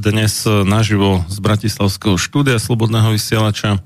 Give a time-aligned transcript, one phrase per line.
[0.00, 3.84] dnes naživo z Bratislavského štúdia Slobodného vysielača.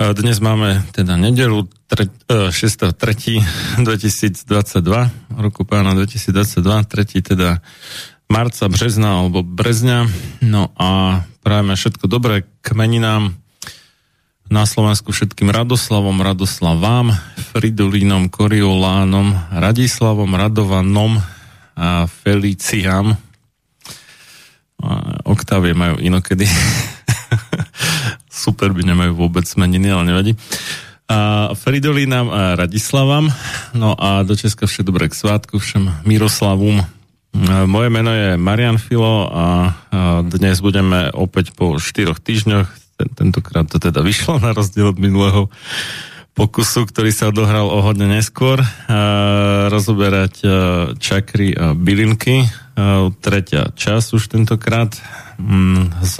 [0.00, 1.68] Dnes máme teda nedelu
[2.26, 3.84] 6.3.2022,
[5.36, 7.60] roku pána 2022, tretí teda
[8.32, 10.08] marca, března alebo brezňa.
[10.40, 13.36] No a prajeme všetko dobré k meninám
[14.48, 17.12] na Slovensku všetkým Radoslavom, Radoslavám,
[17.52, 21.20] Fridolínom, Koriolánom, Radislavom, Radovanom
[21.76, 23.20] a Feliciám,
[25.24, 26.44] Oktávie majú inokedy.
[28.32, 30.32] Super by nemajú vôbec meniny, ale nevadí.
[31.06, 33.28] A Fridolínam a Radislavam.
[33.76, 36.82] No a do Česka všetko dobré k svátku, všem Miroslavom.
[37.68, 39.72] Moje meno je Marian Filo a
[40.20, 42.68] dnes budeme opäť po štyroch týždňoch,
[43.16, 45.48] tentokrát to teda vyšlo na rozdiel od minulého
[46.36, 48.60] pokusu, ktorý sa odohral o hodne neskôr,
[49.72, 50.44] rozoberať
[51.00, 52.44] čakry a bylinky
[53.20, 54.96] tretia čas už tentokrát
[55.38, 56.16] mm, s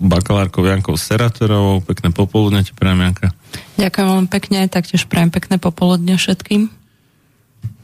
[0.00, 1.84] bakalárkou Jankou Seratorovou.
[1.84, 3.28] Pekné popoludne ti prajem, Janka.
[3.76, 6.72] Ďakujem veľmi pekne, taktiež prajem pekné popoludne všetkým.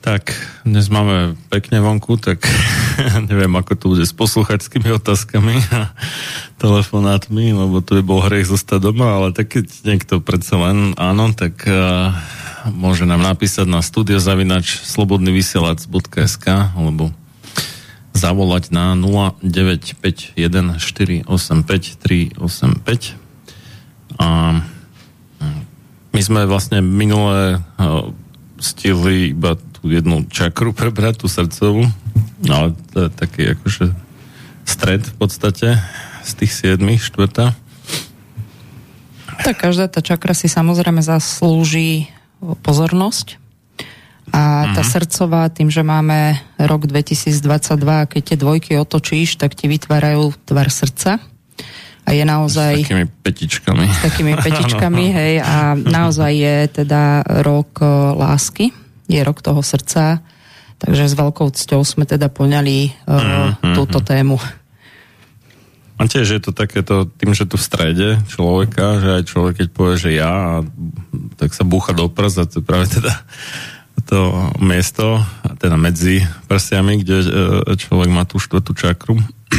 [0.06, 2.46] Tak, dnes máme pekne vonku, tak
[3.30, 5.90] neviem, ako to bude s posluchačskými otázkami a
[6.62, 11.34] telefonátmi, lebo to by bol hriech zostať doma, ale tak keď niekto predsa len áno,
[11.34, 12.14] tak uh,
[12.72, 17.10] môže nám napísať na studiozavinač slobodnyvysielac.sk alebo
[18.16, 18.96] zavolať na
[19.44, 21.28] 0951485385
[24.16, 24.28] a
[25.38, 25.60] hm,
[26.16, 27.60] my sme vlastne minulé
[28.56, 31.84] stihli iba tú jednu čakru prebrať, tú srdcovú,
[32.48, 33.92] ale to je taký akože
[34.66, 35.78] stred v podstate
[36.26, 37.54] z tých siedmých, štvrtá.
[39.44, 42.10] Tak každá tá čakra si samozrejme zaslúži
[42.40, 43.42] pozornosť.
[44.34, 44.92] A tá mm-hmm.
[44.92, 47.40] srdcová, tým, že máme rok 2022,
[48.10, 51.22] keď tie dvojky otočíš, tak ti vytvárajú tvar srdca.
[52.06, 52.82] A je naozaj...
[52.82, 53.84] S takými petičkami.
[53.86, 55.34] S takými petičkami, hej.
[55.40, 57.80] A naozaj je teda rok
[58.18, 58.74] lásky.
[59.06, 60.20] Je rok toho srdca.
[60.76, 63.74] Takže s veľkou cťou sme teda poňali uh, mm-hmm.
[63.74, 64.36] túto tému.
[65.96, 69.69] A tiež je to takéto, tým, že tu v strede človeka, že aj človek, keď
[69.72, 70.60] povie, že ja,
[71.40, 73.16] tak sa búcha do prs a to je práve teda
[74.06, 75.19] to miesto,
[75.58, 77.28] teda medzi prsiami, kde e,
[77.75, 79.19] človek má tú štvrtú čakru.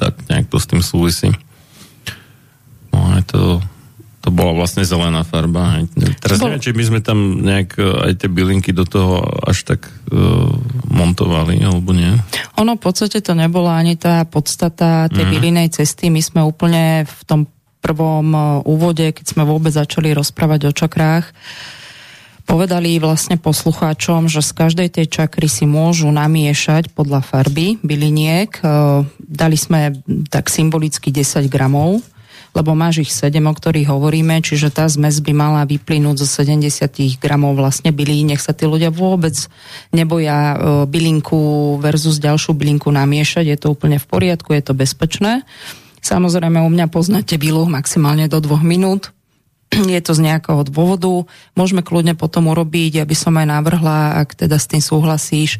[0.00, 1.32] tak nejak to s tým súvisí.
[2.92, 3.40] No, je to
[4.24, 5.84] to bola vlastne zelená farba.
[6.24, 6.48] Teraz Bol...
[6.48, 10.48] neviem, či by sme tam nejak e, aj tie bylinky do toho až tak uh,
[10.88, 12.08] montovali, alebo nie.
[12.56, 15.32] Ono v podstate to nebola ani tá podstata tej mm.
[15.36, 16.08] bylinej cesty.
[16.08, 17.40] My sme úplne v tom
[17.84, 21.28] prvom e, úvode, keď sme vôbec začali rozprávať o čakrách,
[22.48, 28.56] povedali vlastne poslucháčom, že z každej tej čakry si môžu namiešať podľa farby byliniek.
[29.20, 29.96] Dali sme
[30.28, 32.04] tak symbolicky 10 gramov
[32.54, 37.18] lebo máš ich 7, o ktorých hovoríme, čiže tá zmes by mala vyplynúť zo 70
[37.18, 38.22] gramov vlastne bylí.
[38.22, 39.34] Nech sa tí ľudia vôbec
[39.90, 40.56] neboja e,
[40.86, 45.42] bylinku versus ďalšiu bylinku namiešať, je to úplne v poriadku, je to bezpečné.
[45.98, 49.10] Samozrejme, u mňa poznáte bylu maximálne do dvoch minút,
[49.74, 51.26] je to z nejakého dôvodu.
[51.58, 55.58] Môžeme kľudne potom urobiť, aby som aj navrhla, ak teda s tým súhlasíš,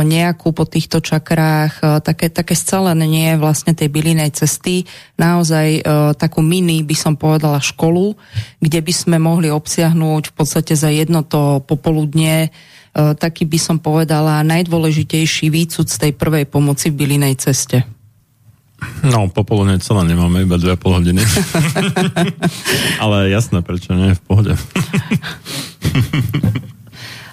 [0.00, 4.86] nejakú po týchto čakrách, také, také scelenie vlastne tej bylinej cesty,
[5.18, 5.82] naozaj
[6.16, 8.14] takú mini, by som povedala, školu,
[8.62, 12.54] kde by sme mohli obsiahnuť v podstate za jedno to popoludne
[12.94, 17.86] taký by som povedala najdôležitejší výcud z tej prvej pomoci v bylinej ceste.
[19.04, 21.22] No, popoludne celé nemáme, iba 2,5 hodiny.
[23.04, 24.52] Ale jasné, prečo nie, v pohode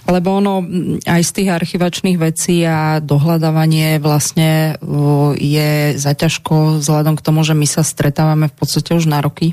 [0.08, 0.64] lebo ono
[1.04, 4.80] aj z tých archivačných vecí a dohľadávanie vlastne
[5.36, 9.52] je zaťažko vzhľadom k tomu, že my sa stretávame v podstate už na roky.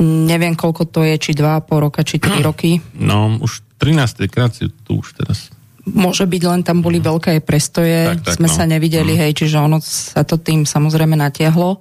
[0.00, 2.80] Neviem, koľko to je, či 2,5 roka, či 3 roky.
[2.96, 4.28] No, už 13.
[4.28, 5.48] krát si tu už teraz.
[5.88, 8.54] Môže byť, len tam boli veľké prestoje, tak, tak, sme no.
[8.54, 9.20] sa nevideli, mm.
[9.24, 11.80] hej, čiže ono sa to tým samozrejme natiahlo.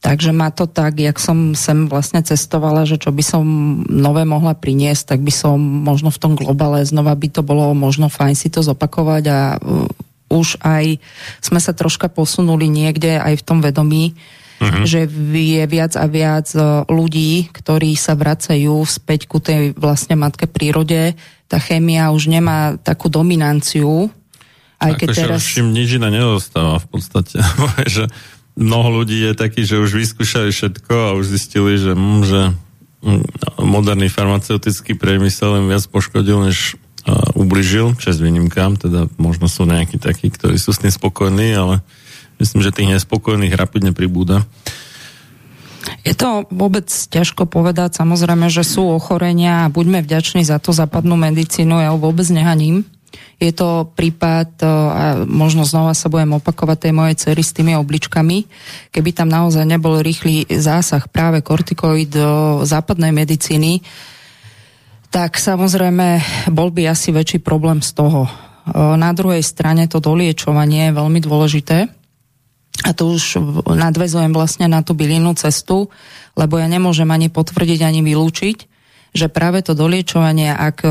[0.00, 3.44] Takže ma to tak, jak som sem vlastne cestovala, že čo by som
[3.84, 8.08] nové mohla priniesť, tak by som možno v tom globale znova by to bolo možno
[8.08, 9.84] fajn si to zopakovať a uh,
[10.32, 10.96] už aj
[11.44, 14.16] sme sa troška posunuli niekde aj v tom vedomí,
[14.64, 14.88] uh-huh.
[14.88, 15.04] že
[15.36, 21.12] je viac a viac uh, ľudí, ktorí sa vracajú späť ku tej vlastne matke prírode.
[21.44, 24.08] Tá chémia už nemá takú dominanciu,
[24.80, 25.40] aj keď akože teraz...
[25.44, 27.36] Už im nič iné nedostáva v podstate.
[27.84, 28.08] že
[28.56, 32.40] mnoho ľudí je taký, že už vyskúšali všetko a už zistili, že, mm, že
[33.02, 33.22] mm,
[33.62, 36.74] moderný farmaceutický priemysel im viac poškodil, než
[37.06, 41.84] uh, ubližil, čas výnimkám, teda možno sú nejakí takí, ktorí sú s tým spokojní, ale
[42.42, 44.44] myslím, že tých nespokojných rapidne pribúda.
[46.04, 51.16] Je to vôbec ťažko povedať, samozrejme, že sú ochorenia a buďme vďační za to západnú
[51.16, 52.84] medicínu, ja ho vôbec nehaním.
[53.40, 57.74] Je to prípad, e, a možno znova sa budem opakovať tej mojej cery s tými
[57.76, 58.44] obličkami,
[58.92, 63.80] keby tam naozaj nebol rýchly zásah práve kortikoid do západnej medicíny,
[65.10, 66.22] tak samozrejme
[66.54, 68.26] bol by asi väčší problém z toho.
[68.26, 68.30] E,
[68.98, 72.00] na druhej strane to doliečovanie je veľmi dôležité,
[72.80, 73.36] a tu už
[73.68, 75.92] nadvezujem vlastne na tú bylinnú cestu,
[76.32, 78.58] lebo ja nemôžem ani potvrdiť, ani vylúčiť,
[79.10, 80.90] že práve to doliečovanie, ak e,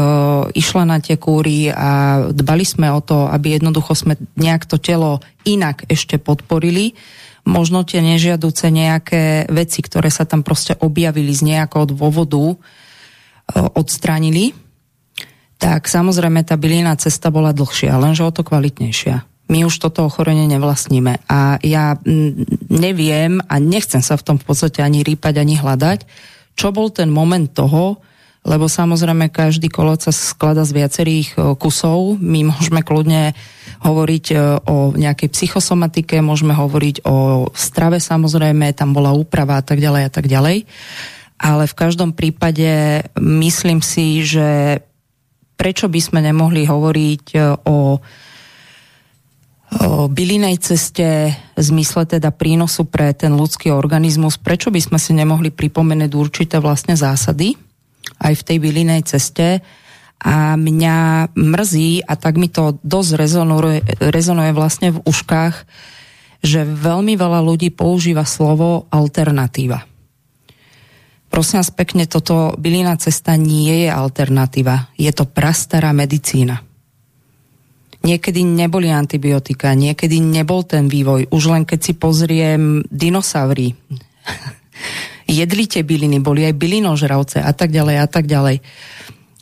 [0.59, 5.23] išla na tie kúry a dbali sme o to, aby jednoducho sme nejak to telo
[5.47, 6.99] inak ešte podporili,
[7.47, 12.55] možno tie nežiaduce nejaké veci, ktoré sa tam proste objavili z nejakého dôvodu, e,
[13.79, 14.51] odstránili,
[15.59, 19.27] tak samozrejme tá bylina cesta bola dlhšia, lenže o to kvalitnejšia.
[19.49, 21.25] My už toto ochorenie nevlastníme.
[21.25, 21.97] A ja
[22.69, 26.05] neviem a nechcem sa v tom v podstate ani rýpať, ani hľadať,
[26.53, 27.97] čo bol ten moment toho,
[28.47, 32.15] lebo samozrejme každý kolot sa sklada z viacerých e, kusov.
[32.23, 33.35] My môžeme kľudne
[33.83, 39.83] hovoriť e, o nejakej psychosomatike, môžeme hovoriť o strave samozrejme, tam bola úprava a tak
[39.83, 40.63] ďalej a tak ďalej.
[41.39, 44.79] Ale v každom prípade myslím si, že
[45.59, 47.99] prečo by sme nemohli hovoriť e, o
[49.69, 55.13] o bylinej ceste v zmysle teda prínosu pre ten ľudský organizmus, prečo by sme si
[55.13, 57.53] nemohli pripomenúť určité vlastne zásady,
[58.19, 59.63] aj v tej bylinej ceste.
[60.19, 65.55] A mňa mrzí, a tak mi to dosť rezonuje, rezonuje vlastne v uškách,
[66.43, 69.87] že veľmi veľa ľudí používa slovo alternatíva.
[71.29, 74.91] Prosím vás pekne, toto bylina cesta nie je alternatíva.
[74.97, 76.65] Je to prastará medicína.
[77.99, 81.29] Niekedy neboli antibiotika, niekedy nebol ten vývoj.
[81.29, 83.75] Už len keď si pozriem dinosaury,
[85.29, 88.65] jedli tie byliny, boli aj bylinožravce a tak ďalej a tak ďalej.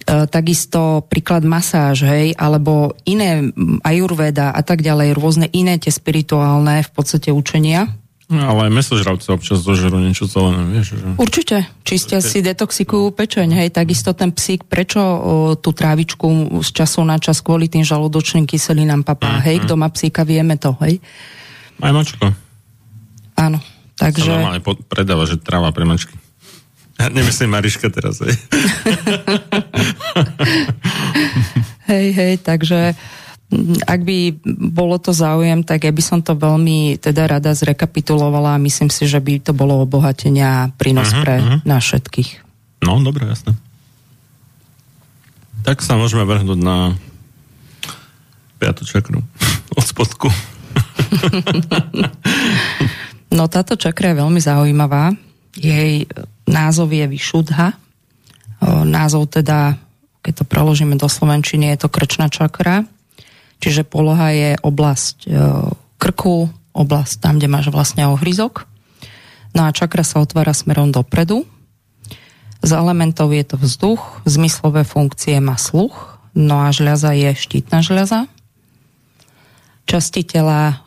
[0.07, 3.51] takisto príklad masáž, hej, alebo iné
[3.83, 7.91] ajurveda a tak ďalej, rôzne iné tie spirituálne v podstate učenia.
[8.27, 10.99] No, ale aj mesožravce občas zožerú niečo zelené, vieš.
[10.99, 11.15] Že...
[11.15, 11.57] Určite.
[11.87, 15.15] Čistia si detoxikujú pečeň, hej, takisto ten psík, prečo o,
[15.55, 19.63] tú trávičku z času na čas kvôli tým žalúdočným kyselinám papá, hej, mm.
[19.63, 20.99] kto má psíka, vieme to, hej.
[21.79, 22.35] Aj mačko.
[23.39, 23.63] Áno,
[23.97, 24.29] takže...
[24.29, 26.13] Sa normálne predáva, že tráva pre mačky.
[26.97, 28.33] Ja nemyslím Mariška teraz, hej.
[31.91, 32.97] hej, hej, takže
[33.87, 34.43] ak by
[34.75, 39.07] bolo to záujem, tak ja by som to veľmi teda rada zrekapitulovala a myslím si,
[39.07, 41.59] že by to bolo obohatenia a prínos uh-huh, pre uh-huh.
[41.63, 42.43] nás všetkých.
[42.83, 43.55] No, dobre, jasné.
[45.63, 46.99] Tak sa môžeme vrhnúť na
[48.59, 49.23] piatu čakru
[49.79, 50.27] od spodku.
[53.31, 55.15] No táto čakra je veľmi zaujímavá.
[55.57, 56.05] Jej
[56.45, 57.73] názov je Vyšudha.
[58.85, 59.77] Názov teda,
[60.21, 62.85] keď to preložíme do Slovenčiny, je to krčná čakra
[63.57, 65.29] Čiže poloha je oblasť e,
[65.97, 68.69] krku, oblasť tam, kde máš vlastne ohryzok.
[69.57, 71.49] No a čakra sa otvára smerom dopredu.
[72.61, 78.29] Z elementov je to vzduch, zmyslové funkcie má sluch, no a žľaza je štítna žľaza.
[79.89, 80.85] Časti tela,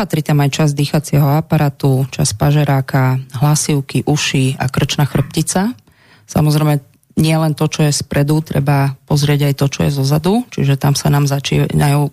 [0.00, 5.76] patrí tam aj časť dýchacieho aparatu, časť pažeráka, hlasivky, uši a krčná chrbtica.
[6.24, 6.80] Samozrejme,
[7.20, 10.96] nie len to, čo je spredu, treba pozrieť aj to, čo je zozadu, čiže tam
[10.96, 12.08] sa nám začínajú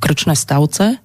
[0.00, 0.96] krčné stavce.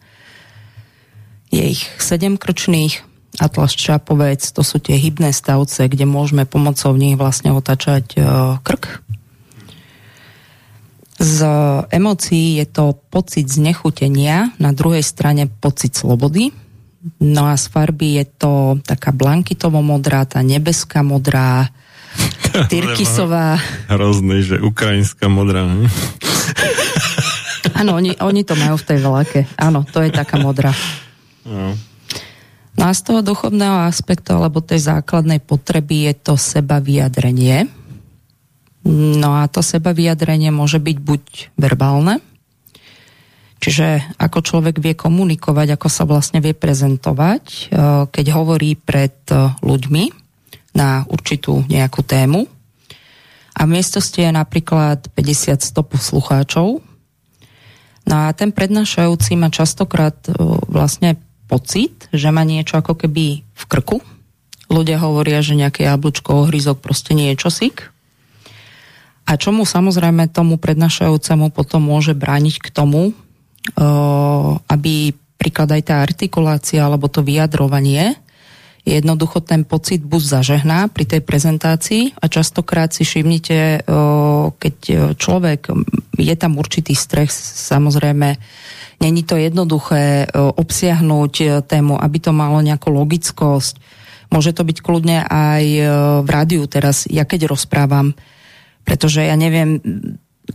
[1.52, 3.04] Je ich sedem krčných,
[3.44, 8.20] atlas čapovec, to sú tie hybné stavce, kde môžeme pomocou nich vlastne otačať e,
[8.64, 9.04] krk.
[11.22, 11.46] Z
[11.94, 16.50] emócií je to pocit znechutenia, na druhej strane pocit slobody.
[17.22, 21.70] No a z farby je to taká blankitovo modrá, tá nebeská modrá,
[22.52, 23.56] Tyrkisová.
[23.88, 25.64] Hrozný, že ukrajinská modrá.
[27.80, 29.40] Áno, oni, oni to majú v tej veľake.
[29.56, 30.76] Áno, to je taká modrá.
[31.48, 31.74] No.
[32.76, 37.72] no a z toho duchovného aspektu, alebo tej základnej potreby je to seba vyjadrenie.
[38.88, 41.24] No a to seba vyjadrenie môže byť buď
[41.54, 42.18] verbálne,
[43.62, 49.54] čiže ako človek vie komunikovať, ako sa vlastne vie prezentovať, eh, keď hovorí pred eh,
[49.62, 50.22] ľuďmi,
[50.72, 52.48] na určitú nejakú tému.
[53.52, 56.80] A v miestnosti je napríklad 50-100 poslucháčov.
[58.08, 60.16] No a ten prednášajúci má častokrát
[60.72, 61.20] vlastne
[61.52, 64.00] pocit, že má niečo ako keby v krku.
[64.72, 67.92] Ľudia hovoria, že nejaké jablčko, ohryzok proste nie je čosík.
[69.32, 73.16] A čomu samozrejme tomu prednášajúcemu potom môže brániť k tomu,
[74.68, 78.20] aby príklad aj tá artikulácia alebo to vyjadrovanie
[78.82, 83.86] jednoducho ten pocit buď zažehná pri tej prezentácii a častokrát si všimnite,
[84.58, 84.76] keď
[85.22, 85.70] človek,
[86.18, 87.34] je tam určitý stres,
[87.70, 88.42] samozrejme,
[88.98, 93.78] není to jednoduché obsiahnuť tému, aby to malo nejakú logickosť.
[94.34, 95.64] Môže to byť kľudne aj
[96.26, 98.18] v rádiu teraz, ja keď rozprávam,
[98.84, 99.80] pretože ja neviem,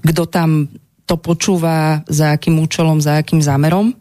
[0.02, 0.70] kto tam
[1.06, 3.94] to počúva, za akým účelom, za akým zámerom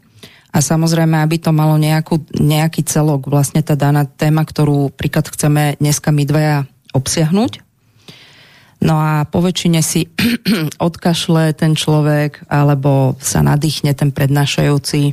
[0.56, 5.76] a samozrejme, aby to malo nejakú, nejaký celok, vlastne tá daná téma, ktorú príklad chceme
[5.76, 6.56] dneska my dvaja
[6.96, 7.60] obsiahnuť.
[8.80, 10.08] No a po väčšine si
[10.88, 15.12] odkašle ten človek, alebo sa nadýchne ten prednášajúci.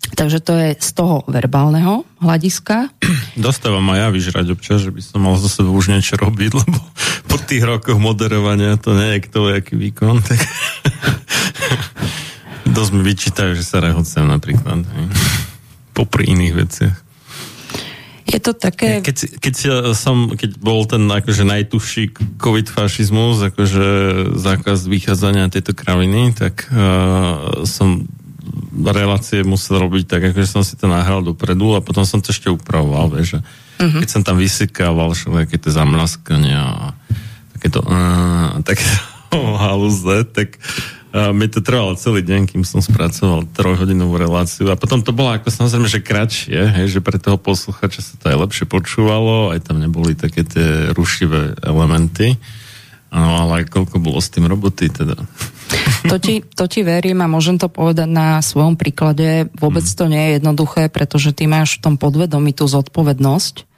[0.00, 2.88] Takže to je z toho verbálneho hľadiska.
[3.36, 6.78] Dostávam aj ja vyžrať občas, že by som mal za sebe už niečo robiť, lebo
[7.28, 10.24] po tých rokoch moderovania to nie je kto aký výkon.
[10.24, 10.40] Tak
[12.76, 14.82] dosť mi vyčítajú, že sa rehocem napríklad.
[14.82, 15.06] Hej.
[15.92, 16.96] Popri iných veciach.
[18.30, 19.02] Je to také...
[19.02, 19.54] Keď, keď,
[19.98, 23.86] som, keď bol ten akože najtužší covid fašizmus, akože
[24.38, 28.06] zákaz vychádzania tejto kraviny, tak uh, som
[28.84, 32.50] relácie musel robiť tak, akože som si to nahral dopredu a potom som to ešte
[32.50, 34.00] upravoval, vieš, uh-huh.
[34.00, 36.84] keď som tam vysekával všelijaké tie zamlaskania a
[37.56, 38.96] takéto uh, takéto
[39.64, 40.58] halúze, tak
[41.10, 45.34] a mi to trvalo celý deň, kým som spracoval trojhodinovú reláciu a potom to bolo
[45.34, 49.66] ako samozrejme, že kratšie, hej, že pre toho posluchača sa to aj lepšie počúvalo, aj
[49.66, 52.38] tam neboli také tie rušivé elementy.
[53.10, 55.18] No ale koľko bolo s tým roboty teda.
[56.06, 59.50] To ti, to ti verím a môžem to povedať na svojom príklade.
[59.58, 59.96] Vôbec hmm.
[59.98, 63.70] to nie je jednoduché, pretože ty máš v tom podvedomí tú zodpovednosť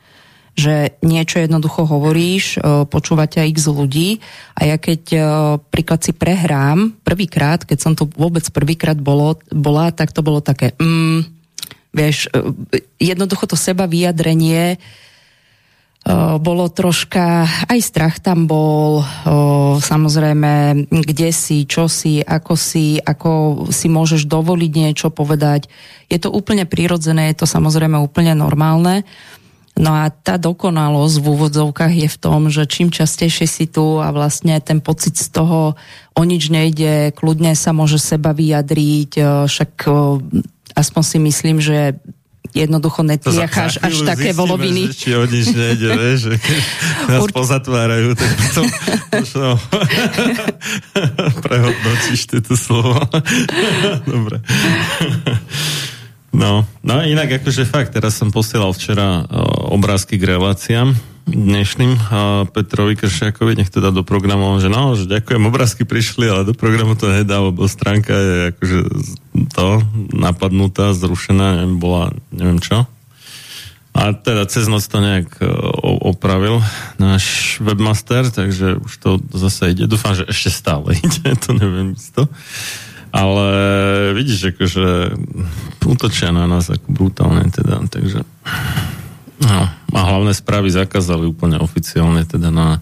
[0.52, 4.20] že niečo jednoducho hovoríš, e, počúva ťa x ľudí
[4.52, 5.20] a ja keď e,
[5.72, 10.76] príklad si prehrám prvýkrát, keď som tu vôbec prvýkrát bolo, bola, tak to bolo také
[10.76, 11.24] mm,
[11.96, 12.52] vieš, e,
[13.00, 14.76] jednoducho to seba vyjadrenie
[16.42, 19.06] bolo troška, aj strach tam bol,
[19.78, 25.70] samozrejme, kde si, čo si, ako si, ako si môžeš dovoliť niečo povedať.
[26.10, 29.06] Je to úplne prirodzené, je to samozrejme úplne normálne.
[29.72, 34.10] No a tá dokonalosť v úvodzovkách je v tom, že čím častejšie si tu a
[34.10, 35.78] vlastne ten pocit z toho
[36.12, 39.72] o nič nejde, kľudne sa môže seba vyjadriť, však
[40.76, 41.96] aspoň si myslím, že
[42.52, 44.82] jednoducho netriacháš až také zistíme, voloviny.
[44.92, 46.20] Že, či o nič nejde, vieš,
[47.08, 47.30] nás Ur...
[47.32, 48.64] pozatvárajú, tak potom
[49.12, 49.46] možno
[51.44, 53.00] prehodnotíš tieto slovo.
[54.12, 54.44] Dobre.
[56.32, 59.28] No, no inak akože fakt, teraz som posielal včera
[59.68, 61.98] obrázky k reláciám dnešným
[62.50, 66.54] Petrovi Kršiakovi, nech to dá do programu, že no, že ďakujem, obrázky prišli, ale do
[66.54, 68.78] programu to nedá, lebo stránka je akože
[69.54, 69.66] to
[70.12, 72.84] napadnutá, zrušená, neviem, bola, neviem čo.
[73.92, 75.46] A teda cez noc to nejak e,
[76.00, 76.64] opravil
[76.96, 79.84] náš webmaster, takže už to zase ide.
[79.84, 82.24] Dúfam, že ešte stále ide, to neviem isto.
[83.12, 83.48] Ale
[84.16, 85.12] vidíš, akože
[85.84, 88.24] útočia na nás ako brutálne teda, takže
[89.42, 92.78] no, a hlavné správy zakázali úplne oficiálne teda na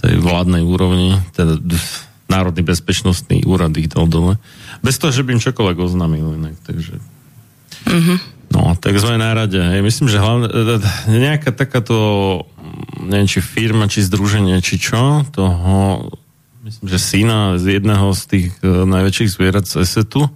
[0.00, 1.60] tej vládnej úrovni, teda
[2.30, 4.38] Národný bezpečnostný úrad ich dal dole.
[4.80, 6.96] Bez toho, že by im čokoľvek oznámil inak, takže...
[7.90, 8.18] Mm-hmm.
[8.50, 9.58] No, tak sme na rade.
[9.58, 9.82] Hej.
[9.82, 11.94] Myslím, že hlavne, e, e, nejaká takáto,
[12.98, 16.10] neviem, či firma, či združenie, či čo, toho
[16.66, 20.28] myslím, že syna z jedného z tých uh, najväčších zvierat z ESETu.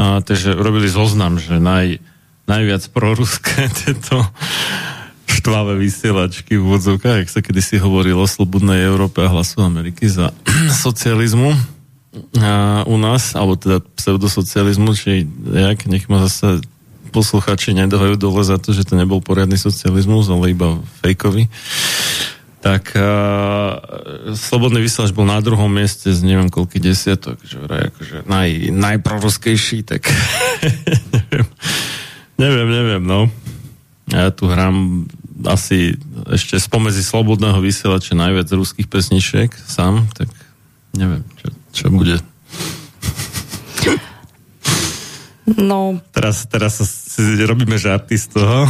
[0.00, 2.00] A, takže robili zoznam, že naj,
[2.50, 4.26] najviac proruské tieto
[5.30, 10.34] štvavé vysielačky v vodzovkách, ak sa kedysi hovorilo o slobodnej Európe a hlasu Ameriky za
[10.84, 11.54] socializmu
[12.42, 16.58] a u nás, alebo teda pseudosocializmu, či jak, nech ma zase
[17.14, 21.46] posluchači nedohajú dole za to, že to nebol poriadny socializmus, ale iba fejkový.
[22.60, 23.80] Tak uh,
[24.36, 29.86] Slobodný vysielač bol na druhom mieste z neviem koľky desiatok, že vraj akože naj, najproruskejší,
[29.86, 30.04] tak
[31.14, 31.48] neviem,
[32.40, 33.28] neviem, neviem, no.
[34.08, 35.06] Ja tu hrám
[35.44, 36.00] asi
[36.32, 40.32] ešte spomedzi Slobodného vysielača najviac ruských pesničiek sám, tak
[40.96, 42.18] neviem, čo, čo bude.
[45.60, 45.98] No.
[46.14, 48.64] Teraz, teraz si robíme žarty z toho.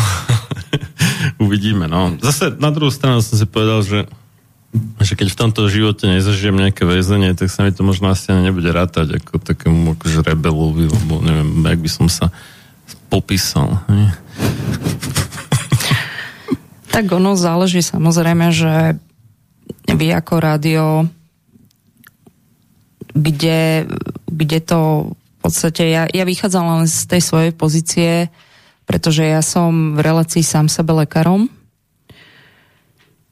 [1.44, 2.16] Uvidíme, no.
[2.18, 4.10] Zase na druhú stranu som si povedal, že
[5.02, 8.54] že keď v tomto živote nezažijem nejaké väzenie, tak sa mi to možno asi ani
[8.54, 12.30] nebude rátať ako takému akože rebelovi, lebo neviem, jak by som sa
[13.10, 13.82] popísal.
[16.94, 18.94] Tak ono záleží samozrejme, že
[19.90, 20.86] vy ako rádio,
[23.10, 23.90] kde,
[24.30, 28.12] kde to v podstate, ja, ja vychádzam len z tej svojej pozície,
[28.84, 31.48] pretože ja som v relácii sám sebe lekárom.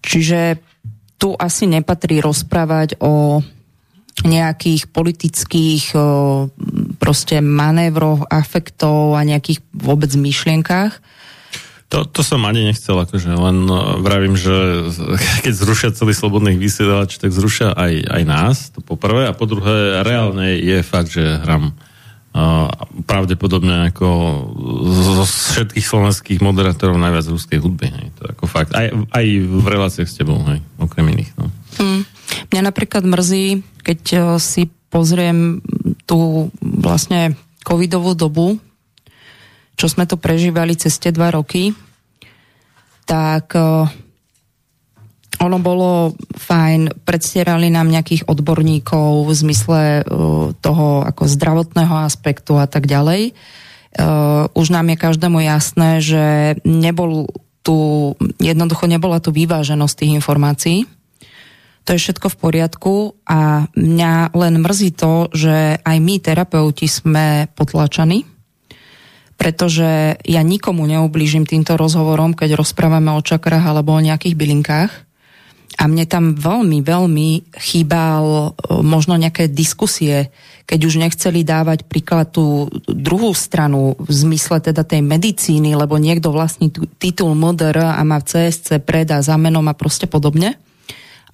[0.02, 0.62] Čiže
[1.18, 3.42] tu asi nepatrí rozprávať o
[4.24, 5.94] nejakých politických
[7.08, 11.00] proste manévroch, afektov a nejakých vôbec myšlienkách.
[11.88, 13.64] To, to som ani nechcel, akože len
[14.04, 14.52] vravím, že
[15.48, 20.04] keď zrušia celý slobodný vysielač, tak zrušia aj, aj nás, to poprvé, a po druhé,
[20.04, 21.72] reálne je fakt, že hram
[23.08, 24.06] pravdepodobne ako
[24.94, 27.88] zo všetkých slovenských moderátorov najviac ruskej hudby.
[27.88, 28.06] Hej.
[28.20, 28.70] To je ako fakt.
[28.76, 31.32] Aj, aj v reláciách s tebou, hej, okrem iných.
[31.40, 31.50] No.
[31.80, 32.04] Hmm.
[32.52, 35.64] Mňa napríklad mrzí, keď e, si pozriem
[36.08, 38.56] tú vlastne covidovú dobu,
[39.76, 41.76] čo sme to prežívali cez tie dva roky,
[43.04, 43.84] tak uh,
[45.38, 52.66] ono bolo fajn, predstierali nám nejakých odborníkov v zmysle uh, toho ako zdravotného aspektu a
[52.66, 53.36] tak ďalej.
[53.98, 56.24] Uh, už nám je každému jasné, že
[56.64, 57.28] nebol
[57.62, 60.78] tu, jednoducho nebola tu vyváženosť tých informácií.
[61.88, 67.48] To je všetko v poriadku a mňa len mrzí to, že aj my, terapeuti, sme
[67.56, 68.28] potlačaní,
[69.40, 74.92] pretože ja nikomu neublížim týmto rozhovorom, keď rozprávame o čakrách alebo o nejakých bylinkách
[75.80, 78.48] a mne tam veľmi, veľmi chýbal e,
[78.84, 80.28] možno nejaké diskusie,
[80.68, 86.36] keď už nechceli dávať príklad tú druhú stranu v zmysle teda tej medicíny, lebo niekto
[86.36, 86.68] vlastní
[87.00, 90.60] titul MDR a má CSC predá za menom a proste podobne.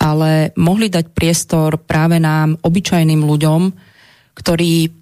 [0.05, 3.61] Ale mohli dať priestor práve nám, obyčajným ľuďom,
[4.37, 4.93] ktorí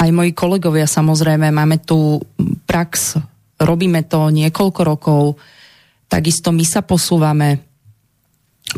[0.00, 2.16] aj moji kolegovia samozrejme, máme tu
[2.64, 3.20] prax,
[3.60, 5.22] robíme to niekoľko rokov,
[6.08, 7.60] takisto my sa posúvame,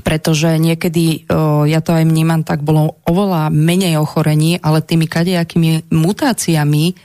[0.03, 1.31] pretože niekedy,
[1.71, 6.99] ja to aj vnímam, tak bolo oveľa menej ochorení, ale tými kadejakými mutáciami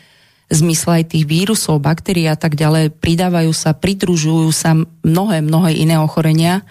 [0.49, 4.73] zmysle aj tých vírusov, baktérií a tak ďalej, pridávajú sa, pridružujú sa
[5.05, 6.65] mnohé, mnohé iné ochorenia.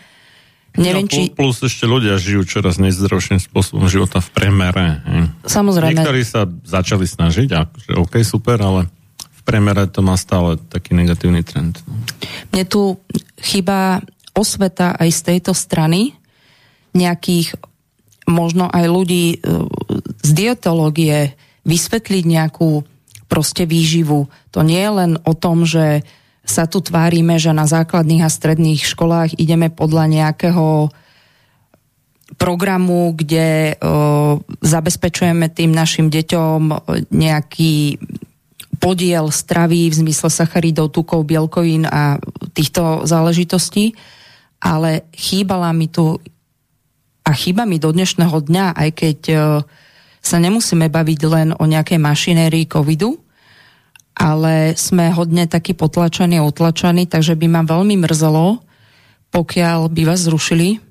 [0.76, 1.20] Neviem, no, či...
[1.32, 5.00] Plus ešte ľudia žijú čoraz nezdravším spôsobom života v premere.
[5.48, 5.96] Samozrejme.
[5.96, 11.40] Niektorí sa začali snažiť, akože OK, super, ale v premere to má stále taký negatívny
[11.42, 11.80] trend.
[12.52, 13.00] Mne tu
[13.40, 14.04] chýba
[14.36, 16.14] osveta aj z tejto strany
[16.94, 17.58] nejakých
[18.28, 19.36] možno aj ľudí e,
[20.20, 22.84] z dietológie vysvetliť nejakú
[23.28, 24.28] proste výživu.
[24.52, 26.04] To nie je len o tom, že
[26.48, 30.88] sa tu tvárime, že na základných a stredných školách ideme podľa nejakého
[32.40, 33.76] programu, kde
[34.64, 36.60] zabezpečujeme tým našim deťom
[37.12, 38.00] nejaký
[38.80, 42.16] podiel stravy v zmysle sacharidov, tukov, bielkovín a
[42.56, 43.92] týchto záležitostí,
[44.62, 46.16] ale chýbala mi tu
[47.28, 49.18] a chýba mi do dnešného dňa, aj keď
[50.24, 53.20] sa nemusíme baviť len o nejakej mašinérii covidu,
[54.18, 58.58] ale sme hodne takí potlačení a utlačení, takže by ma veľmi mrzelo,
[59.30, 60.82] pokiaľ by vás zrušili,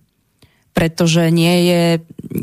[0.71, 1.83] pretože nie je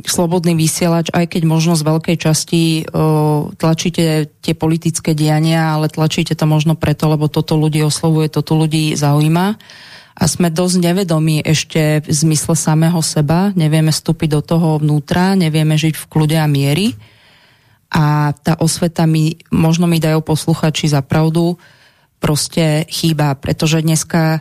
[0.04, 6.36] slobodný vysielač, aj keď možno z veľkej časti o, tlačíte tie politické diania, ale tlačíte
[6.36, 9.56] to možno preto, lebo toto ľudí oslovuje, toto ľudí zaujíma.
[10.14, 15.74] A sme dosť nevedomí ešte v zmysle samého seba, nevieme vstúpiť do toho vnútra, nevieme
[15.74, 16.94] žiť v kľude a miery
[17.90, 21.56] a tá osveta mi, možno mi dajú posluchači za pravdu,
[22.18, 24.40] proste chýba, pretože dneska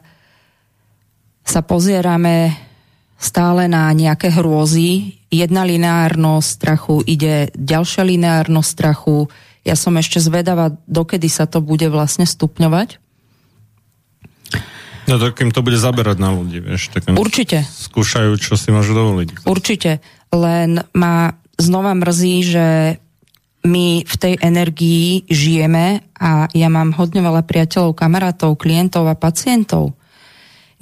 [1.44, 2.56] sa pozierame
[3.20, 5.20] stále na nejaké hrôzy.
[5.28, 9.28] Jedna lineárnosť strachu, ide ďalšia lineárnosť strachu.
[9.64, 13.04] Ja som ešte zvedavá, dokedy sa to bude vlastne stupňovať.
[15.04, 16.88] No tak im to bude zaberať na ľudí, vieš.
[16.96, 17.68] Tak Určite.
[17.68, 19.44] Skúšajú, čo si môžu dovoliť.
[19.44, 20.00] Určite.
[20.32, 22.68] Len ma znova mrzí, že
[23.64, 29.96] my v tej energii žijeme a ja mám hodne veľa priateľov, kamarátov, klientov a pacientov,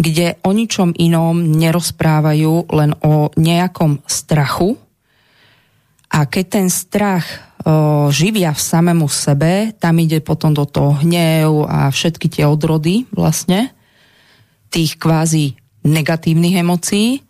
[0.02, 4.82] kde o ničom inom nerozprávajú, len o nejakom strachu.
[6.12, 7.24] A keď ten strach
[7.62, 13.06] o, živia v samému sebe, tam ide potom do toho hnev a všetky tie odrody
[13.14, 13.70] vlastne,
[14.74, 15.54] tých kvázi
[15.86, 17.22] negatívnych emócií,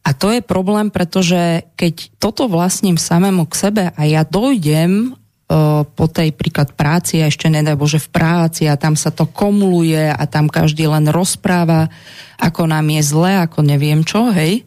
[0.00, 5.84] a to je problém, pretože keď toto vlastním samému k sebe a ja dojdem uh,
[5.84, 10.08] po tej príklad práci a ešte nedaj Bože v práci a tam sa to kumuluje
[10.08, 11.92] a tam každý len rozpráva,
[12.40, 14.64] ako nám je zle, ako neviem čo, hej.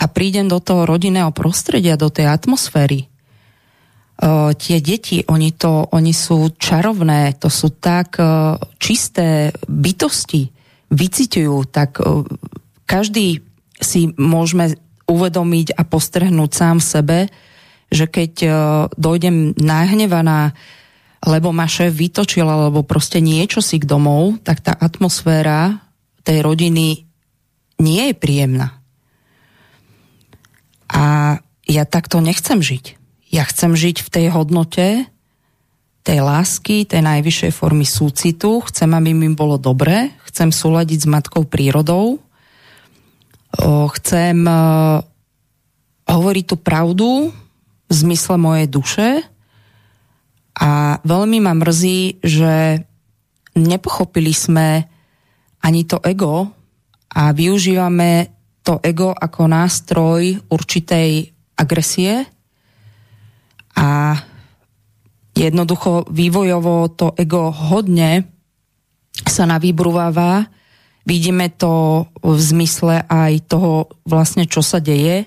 [0.00, 3.04] A prídem do toho rodinného prostredia, do tej atmosféry.
[4.18, 10.50] Uh, tie deti, oni, to, oni sú čarovné, to sú tak uh, čisté bytosti,
[10.88, 12.00] vycitujú, tak
[12.88, 13.47] každý
[13.78, 14.74] si môžeme
[15.08, 17.32] uvedomiť a postrhnúť sám sebe,
[17.88, 18.52] že keď uh,
[18.98, 20.52] dojdem nahnevaná,
[21.24, 25.80] lebo ma šéf vytočil, alebo proste niečo si k domov, tak tá atmosféra
[26.22, 27.08] tej rodiny
[27.80, 28.76] nie je príjemná.
[30.92, 33.00] A ja takto nechcem žiť.
[33.32, 35.08] Ja chcem žiť v tej hodnote
[36.08, 41.44] tej lásky, tej najvyššej formy súcitu, chcem, aby mi bolo dobre, chcem súľadiť s matkou
[41.44, 42.24] prírodou,
[43.98, 44.36] chcem
[46.08, 47.32] hovoriť tú pravdu
[47.88, 49.08] v zmysle mojej duše
[50.58, 52.84] a veľmi ma mrzí, že
[53.56, 54.84] nepochopili sme
[55.64, 56.50] ani to ego
[57.14, 58.30] a využívame
[58.62, 62.28] to ego ako nástroj určitej agresie
[63.78, 64.18] a
[65.32, 68.26] jednoducho vývojovo to ego hodne
[69.24, 70.46] sa navýbruváva
[71.08, 75.24] Vidíme to v zmysle aj toho vlastne, čo sa deje.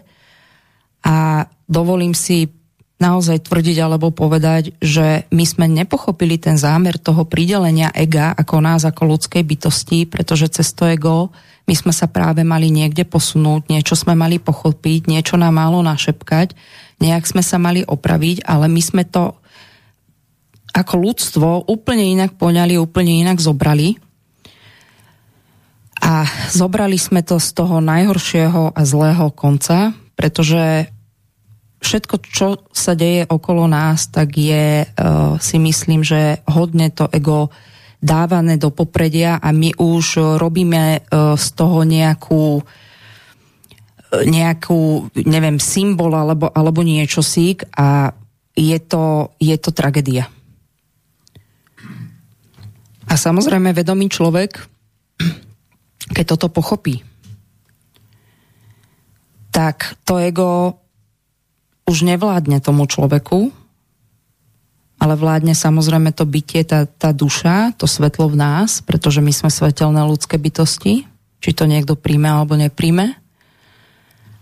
[1.01, 2.53] A dovolím si
[3.01, 8.85] naozaj tvrdiť alebo povedať, že my sme nepochopili ten zámer toho pridelenia ega ako nás,
[8.85, 11.33] ako ľudskej bytosti, pretože cez to ego
[11.65, 16.53] my sme sa práve mali niekde posunúť, niečo sme mali pochopiť, niečo nám málo našepkať,
[17.01, 19.33] nejak sme sa mali opraviť, ale my sme to
[20.71, 23.97] ako ľudstvo úplne inak poňali, úplne inak zobrali
[26.01, 30.89] a zobrali sme to z toho najhoršieho a zlého konca, pretože
[31.81, 37.53] všetko, čo sa deje okolo nás, tak je, uh, si myslím, že hodne to ego
[38.01, 42.65] dávané do popredia a my už robíme uh, z toho nejakú
[44.11, 48.11] nejakú, neviem, symbol alebo, alebo niečo sík a
[48.51, 50.27] je to, je to tragédia.
[53.07, 54.67] A samozrejme vedomý človek
[56.09, 57.05] keď toto pochopí,
[59.51, 60.79] tak to ego
[61.85, 63.51] už nevládne tomu človeku,
[65.01, 69.49] ale vládne samozrejme to bytie, tá, tá duša, to svetlo v nás, pretože my sme
[69.49, 71.09] svetelné ľudské bytosti,
[71.41, 73.17] či to niekto príjme alebo nepríjme.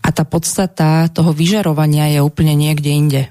[0.04, 3.24] A tá podstata toho vyžarovania je úplne niekde inde.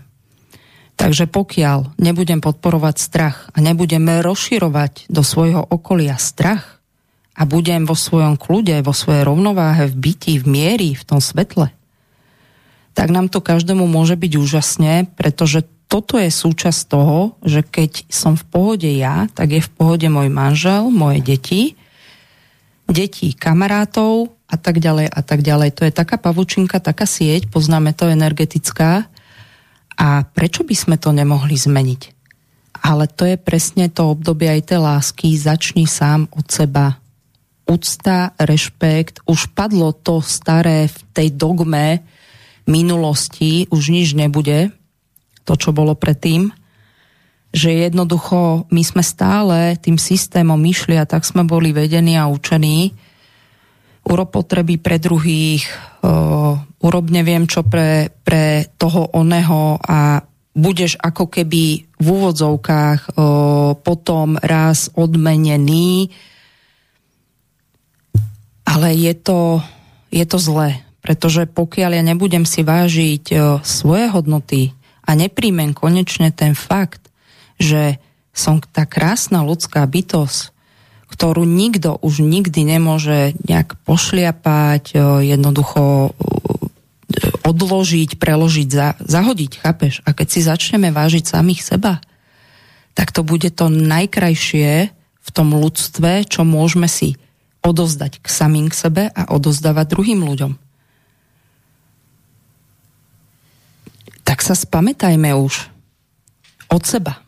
[0.98, 6.77] Takže pokiaľ nebudem podporovať strach a nebudeme rozširovať do svojho okolia strach
[7.38, 11.70] a budem vo svojom kľude, vo svojej rovnováhe, v byti, v miery, v tom svetle,
[12.98, 18.34] tak nám to každému môže byť úžasne, pretože toto je súčasť toho, že keď som
[18.34, 21.78] v pohode ja, tak je v pohode môj manžel, moje deti,
[22.90, 25.78] deti kamarátov a tak ďalej a tak ďalej.
[25.78, 29.06] To je taká pavučinka, taká sieť, poznáme to energetická.
[29.94, 32.18] A prečo by sme to nemohli zmeniť?
[32.82, 35.34] Ale to je presne to obdobie aj tej lásky.
[35.38, 36.98] Začni sám od seba.
[37.68, 39.20] Úcta, rešpekt.
[39.28, 42.00] Už padlo to staré v tej dogme
[42.64, 43.68] minulosti.
[43.68, 44.72] Už nič nebude
[45.44, 46.48] to, čo bolo predtým,
[47.52, 52.96] že jednoducho my sme stále tým systémom myšli a tak sme boli vedení a učení.
[54.08, 55.68] Urob potreby pre druhých,
[56.00, 60.24] uh, urob neviem čo pre, pre toho oného a
[60.56, 63.14] budeš ako keby v úvodzovkách
[63.86, 66.10] potom raz odmenený.
[68.68, 69.64] Ale je to,
[70.12, 74.76] je to zlé, pretože pokiaľ ja nebudem si vážiť uh, svoje hodnoty,
[75.08, 77.08] a nepríjmem konečne ten fakt,
[77.56, 77.96] že
[78.36, 80.52] som tá krásna ľudská bytosť,
[81.08, 84.92] ktorú nikto už nikdy nemôže nejak pošliapať,
[85.24, 86.12] jednoducho
[87.48, 88.68] odložiť, preložiť,
[89.00, 90.04] zahodiť, chápeš?
[90.04, 92.04] A keď si začneme vážiť samých seba,
[92.92, 94.92] tak to bude to najkrajšie
[95.24, 97.16] v tom ľudstve, čo môžeme si
[97.68, 100.56] odozdať k samým k sebe a odozdávať druhým ľuďom.
[104.28, 105.72] tak sa spamätajme už
[106.68, 107.24] od seba.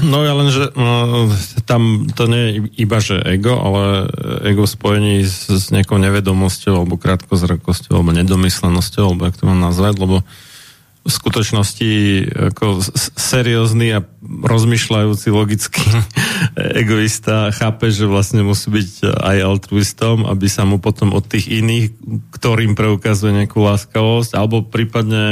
[0.00, 1.28] No ja len, že no,
[1.68, 4.08] tam to nie je iba, že ego, ale
[4.48, 9.60] ego v spojení s, s nejakou nevedomosťou alebo krátkozrakosťou alebo nedomyslenosťou, alebo jak to mám
[9.60, 10.24] nazvať, lebo
[11.10, 11.90] v skutočnosti
[12.54, 12.80] ako
[13.18, 15.82] seriózny a rozmýšľajúci logický
[16.82, 21.98] egoista chápe, že vlastne musí byť aj altruistom, aby sa mu potom od tých iných,
[22.38, 25.26] ktorým preukazuje nejakú láskavosť, alebo prípadne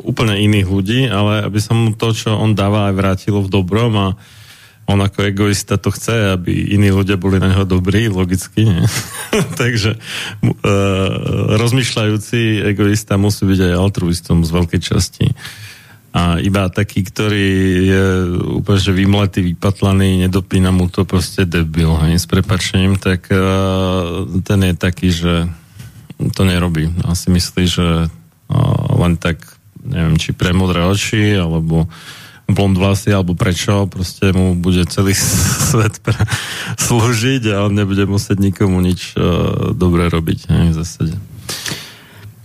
[0.00, 3.92] úplne iných ľudí, ale aby sa mu to, čo on dáva, aj vrátilo v dobrom
[3.98, 4.08] a
[4.86, 8.86] on ako egoista to chce, aby iní ľudia boli na neho dobrí, logicky, nie?
[9.60, 10.52] Takže uh,
[11.58, 15.26] rozmýšľajúci egoista musí byť aj altruistom z veľkej časti.
[16.16, 17.48] A iba taký, ktorý
[17.84, 18.04] je
[18.56, 24.70] úplne že vymletý, vypatlaný, nedopína mu to proste debil, hej, s prepačením, tak uh, ten
[24.70, 25.50] je taký, že
[26.32, 26.88] to nerobí.
[27.04, 29.42] A si myslí, že uh, len tak,
[29.82, 31.90] neviem, či pre modré oči, alebo
[32.46, 35.12] blond vlasy, alebo prečo, proste mu bude celý
[35.70, 36.16] svet pre,
[36.78, 40.70] slúžiť a on nebude musieť nikomu nič uh, dobré robiť ne.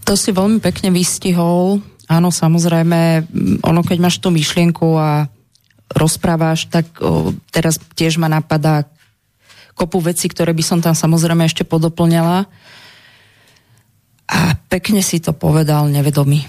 [0.10, 1.80] To si veľmi pekne vystihol.
[2.10, 3.30] Áno, samozrejme,
[3.64, 5.32] ono keď máš tú myšlienku a
[5.96, 8.84] rozprávaš, tak o, teraz tiež ma napadá
[9.76, 12.52] kopu veci, ktoré by som tam samozrejme ešte podoplňala.
[14.28, 16.44] A pekne si to povedal nevedomý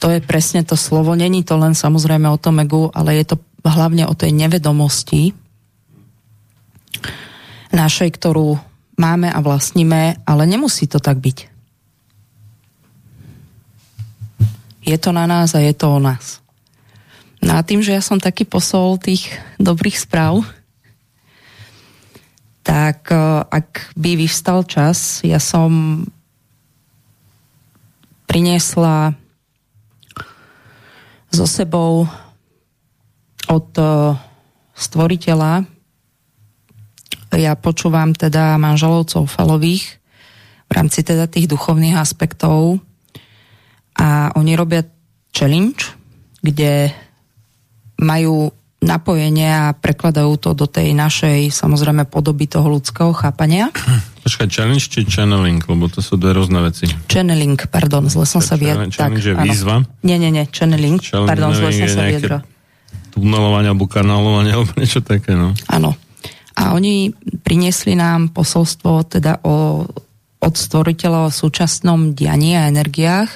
[0.00, 1.12] to je presne to slovo.
[1.12, 5.36] Není to len samozrejme o tom egu, ale je to hlavne o tej nevedomosti
[7.70, 8.56] našej, ktorú
[8.96, 11.38] máme a vlastníme, ale nemusí to tak byť.
[14.80, 16.40] Je to na nás a je to o nás.
[17.44, 19.28] No a tým, že ja som taký posol tých
[19.60, 20.44] dobrých správ,
[22.64, 23.16] tak e,
[23.48, 26.04] ak by vyvstal čas, ja som
[28.28, 29.16] priniesla
[31.30, 32.04] so sebou
[33.46, 33.82] od e,
[34.74, 35.64] stvoriteľa.
[37.38, 40.02] Ja počúvam teda manželovcov falových
[40.66, 42.78] v rámci teda tých duchovných aspektov
[43.98, 44.86] a oni robia
[45.34, 45.94] challenge,
[46.42, 46.94] kde
[47.98, 53.68] majú napojenie a prekladajú to do tej našej samozrejme podoby toho ľudského chápania.
[54.24, 56.88] Počkaj, challenge či channeling, lebo to sú dve rôzne veci.
[57.08, 58.88] Channeling, pardon, zle som sa viedla.
[58.88, 59.84] Challenge je výzva?
[60.00, 62.38] Nie, nie, nie, channeling, channeling pardon, zle som sa viedla.
[63.12, 65.52] Tunelovanie alebo kanálovanie alebo niečo také, no.
[65.68, 65.92] Áno.
[66.56, 67.12] A oni
[67.44, 69.84] priniesli nám posolstvo teda o,
[70.40, 73.28] od stvoriteľa o súčasnom dianí a energiách,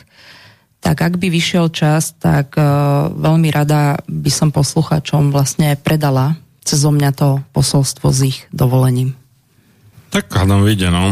[0.84, 6.84] tak ak by vyšiel čas, tak uh, veľmi rada by som posluchačom vlastne predala cez
[6.84, 9.16] mňa to posolstvo s ich dovolením.
[10.12, 11.10] Tak hádam vyjde, no.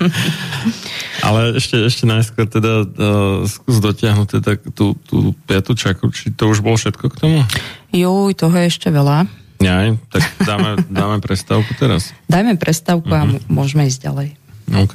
[1.26, 6.48] Ale ešte, ešte najskôr teda uh, skús dotiahnuť teda tú, tú piatu čaku, či to
[6.48, 7.38] už bolo všetko k tomu?
[7.92, 9.28] Juj, toho je ešte veľa.
[9.60, 12.16] Nie, tak dáme, dáme prestávku teraz.
[12.30, 13.26] Dajme prestávku uh-huh.
[13.26, 13.50] a mhm.
[13.50, 14.28] môžeme ísť ďalej.
[14.70, 14.94] OK.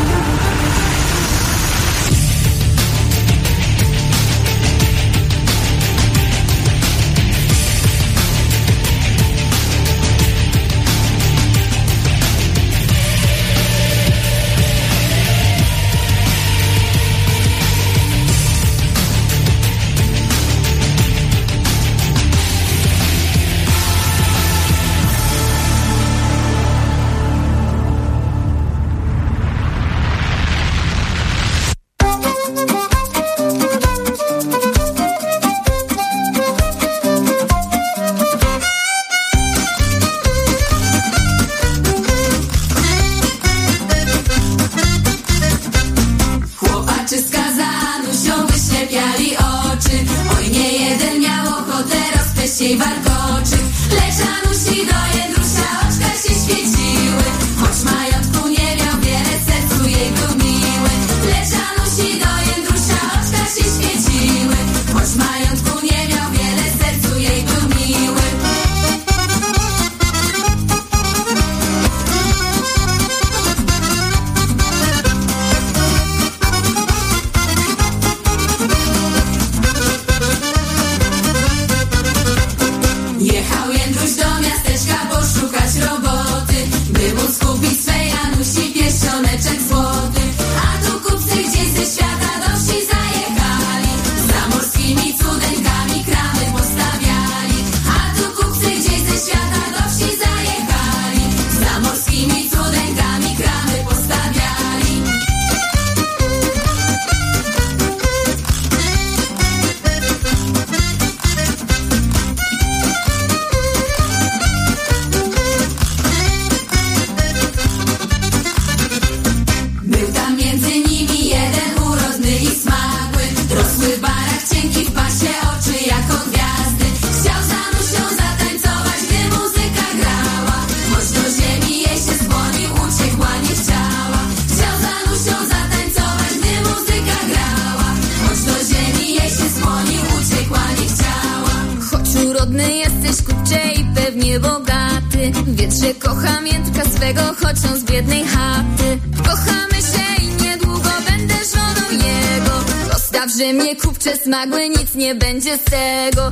[154.23, 156.31] smagły, nic nie będzie z tego.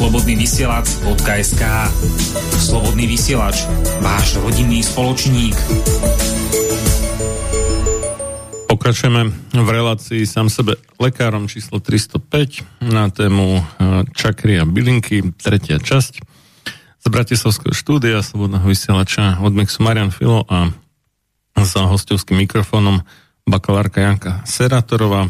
[0.00, 0.40] Studiozavináč
[1.04, 1.64] slobodnyvysielac.sk
[2.56, 3.68] Slobodný vysielač,
[4.00, 5.52] váš rodinný spoločník.
[8.64, 13.62] Pokračujeme v relácii sám sebe lekárom číslo 305 na tému e,
[14.16, 16.12] čakry a bylinky, tretia časť
[16.96, 20.72] z Bratislavského štúdia Slobodného vysielača od Mixu Marian Filo a
[21.60, 23.04] za hostovským mikrofónom
[23.44, 25.28] bakalárka Janka Serátorová.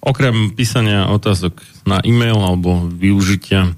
[0.00, 3.76] Okrem písania otázok na e-mail alebo využitia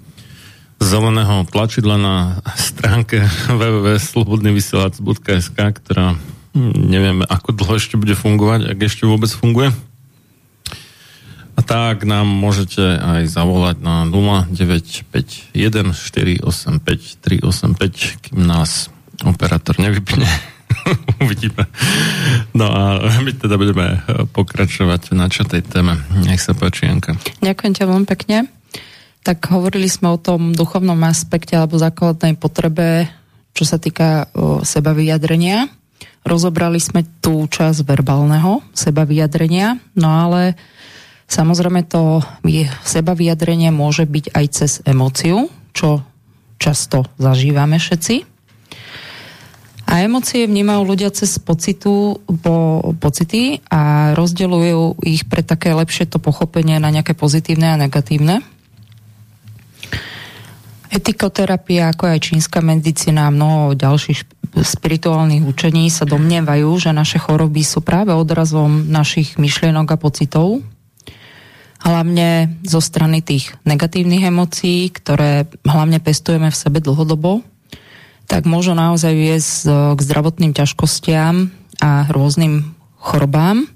[0.80, 3.28] zeleného tlačidla na stránke
[3.60, 6.16] www.slobodnyvysielac.sk, ktorá
[6.56, 9.70] hm, nevieme, ako dlho ešte bude fungovať, ak ešte vôbec funguje.
[11.54, 15.52] A tak nám môžete aj zavolať na 0951
[15.92, 18.88] 485 385, kým nás
[19.20, 20.24] operátor nevypne.
[21.22, 21.68] Uvidíme.
[22.56, 24.00] No a my teda budeme
[24.32, 26.00] pokračovať na čo tej téme.
[26.24, 27.20] Nech sa páči, Janka.
[27.44, 28.48] Ďakujem ťa veľmi pekne.
[29.20, 33.08] Tak hovorili sme o tom duchovnom aspekte alebo základnej potrebe,
[33.52, 35.68] čo sa týka o, seba vyjadrenia.
[36.24, 40.56] Rozobrali sme tú časť verbálneho seba vyjadrenia, no ale
[41.28, 42.20] samozrejme to
[42.84, 46.04] seba vyjadrenie môže byť aj cez emóciu, čo
[46.60, 48.28] často zažívame všetci.
[49.90, 52.56] A emócie vnímajú ľudia cez pocitu, po,
[53.02, 58.38] pocity a rozdeľujú ich pre také lepšie to pochopenie na nejaké pozitívne a negatívne.
[60.90, 64.26] Etikoterapia, ako aj čínska medicína a mnoho ďalších
[64.58, 70.66] spirituálnych učení sa domnievajú, že naše choroby sú práve odrazom našich myšlienok a pocitov,
[71.80, 77.46] hlavne zo strany tých negatívnych emócií, ktoré hlavne pestujeme v sebe dlhodobo
[78.30, 81.50] tak môžu naozaj viesť e, k zdravotným ťažkostiam
[81.82, 83.66] a rôznym chorobám.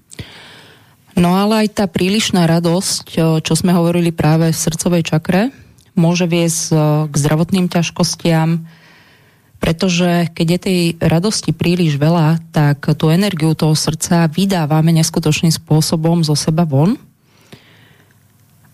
[1.19, 5.51] No ale aj tá prílišná radosť, e, čo sme hovorili práve v srdcovej čakre,
[5.95, 6.77] môže viesť e,
[7.11, 8.67] k zdravotným ťažkostiam,
[9.59, 16.21] pretože keď je tej radosti príliš veľa, tak tú energiu toho srdca vydávame neskutočným spôsobom
[16.21, 17.01] zo seba von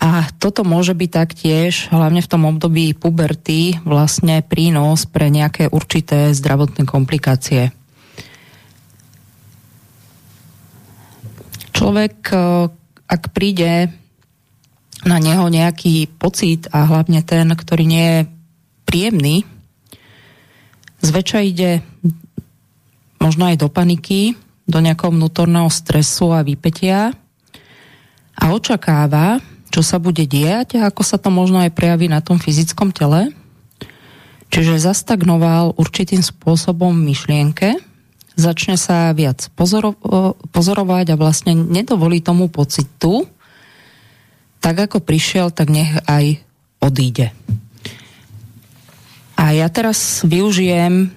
[0.00, 6.32] a toto môže byť taktiež, hlavne v tom období puberty, vlastne prínos pre nejaké určité
[6.32, 7.68] zdravotné komplikácie.
[11.76, 12.36] Človek, e,
[13.12, 13.92] ak príde
[15.04, 18.20] na neho nejaký pocit a hlavne ten, ktorý nie je
[18.84, 19.36] príjemný,
[21.00, 21.80] zväčša ide
[23.20, 24.36] možno aj do paniky,
[24.68, 27.12] do nejakého vnútorného stresu a vypetia
[28.36, 29.40] a očakáva,
[29.70, 33.32] čo sa bude diať a ako sa to možno aj prejaví na tom fyzickom tele.
[34.50, 37.78] Čiže zastagnoval určitým spôsobom myšlienke,
[38.34, 39.94] začne sa viac pozoro-
[40.50, 43.30] pozorovať a vlastne nedovolí tomu pocitu,
[44.60, 46.38] tak ako prišiel, tak nech aj
[46.80, 47.32] odíde.
[49.40, 51.08] A ja teraz využijem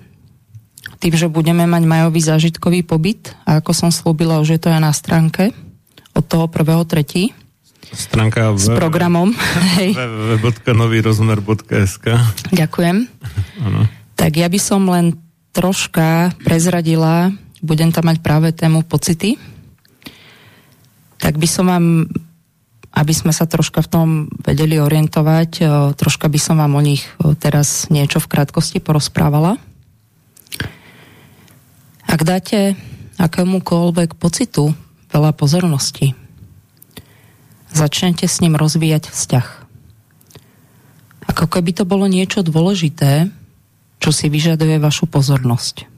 [1.04, 4.80] tým, že budeme mať majový zážitkový pobyt a ako som slúbila, už je to aj
[4.80, 5.52] na stránke
[6.16, 7.36] od toho prvého tretí
[7.94, 9.32] stránka s programom.
[10.42, 12.06] www.novýrozmer.sk
[12.50, 12.98] Ďakujem.
[13.62, 13.86] Ano.
[14.18, 15.14] Tak ja by som len
[15.54, 17.30] troška prezradila,
[17.62, 19.38] budem tam mať práve tému pocity,
[21.22, 22.10] tak by som vám,
[22.94, 24.08] aby sme sa troška v tom
[24.46, 25.66] vedeli orientovať,
[25.98, 27.02] troška by som vám o nich
[27.42, 29.58] teraz niečo v krátkosti porozprávala.
[32.06, 32.78] Ak dáte
[33.18, 34.78] akémukoľvek pocitu
[35.10, 36.14] veľa pozornosti,
[37.74, 39.48] začnete s ním rozvíjať vzťah.
[41.34, 43.34] Ako keby to bolo niečo dôležité,
[43.98, 45.90] čo si vyžaduje vašu pozornosť.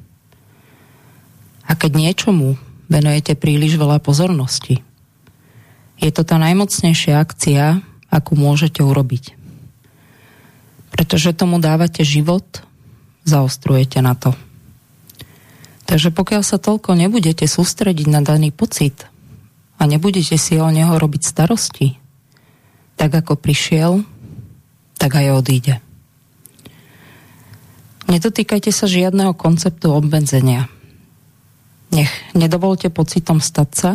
[1.67, 2.55] A keď niečomu
[2.87, 4.79] venujete príliš veľa pozornosti,
[5.99, 7.81] je to tá najmocnejšia akcia,
[8.11, 9.35] akú môžete urobiť.
[10.91, 12.45] Pretože tomu dávate život,
[13.27, 14.31] zaostrujete na to.
[15.85, 19.05] Takže pokiaľ sa toľko nebudete sústrediť na daný pocit,
[19.75, 21.99] a nebudete si o neho robiť starosti,
[22.95, 24.07] tak ako prišiel,
[24.95, 25.75] tak aj odíde.
[28.07, 30.69] Nedotýkajte sa žiadneho konceptu obmedzenia.
[31.91, 33.91] Nech nedovolte pocitom stať sa.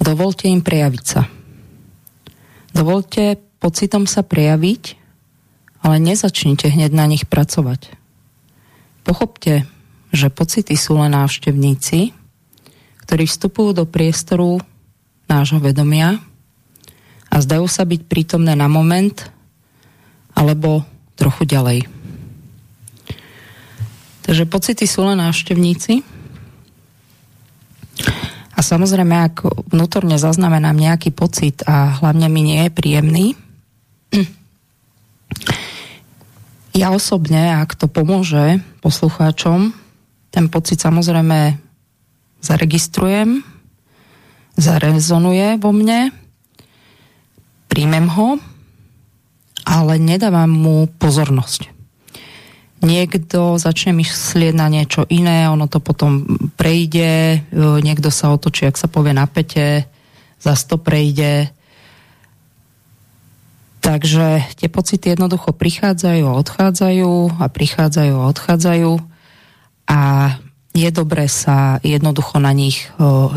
[0.00, 1.28] Dovolte im prejaviť sa.
[2.72, 4.96] Dovolte pocitom sa prejaviť,
[5.84, 7.92] ale nezačnite hneď na nich pracovať.
[9.04, 9.68] Pochopte,
[10.10, 12.16] že pocity sú len návštevníci
[13.10, 14.62] ktorí vstupujú do priestoru
[15.26, 16.22] nášho vedomia
[17.26, 19.26] a zdajú sa byť prítomné na moment
[20.30, 20.86] alebo
[21.18, 21.90] trochu ďalej.
[24.22, 26.06] Takže pocity sú len návštevníci
[28.60, 33.26] a samozrejme, ak vnútorne zaznamenám nejaký pocit a hlavne mi nie je príjemný,
[36.84, 39.72] ja osobne, ak to pomôže poslucháčom,
[40.28, 41.56] ten pocit samozrejme
[42.44, 43.40] zaregistrujem,
[44.60, 46.12] zarezonuje vo mne,
[47.72, 48.36] príjmem ho,
[49.64, 51.79] ale nedávam mu pozornosť.
[52.80, 56.24] Niekto začne myslieť na niečo iné, ono to potom
[56.56, 57.38] prejde, e,
[57.84, 59.84] niekto sa otočí, ak sa povie na pete,
[60.40, 61.52] zase to prejde.
[63.84, 68.92] Takže tie pocity jednoducho prichádzajú a odchádzajú a prichádzajú a odchádzajú
[69.88, 70.00] a
[70.70, 72.86] je dobré sa jednoducho na nich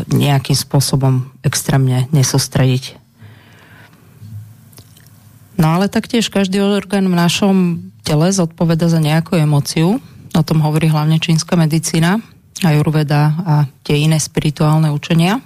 [0.08, 2.96] nejakým spôsobom extrémne nesústrediť.
[5.58, 7.56] No ale taktiež každý orgán v našom
[8.04, 9.98] tele zodpoveda za nejakú emociu.
[10.36, 12.20] O tom hovorí hlavne čínska medicína,
[12.60, 15.40] ajurveda a tie iné spirituálne učenia.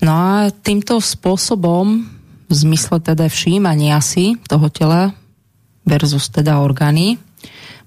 [0.00, 2.06] No a týmto spôsobom,
[2.46, 5.12] v zmysle teda všímania si toho tela
[5.82, 7.18] versus teda orgány,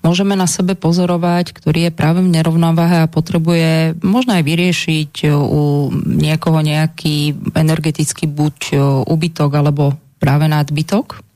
[0.04, 5.92] môžeme na sebe pozorovať, ktorý je práve v nerovnováhe a potrebuje možno aj vyriešiť u
[6.08, 11.29] niekoho nejaký energetický buď ubytok alebo práve nadbytok.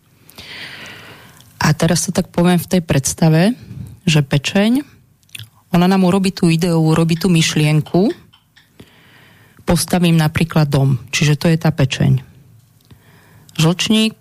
[1.64, 3.56] A teraz to tak poviem v tej predstave,
[4.04, 4.84] že pečeň,
[5.72, 8.12] ona nám urobí tú ideu, urobí tú myšlienku,
[9.64, 12.20] postavím napríklad dom, čiže to je tá pečeň.
[13.56, 14.20] Žlčník,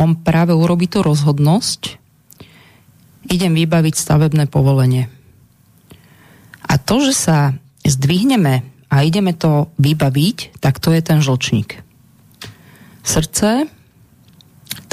[0.00, 2.00] on práve urobí tú rozhodnosť,
[3.28, 5.12] idem vybaviť stavebné povolenie.
[6.64, 7.38] A to, že sa
[7.84, 11.84] zdvihneme a ideme to vybaviť, tak to je ten žlčník
[13.08, 13.64] srdce,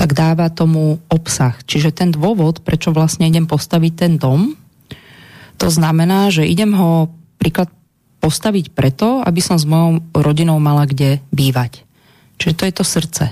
[0.05, 1.57] tak dáva tomu obsah.
[1.65, 4.53] Čiže ten dôvod, prečo vlastne idem postaviť ten dom,
[5.57, 7.09] to znamená, že idem ho
[7.41, 7.73] príklad
[8.21, 11.81] postaviť preto, aby som s mojou rodinou mala kde bývať.
[12.37, 13.25] Čiže to je to srdce.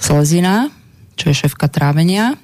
[0.00, 0.72] Slezina,
[1.20, 2.40] čo je šéfka trávenia,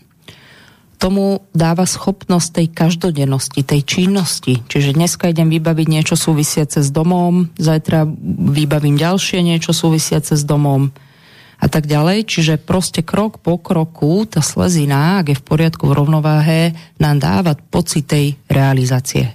[1.01, 4.61] tomu dáva schopnosť tej každodennosti, tej činnosti.
[4.69, 8.05] Čiže dneska idem vybaviť niečo súvisiace s domom, zajtra
[8.53, 10.93] vybavím ďalšie niečo súvisiace s domom,
[11.57, 12.29] a tak ďalej.
[12.29, 16.61] Čiže proste krok po kroku tá slezina, ak je v poriadku v rovnováhe,
[17.01, 19.33] nám dáva pocit tej realizácie.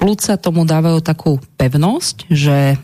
[0.00, 2.80] Plúca tomu dávajú takú pevnosť, že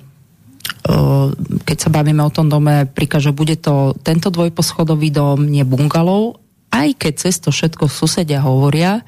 [1.66, 6.38] keď sa bavíme o tom dome, príka, že bude to tento dvojposchodový dom, nie bungalov,
[6.70, 9.02] aj keď cez to všetko susedia hovoria,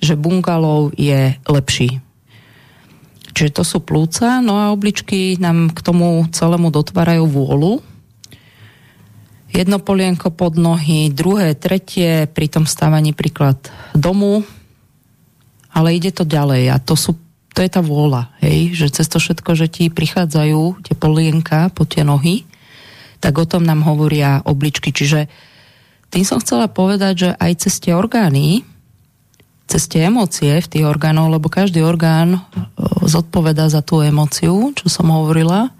[0.00, 2.00] že bungalov je lepší.
[3.32, 7.80] Čiže to sú plúca, no a obličky nám k tomu celému dotvárajú vôľu,
[9.52, 13.60] jedno polienko pod nohy, druhé, tretie, pri tom stávaní príklad
[13.92, 14.42] domu,
[15.72, 17.16] ale ide to ďalej a to, sú,
[17.52, 21.84] to je tá vôľa, hej, že cez to všetko, že ti prichádzajú tie polienka po
[21.84, 22.48] tie nohy,
[23.20, 24.90] tak o tom nám hovoria obličky.
[24.90, 25.30] Čiže
[26.10, 28.66] tým som chcela povedať, že aj cez tie orgány,
[29.70, 32.40] cez tie emócie v tých orgánov, lebo každý orgán e,
[33.08, 35.72] zodpoveda za tú emóciu, čo som hovorila,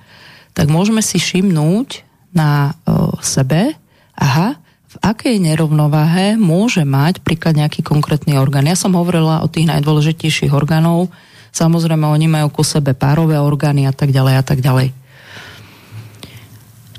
[0.56, 3.76] tak môžeme si všimnúť, na o, sebe,
[4.16, 4.57] aha,
[4.93, 8.68] v akej nerovnováhe môže mať príklad nejaký konkrétny orgán.
[8.68, 11.09] Ja som hovorila o tých najdôležitejších orgánov,
[11.53, 14.93] samozrejme oni majú ku sebe párové orgány a tak ďalej a tak ďalej.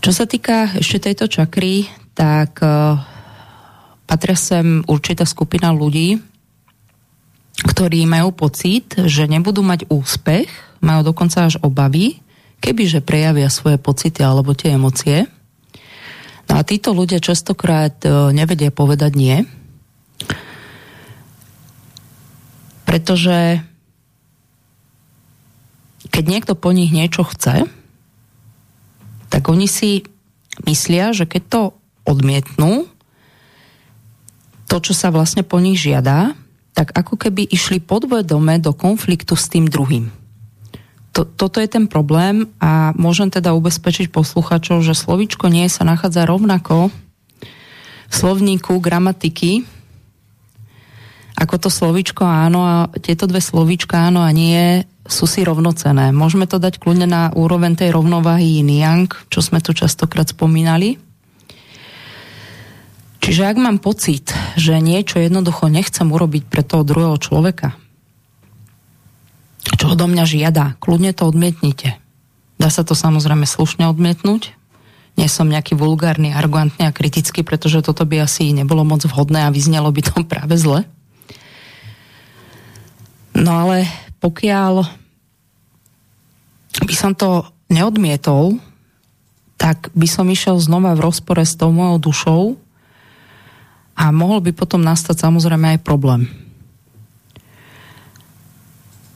[0.04, 1.86] Čo sa týka ešte tejto čakry,
[2.18, 2.98] tak uh,
[4.10, 6.18] patria sem určitá skupina ľudí,
[7.64, 10.50] ktorí majú pocit, že nebudú mať úspech,
[10.84, 12.20] majú dokonca až obavy,
[12.64, 15.28] kebyže prejavia svoje pocity alebo tie emócie.
[16.48, 19.44] No a títo ľudia častokrát e, nevedia povedať nie,
[22.88, 23.60] pretože
[26.08, 27.68] keď niekto po nich niečo chce,
[29.28, 30.08] tak oni si
[30.64, 31.62] myslia, že keď to
[32.08, 32.88] odmietnú,
[34.70, 36.38] to, čo sa vlastne po nich žiada,
[36.78, 40.23] tak ako keby išli podvedome do konfliktu s tým druhým
[41.14, 46.26] to, toto je ten problém a môžem teda ubezpečiť posluchačov, že slovičko nie sa nachádza
[46.26, 46.90] rovnako
[48.10, 49.66] v slovníku gramatiky
[51.34, 56.16] ako to slovičko áno a tieto dve slovíčka áno a nie sú si rovnocené.
[56.16, 60.96] Môžeme to dať kľudne na úroveň tej rovnováhy yin čo sme tu častokrát spomínali.
[63.24, 67.76] Čiže ak mám pocit, že niečo jednoducho nechcem urobiť pre toho druhého človeka,
[69.64, 70.66] čo odo mňa žiada.
[70.84, 71.96] Kľudne to odmietnite.
[72.60, 74.56] Dá sa to samozrejme slušne odmietnúť.
[75.14, 79.54] Nie som nejaký vulgárny, arogantný a kritický, pretože toto by asi nebolo moc vhodné a
[79.54, 80.86] vyznelo by to práve zle.
[83.34, 83.90] No ale
[84.22, 84.86] pokiaľ
[86.84, 88.58] by som to neodmietol,
[89.58, 92.44] tak by som išiel znova v rozpore s tou mojou dušou
[93.94, 96.43] a mohol by potom nastať samozrejme aj problém.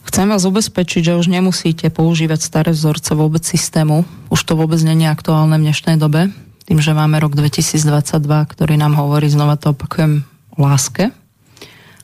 [0.08, 4.08] Chcem vás ubezpečiť, že už nemusíte používať staré vzorce vôbec systému.
[4.32, 6.32] Už to vôbec je aktuálne v dnešnej dobe,
[6.64, 10.24] tým, že máme rok 2022, ktorý nám hovorí, znova to opakujem,
[10.56, 11.12] o láske.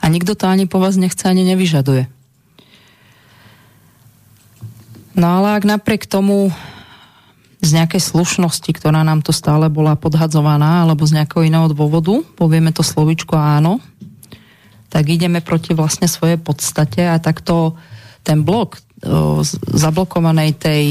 [0.04, 2.04] A nikto to ani po vás nechce, ani nevyžaduje.
[5.16, 6.52] No ale ak napriek tomu
[7.64, 12.68] z nejakej slušnosti, ktorá nám tu stále bola podhadzovaná, alebo z nejakého iného dôvodu, povieme
[12.68, 13.80] to slovičko áno,
[14.92, 17.80] tak ideme proti vlastne svojej podstate a takto
[18.24, 19.44] ten blok o,
[19.76, 20.82] zablokovanej tej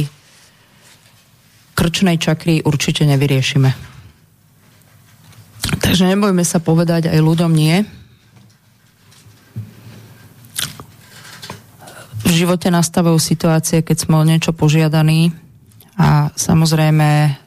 [1.74, 3.74] krčnej čakry určite nevyriešime.
[5.82, 7.82] Takže nebojme sa povedať aj ľuďom nie.
[12.24, 15.34] V živote nastavujú situácie, keď sme o niečo požiadaní
[15.98, 17.38] a samozrejme,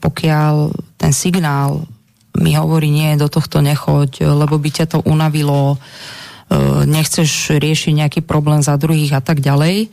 [0.00, 0.54] pokiaľ
[1.00, 1.88] ten signál
[2.36, 5.80] mi hovorí, nie, do tohto nechoď, lebo by ťa to unavilo,
[6.84, 9.90] nechceš riešiť nejaký problém za druhých a tak ďalej,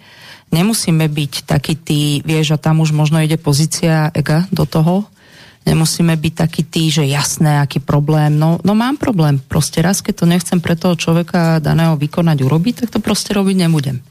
[0.51, 5.07] nemusíme byť taký tí, vieš, a tam už možno ide pozícia ega do toho,
[5.65, 10.13] nemusíme byť taký tí, že jasné, aký problém, no, no mám problém, proste raz, keď
[10.21, 14.01] to nechcem pre toho človeka daného vykonať, urobiť, tak to proste robiť nebudem.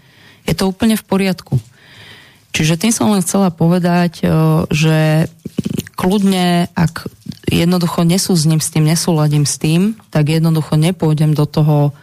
[0.47, 1.61] Je to úplne v poriadku.
[2.51, 4.27] Čiže tým som len chcela povedať,
[4.75, 5.31] že
[5.95, 7.07] kľudne, ak
[7.47, 11.95] jednoducho nesúzním s tým, nesúladím s tým, tak jednoducho nepôjdem do toho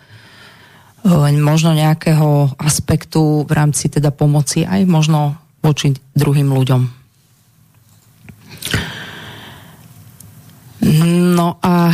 [1.40, 6.82] možno nejakého aspektu v rámci teda pomoci aj možno voči druhým ľuďom.
[11.38, 11.92] No a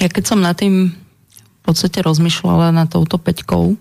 [0.00, 3.76] ja keď som na tým v podstate rozmýšľala na touto peťkou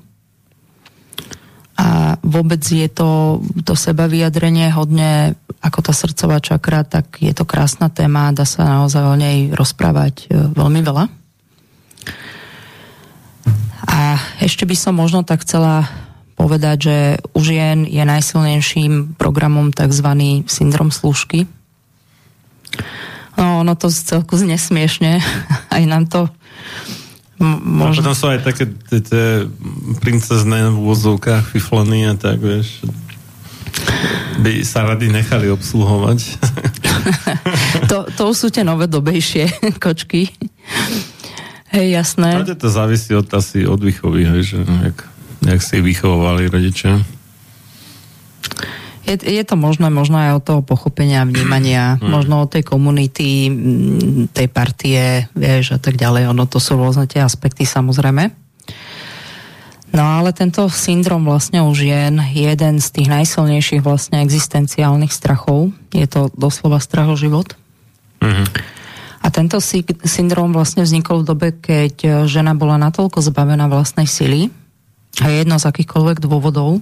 [1.79, 7.47] a vôbec je to, to seba vyjadrenie hodne ako tá srdcová čakra, tak je to
[7.47, 11.18] krásna téma, dá sa naozaj o nej rozprávať e, veľmi veľa.
[13.87, 15.87] A ešte by som možno tak chcela
[16.39, 16.97] povedať, že
[17.35, 20.07] u žien je najsilnejším programom tzv.
[20.47, 21.47] syndrom služky.
[23.35, 25.19] No, ono to celku znesmiešne.
[25.75, 26.31] Aj nám to
[27.39, 28.03] možno...
[28.03, 29.47] A potom sú aj také tie
[30.03, 32.83] princezné v úvodzovkách fiflony a tak, vieš.
[34.43, 36.19] By sa rady nechali obsluhovať.
[37.91, 40.27] to, to sú tie nové dobejšie kočky.
[41.69, 42.33] Hej, jasné.
[42.33, 44.97] Ale to závisí od, asi od výchovy, hej, že jak,
[45.45, 46.97] jak si vychovovali rodičia.
[49.05, 52.09] Je, je to možné, možno aj od toho pochopenia, vnímania, hmm.
[52.15, 53.53] možno od tej komunity,
[54.33, 56.33] tej partie, vieš, a tak ďalej.
[56.33, 58.33] Ono to sú rôzne tie aspekty, samozrejme.
[59.89, 62.01] No ale tento syndrom vlastne už je
[62.37, 65.73] jeden z tých najsilnejších vlastne existenciálnych strachov.
[65.89, 67.57] Je to doslova strach o život.
[68.21, 68.78] Mm-hmm.
[69.19, 69.59] A tento
[70.07, 74.47] syndrom vlastne vznikol v dobe, keď e, žena bola natoľko zbavená vlastnej sily
[75.19, 76.79] a jedno z akýchkoľvek dôvodov,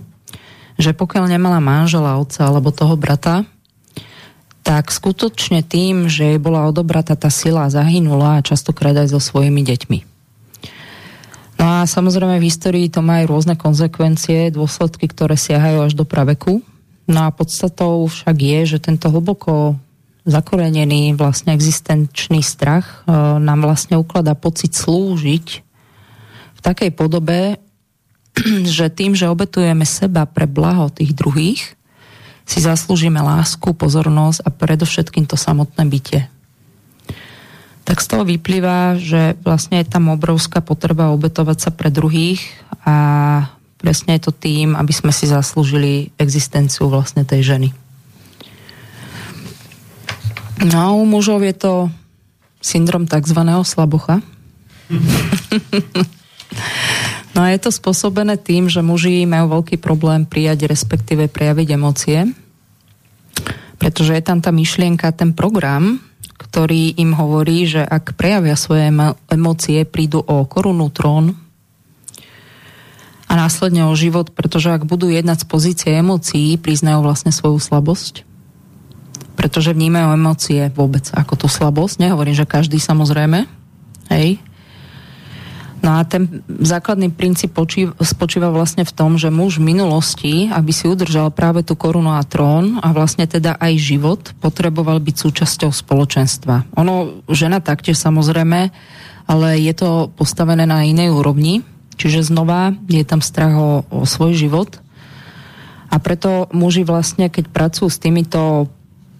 [0.77, 3.41] že pokiaľ nemala manžela, otca alebo toho brata,
[4.61, 9.63] tak skutočne tým, že jej bola odobratá tá sila, zahynula a častokrát aj so svojimi
[9.63, 9.99] deťmi.
[11.57, 16.05] No a samozrejme v histórii to má aj rôzne konsekvencie, dôsledky, ktoré siahajú až do
[16.05, 16.61] praveku.
[17.09, 19.79] No a podstatou však je, že tento hlboko
[20.27, 25.47] zakorenený vlastne existenčný strach e, nám vlastne ukladá pocit slúžiť
[26.53, 27.55] v takej podobe,
[28.77, 31.79] že tým, že obetujeme seba pre blaho tých druhých,
[32.47, 36.21] si zaslúžime lásku, pozornosť a predovšetkým to samotné bytie.
[37.87, 42.43] Tak z toho vyplýva, že vlastne je tam obrovská potreba obetovať sa pre druhých
[42.83, 42.95] a
[43.79, 47.86] presne je to tým, aby sme si zaslúžili existenciu vlastne tej ženy.
[50.57, 51.73] No u mužov je to
[52.61, 53.37] syndrom tzv.
[53.61, 54.25] slabocha.
[57.35, 62.19] no a je to spôsobené tým, že muži majú veľký problém prijať, respektíve prejaviť emócie,
[63.77, 66.01] pretože je tam tá myšlienka, ten program,
[66.37, 68.89] ktorý im hovorí, že ak prejavia svoje
[69.29, 71.37] emócie, prídu o korunu, trón
[73.27, 78.26] a následne o život, pretože ak budú jednať z pozície emócií, priznajú vlastne svoju slabosť
[79.37, 82.01] pretože vnímajú emócie vôbec ako tú slabosť.
[82.01, 83.45] Nehovorím, že každý samozrejme.
[84.09, 84.41] Hej.
[85.77, 87.53] No a ten základný princíp
[88.01, 92.25] spočíva vlastne v tom, že muž v minulosti, aby si udržal práve tú korunu a
[92.25, 96.73] trón a vlastne teda aj život, potreboval byť súčasťou spoločenstva.
[96.81, 98.73] Ono, žena taktiež samozrejme,
[99.29, 101.61] ale je to postavené na inej úrovni,
[101.93, 104.81] čiže znova je tam strach o, o svoj život.
[105.87, 108.67] A preto muži vlastne, keď pracujú s týmito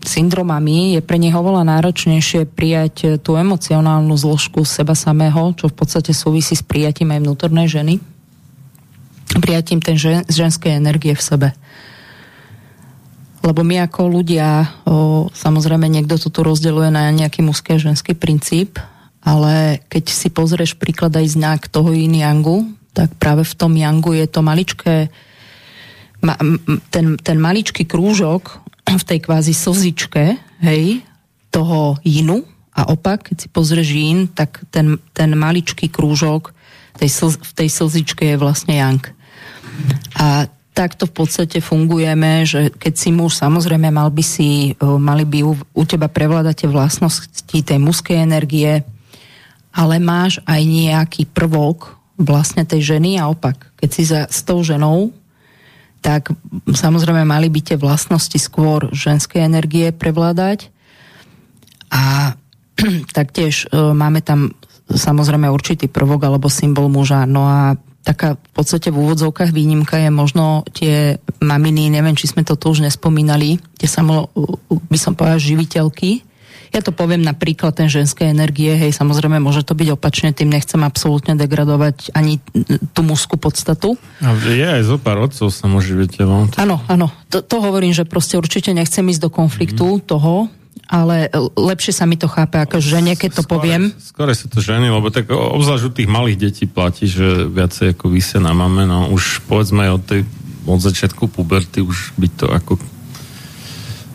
[0.07, 5.75] syndromami je pre nich oveľa náročnejšie prijať eh, tú emocionálnu zložku seba samého, čo v
[5.75, 7.99] podstate súvisí s prijatím aj vnútornej ženy.
[9.37, 11.49] Prijatím tej žen, ženskej energie v sebe.
[13.43, 18.11] Lebo my ako ľudia, o, samozrejme niekto to tu rozdeľuje na nejaký mužský a ženský
[18.17, 18.75] princíp,
[19.23, 24.17] ale keď si pozrieš príklad aj znak toho yin yangu, tak práve v tom yangu
[24.17, 24.95] je to maličké,
[26.23, 26.33] ma,
[26.91, 31.03] ten, ten maličký krúžok v tej kvázi sozičke, hej,
[31.51, 36.53] toho jinu a opak, keď si pozrieš jín, tak ten, ten maličký krúžok
[36.97, 39.01] tej slz, v tej slzičke je vlastne yang.
[40.17, 45.39] A takto v podstate fungujeme, že keď si muž, samozrejme mal by si, mali by
[45.45, 48.85] u, u teba prevládať vlastnosti tej mužskej energie,
[49.73, 53.73] ale máš aj nejaký prvok vlastne tej ženy a opak.
[53.77, 55.13] Keď si za, s tou ženou,
[56.01, 56.31] tak
[56.67, 60.69] samozrejme mali by tie vlastnosti skôr ženskej energie prevládať
[61.91, 62.35] a
[63.17, 64.53] taktiež e, máme tam
[64.87, 67.27] samozrejme určitý prvok alebo symbol muža.
[67.27, 67.75] No a
[68.07, 72.71] taká v podstate v úvodzovkách výnimka je možno tie maminy, neviem, či sme to tu
[72.71, 74.31] už nespomínali, tie samo,
[74.87, 76.23] by som povedala, živiteľky,
[76.77, 80.53] ja to poviem na príklad ten ženské energie, hej, samozrejme môže to byť opačne, tým
[80.53, 82.37] nechcem absolútne degradovať ani
[82.93, 83.97] tú mužskú podstatu.
[84.21, 86.53] A je aj zo pár otcov samoživiteľov.
[86.61, 90.03] Áno, áno, to, to hovorím, že proste určite nechcem ísť do konfliktu mm.
[90.05, 90.53] toho,
[90.87, 93.91] ale lepšie sa mi to chápe ako žene, keď to skore, poviem.
[93.99, 98.07] Skôr sú to ženy, lebo tak obzvlášť u tých malých detí platí, že viacej ako
[98.07, 100.21] vysia na mame, no už povedzme od tej
[100.67, 102.75] od začiatku puberty už byť to ako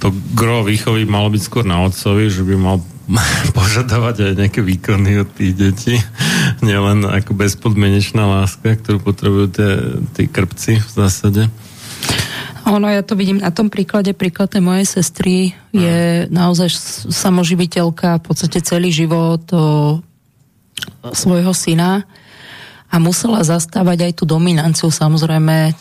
[0.02, 2.82] to gro výchovy malo byť skôr na otcovi, že by mal
[3.58, 5.94] požadovať aj nejaké výkony od tých detí.
[6.58, 9.70] Nielen ako bezpodmienečná láska, ktorú potrebujú tie,
[10.18, 11.46] tí krpci v zásade.
[12.66, 16.70] Ono, ja to vidím na tom príklade, príklad tej mojej sestry je naozaj
[17.10, 19.98] samoživiteľka v podstate celý život o,
[21.10, 22.06] svojho syna
[22.92, 25.72] a musela zastávať aj tú dominanciu samozrejme e,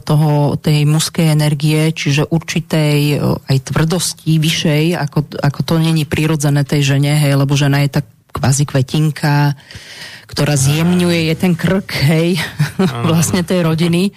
[0.00, 6.64] toho, tej mužskej energie, čiže určitej e, aj tvrdosti vyššej, ako, ako to není prirodzené
[6.64, 9.60] tej žene, hej, lebo žena je tak kvázi kvetinka,
[10.24, 12.40] ktorá zjemňuje, je ten krk, hej,
[13.12, 14.16] vlastne tej rodiny.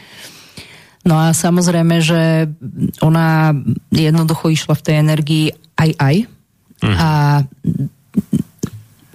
[1.03, 2.47] No a samozrejme, že
[3.03, 3.51] ona
[3.91, 5.45] jednoducho išla v tej energii
[5.75, 6.15] aj aj.
[6.77, 6.95] Uh-huh.
[6.95, 7.09] A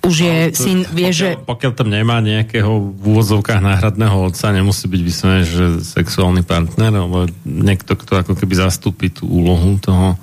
[0.03, 1.29] už je no, syn, vie, pokiaľ, že...
[1.47, 7.31] Pokiaľ tam nemá nejakého v úvodzovkách náhradného otca, nemusí byť vysvené, že sexuálny partner, ale
[7.47, 10.19] niekto, kto ako keby zastúpi tú úlohu toho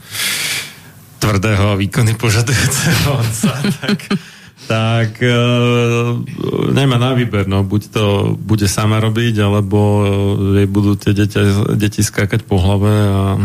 [1.23, 3.99] tvrdého a výkony požadujúceho otca, tak,
[4.67, 5.39] tak e,
[6.75, 8.03] nemá na výber, no, buď to
[8.35, 9.79] bude sama robiť, alebo
[10.59, 11.39] jej budú tie deti,
[11.79, 13.39] deti skákať po hlave a,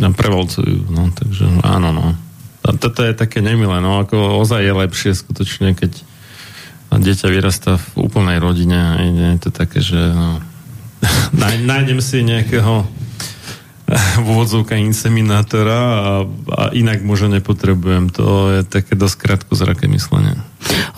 [0.00, 2.27] a prevalcujú, no, takže áno, no.
[2.76, 6.04] Toto je také nemilé, no ako ozaj je lepšie skutočne, keď
[6.92, 10.40] dieťa vyrastá v úplnej rodine a je to také, že no,
[11.70, 12.84] nájdem si nejakého
[14.22, 16.04] v úvodzovka inseminátora a,
[16.52, 18.12] a inak možno nepotrebujem.
[18.12, 20.36] To je také dosť krátko zraké myslenie.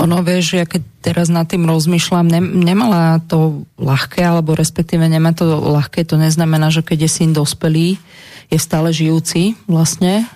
[0.03, 5.31] Ono, vieš, ja keď teraz nad tým rozmýšľam, ne, nemala to ľahké, alebo respektíve nemá
[5.37, 8.01] to ľahké, to neznamená, že keď je syn dospelý,
[8.51, 10.27] je stále žijúci vlastne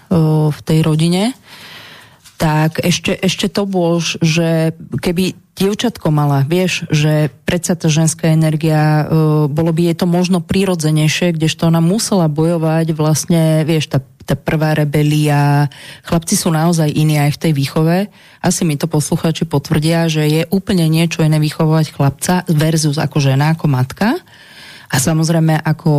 [0.48, 1.34] v tej rodine,
[2.34, 9.06] tak ešte, ešte to bol, že keby dievčatko mala, vieš, že predsa tá ženská energia,
[9.46, 14.74] bolo by je to možno prirodzenejšie, kdežto ona musela bojovať vlastne, vieš, tá, tá prvá
[14.74, 15.70] rebelia.
[16.02, 17.96] Chlapci sú naozaj iní aj v tej výchove.
[18.42, 23.54] Asi mi to posluchači potvrdia, že je úplne niečo iné vychovávať chlapca versus ako žena,
[23.54, 24.18] ako matka
[24.94, 25.92] a samozrejme ako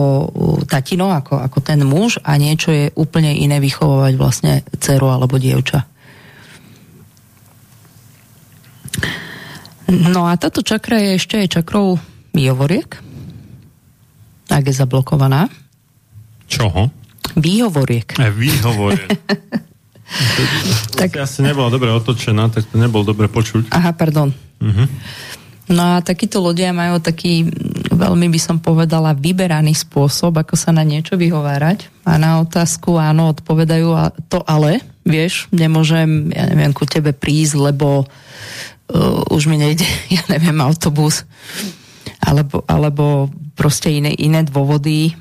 [0.72, 5.84] tatino, ako, ako ten muž a niečo je úplne iné vychovávať vlastne dceru alebo dievča.
[9.92, 12.00] No a táto čakra je ešte aj čakrou
[12.32, 12.88] výhovoriek,
[14.48, 15.52] ak je zablokovaná.
[16.48, 16.88] Čoho?
[17.36, 18.16] Výhovoriek.
[18.16, 19.12] E, výhovoriek.
[21.00, 21.20] tak...
[21.20, 23.76] asi nebola dobre otočená, tak to nebol dobre počuť.
[23.76, 24.32] Aha, pardon.
[24.64, 24.88] Uh-huh.
[25.66, 27.50] No a takíto ľudia majú taký
[27.96, 33.32] veľmi by som povedala vyberaný spôsob, ako sa na niečo vyhovárať a na otázku áno,
[33.32, 39.58] odpovedajú a to ale, vieš, nemôžem, ja neviem, ku tebe prísť, lebo uh, už mi
[39.58, 41.24] nejde, ja neviem, autobus
[42.22, 45.16] alebo, alebo proste iné, iné dôvody.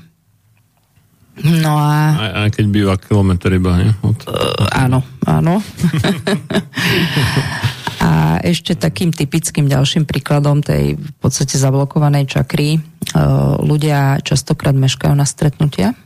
[1.41, 2.15] No a...
[2.15, 3.91] Aj, aj keď býva kilometr iba, nie?
[4.03, 4.19] Od...
[4.29, 5.59] Uh, áno, áno.
[8.05, 12.79] A ešte takým typickým ďalším príkladom tej v podstate zablokovanej čakry e,
[13.65, 15.97] ľudia častokrát meškajú na stretnutia.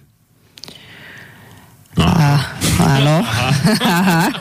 [2.00, 2.08] No.
[2.08, 2.40] A,
[2.80, 3.16] áno.
[4.00, 4.32] Aha.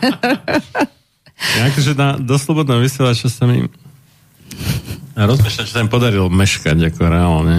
[1.59, 3.67] ja akože na, do slobodného vysielača sa mi
[5.19, 7.57] rozmýšľam, čo sa mi podarilo meškať ako reálne.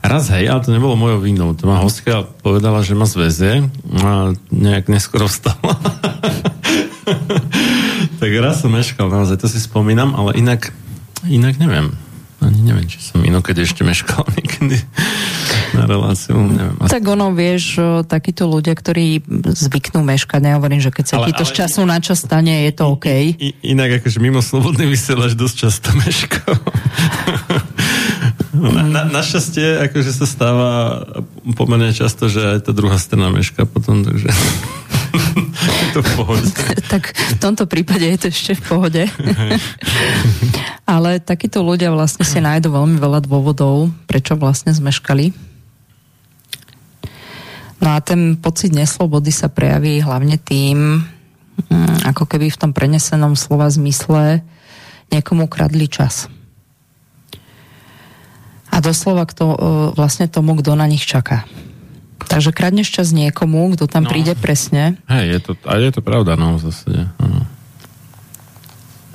[0.00, 1.52] Raz hej, ale to nebolo mojou vinou.
[1.52, 3.68] To ma hostka povedala, že ma zväzie
[4.00, 5.76] a nejak neskoro vstala.
[8.20, 10.72] tak raz som meškal, naozaj, to si spomínam, ale inak,
[11.26, 11.92] inak neviem.
[12.40, 14.80] Ani neviem, či som inokedy ešte meškal niekedy
[15.76, 16.72] na reláciu, neviem.
[16.88, 17.76] Tak ono, vieš,
[18.08, 19.20] takíto ľudia, ktorí
[19.52, 22.96] zvyknú meškať, nehovorím, že keď sa ti to z času na čas stane, je to
[22.96, 23.36] OK.
[23.36, 26.56] I, inak akože mimo slobodný vysielač dosť často meškal.
[28.56, 30.70] Na, na, našťastie akože sa stáva
[31.54, 34.32] pomerne často, že aj tá druhá strana meška potom, takže
[35.92, 36.50] to v pohode.
[36.92, 39.02] tak v tomto prípade je to ešte v pohode.
[40.86, 45.34] Ale takíto ľudia vlastne si nájdu veľmi veľa dôvodov, prečo vlastne zmeškali.
[47.80, 51.00] No a ten pocit neslobody sa prejaví hlavne tým,
[51.70, 54.44] mm, ako keby v tom prenesenom slova zmysle
[55.08, 56.28] niekomu kradli čas
[58.70, 59.58] a doslova kto, e,
[59.98, 61.44] vlastne tomu, kto na nich čaká.
[62.26, 64.10] Takže kradneš čas niekomu, kto tam no.
[64.10, 65.00] príde presne.
[65.08, 67.08] Hej, je to, a je to pravda, no, v zásade.
[67.20, 67.40] No.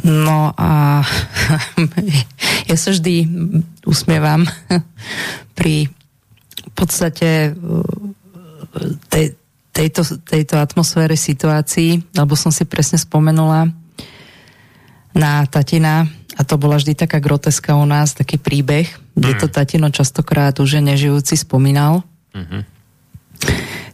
[0.06, 1.02] No a
[2.70, 3.26] ja sa vždy
[3.90, 4.46] usmievam
[5.58, 5.90] pri
[6.66, 7.62] v podstate e,
[9.10, 9.34] tej,
[9.74, 13.72] tejto, tejto atmosfére situácií, lebo som si presne spomenula
[15.16, 19.54] na tatina, a to bola vždy taká groteska u nás, taký príbeh, kde to mm.
[19.56, 22.04] tatino častokrát už nežijúci spomínal.
[22.36, 22.75] Mm-hmm.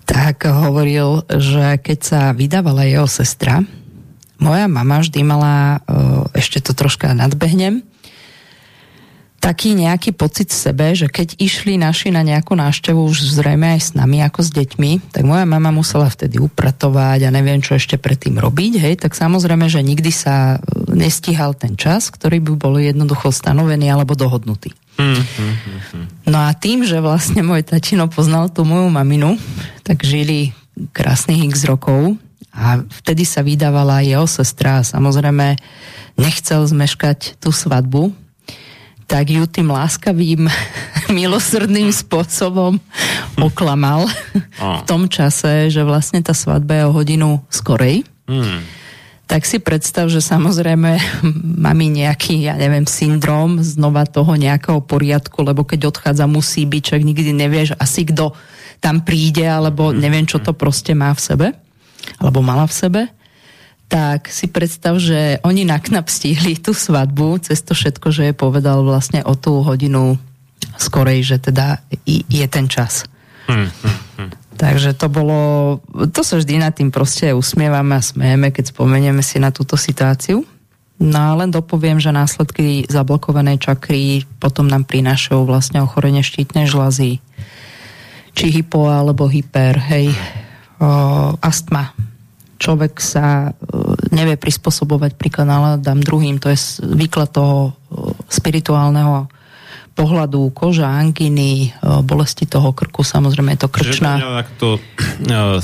[0.06, 3.64] Tak hovoril, že keď sa vydávala jeho sestra,
[4.42, 5.86] moja mama vždy mala,
[6.34, 7.86] ešte to troška nadbehnem,
[9.42, 13.82] taký nejaký pocit v sebe, že keď išli naši na nejakú návštevu už zrejme aj
[13.82, 17.98] s nami ako s deťmi, tak moja mama musela vtedy upratovať a neviem čo ešte
[17.98, 22.78] predtým robiť, hej, tak samozrejme, že nikdy sa e, nestíhal ten čas, ktorý by bol
[22.78, 24.78] jednoducho stanovený alebo dohodnutý.
[26.30, 29.42] No a tým, že vlastne môj tatino poznal tú moju maminu,
[29.82, 30.54] tak žili
[30.94, 32.14] krásnych x rokov
[32.54, 35.58] a vtedy sa vydávala jeho sestra a samozrejme
[36.22, 38.14] nechcel zmeškať tú svadbu,
[39.12, 40.48] tak ju tým láskavým,
[41.12, 42.80] milosrdným spôsobom
[43.36, 44.08] oklamal
[44.56, 48.08] v tom čase, že vlastne tá svadba je o hodinu skorej.
[48.32, 48.64] Hmm.
[49.28, 50.96] Tak si predstav, že samozrejme
[51.60, 57.02] mami nejaký, ja neviem, syndrom znova toho nejakého poriadku, lebo keď odchádza, musí byť, čak
[57.04, 58.32] nikdy nevieš asi kto
[58.80, 61.48] tam príde, alebo neviem, čo to proste má v sebe,
[62.20, 63.02] alebo mala v sebe
[63.92, 68.34] tak si predstav, že oni na knap stihli tú svadbu cez to všetko, že je
[68.34, 70.16] povedal vlastne o tú hodinu
[70.80, 73.04] skorej, že teda je ten čas.
[73.52, 74.32] Hmm, hmm, hmm.
[74.56, 75.40] Takže to bolo,
[76.16, 80.48] to sa vždy nad tým proste usmievame a smejeme, keď spomenieme si na túto situáciu.
[81.02, 87.20] No a len dopoviem, že následky zablokovanej čakry potom nám prinášajú vlastne ochorenie štítnej žlazy,
[88.38, 90.16] či hypo alebo hyper, hej,
[90.80, 90.88] o,
[91.42, 91.92] astma,
[92.62, 99.26] človek sa e, nevie prispôsobovať príklad náladám druhým, to je výklad toho e, spirituálneho
[99.92, 104.22] pohľadu koža, anginy, e, bolesti toho krku, samozrejme je to krčná.
[104.22, 104.70] Čiže to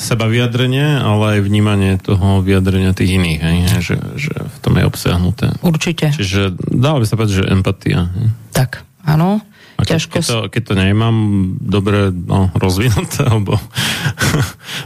[0.02, 3.58] seba vyjadrenie, ale aj vnímanie toho vyjadrenia tých iných, hej?
[3.78, 5.46] Že, že v tom je obsiahnuté.
[5.62, 6.10] Určite.
[6.18, 8.10] Čiže dalo by sa povedať, že empatia.
[8.10, 8.28] Hej?
[8.58, 9.46] Tak, áno.
[9.78, 11.18] A keď, keď, to, keď to nemám
[11.62, 13.62] dobre no, rozvinuté alebo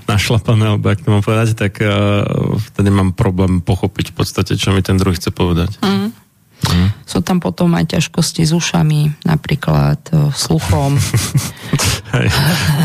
[0.06, 2.28] našlapané, alebo ak to mám povedať, tak uh,
[2.72, 5.80] vtedy mám problém pochopiť v podstate, čo mi ten druhý chce povedať.
[5.80, 6.12] Mm.
[6.62, 6.94] Mm.
[7.10, 10.94] Sú tam potom aj ťažkosti s ušami, napríklad uh, sluchom.
[12.14, 12.28] hej,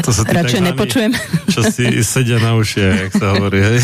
[0.00, 1.12] to sa Radšej nepočujem.
[1.52, 3.78] čo si sedia na uši, jak sa hovorí, hej.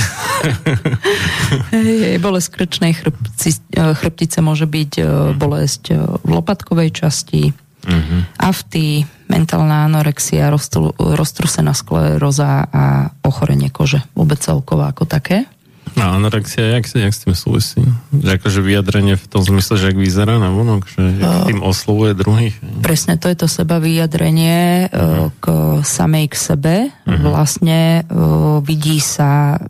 [1.77, 5.07] hej, hej bolesť krčnej chrbci, chrbtice môže byť uh,
[5.37, 5.93] bolesť
[6.25, 7.53] v lopatkovej časti,
[7.85, 8.21] uh-huh.
[8.39, 14.03] afty, mentálna anorexia, roztru, roztrusená skleróza a ochorenie kože.
[14.15, 15.47] Vôbec celkovo ako také.
[15.93, 17.83] A anorexia, jak, jak s tým súvisí?
[18.17, 22.17] Že akože vyjadrenie v tom zmysle, že ak vyzerá na vonok, že uh, tým oslovuje
[22.17, 22.57] druhých?
[22.81, 25.47] Presne, to je to seba vyjadrenie uh, k
[25.85, 26.75] samej k sebe.
[26.89, 27.29] Uh-huh.
[27.29, 29.61] Vlastne uh, vidí sa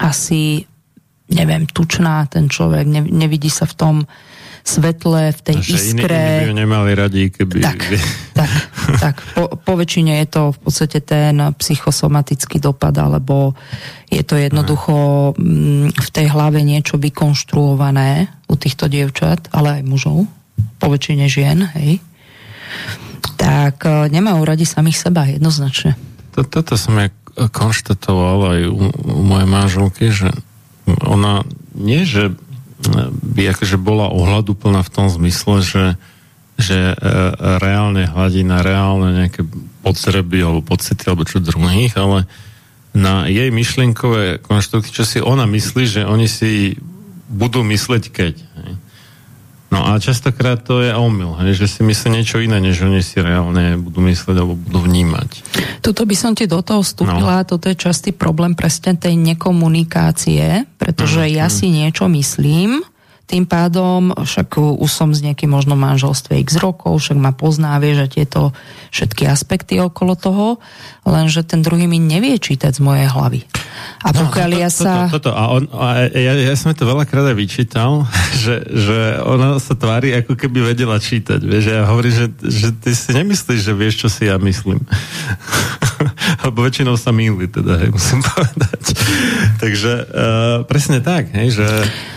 [0.00, 0.64] asi
[1.32, 3.94] neviem, tučná ten človek, ne, nevidí sa v tom
[4.62, 6.18] svetle, v tej Že iskre.
[6.18, 7.58] Iní, iní by nemali radi, keby...
[7.60, 7.80] Tak,
[8.32, 8.50] tak,
[9.02, 9.14] tak.
[9.34, 13.58] Po, po väčšine je to v podstate ten psychosomatický dopad, alebo
[14.06, 14.94] je to jednoducho
[15.34, 20.30] mm, v tej hlave niečo vykonštruované u týchto dievčat, ale aj mužov,
[20.78, 21.98] po väčšine žien, hej.
[23.36, 25.98] Tak e, nemajú radi samých seba, jednoznačne.
[26.32, 30.30] Toto som ja konštatoval aj u, u mojej manželky, že
[30.86, 31.42] ona
[31.72, 32.36] nie, že
[33.22, 35.86] by akože bola ohľaduplná v tom zmysle, že,
[36.58, 36.96] že e,
[37.62, 39.46] reálne hladina, reálne nejaké
[39.86, 42.26] potreby alebo pocity alebo čo druhých, ale
[42.92, 46.76] na jej myšlienkové konštrukty, čo si ona myslí, že oni si
[47.32, 48.34] budú mysleť keď.
[48.36, 48.72] Hej.
[49.72, 53.16] No a častokrát to je omyl, hej, že si myslí niečo iné, než oni si
[53.24, 55.30] reálne budú myslieť alebo budú vnímať.
[55.80, 57.48] Tuto by som ti do toho vstúpila, no.
[57.48, 61.54] toto je častý problém presne tej nekomunikácie, pretože mm, ja mm.
[61.56, 62.84] si niečo myslím,
[63.24, 67.96] tým pádom však už som s niekým možno manželstve x rokov, však ma pozná, vie,
[67.96, 68.52] že tieto
[68.92, 70.46] všetky aspekty okolo toho,
[71.08, 73.40] lenže ten druhý mi nevie čítať z mojej hlavy.
[74.02, 74.90] A pokiaľ no, to, ja sa...
[75.06, 75.30] Toto, toto.
[75.32, 78.06] A, on, a ja, ja som to veľakrát aj vyčítal,
[78.42, 81.38] že, že ona sa tvári, ako keby vedela čítať.
[81.38, 84.82] Vieš, ja hovorím, že, že ty si nemyslíš, že vieš, čo si ja myslím.
[86.44, 88.82] Lebo väčšinou sa mýli, teda, hej, musím povedať.
[89.62, 90.04] Takže uh,
[90.66, 91.66] presne tak, hej, že...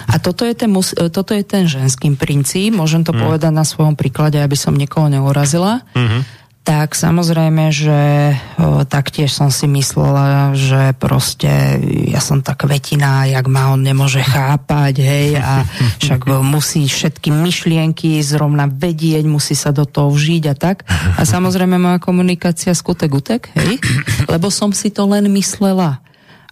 [0.09, 0.71] A toto je, ten,
[1.13, 3.21] toto je ten ženský princíp, môžem to hmm.
[3.21, 5.85] povedať na svojom príklade, aby som niekoho neurazila.
[5.93, 11.77] Uh-huh tak samozrejme, že o, taktiež som si myslela, že proste
[12.09, 15.61] ja som tak vetina, jak ma on nemôže chápať, hej, a
[16.01, 20.89] však musí všetky myšlienky zrovna vedieť, musí sa do toho vžiť a tak.
[20.89, 23.77] A samozrejme moja komunikácia skutek utek, hej,
[24.25, 26.01] lebo som si to len myslela.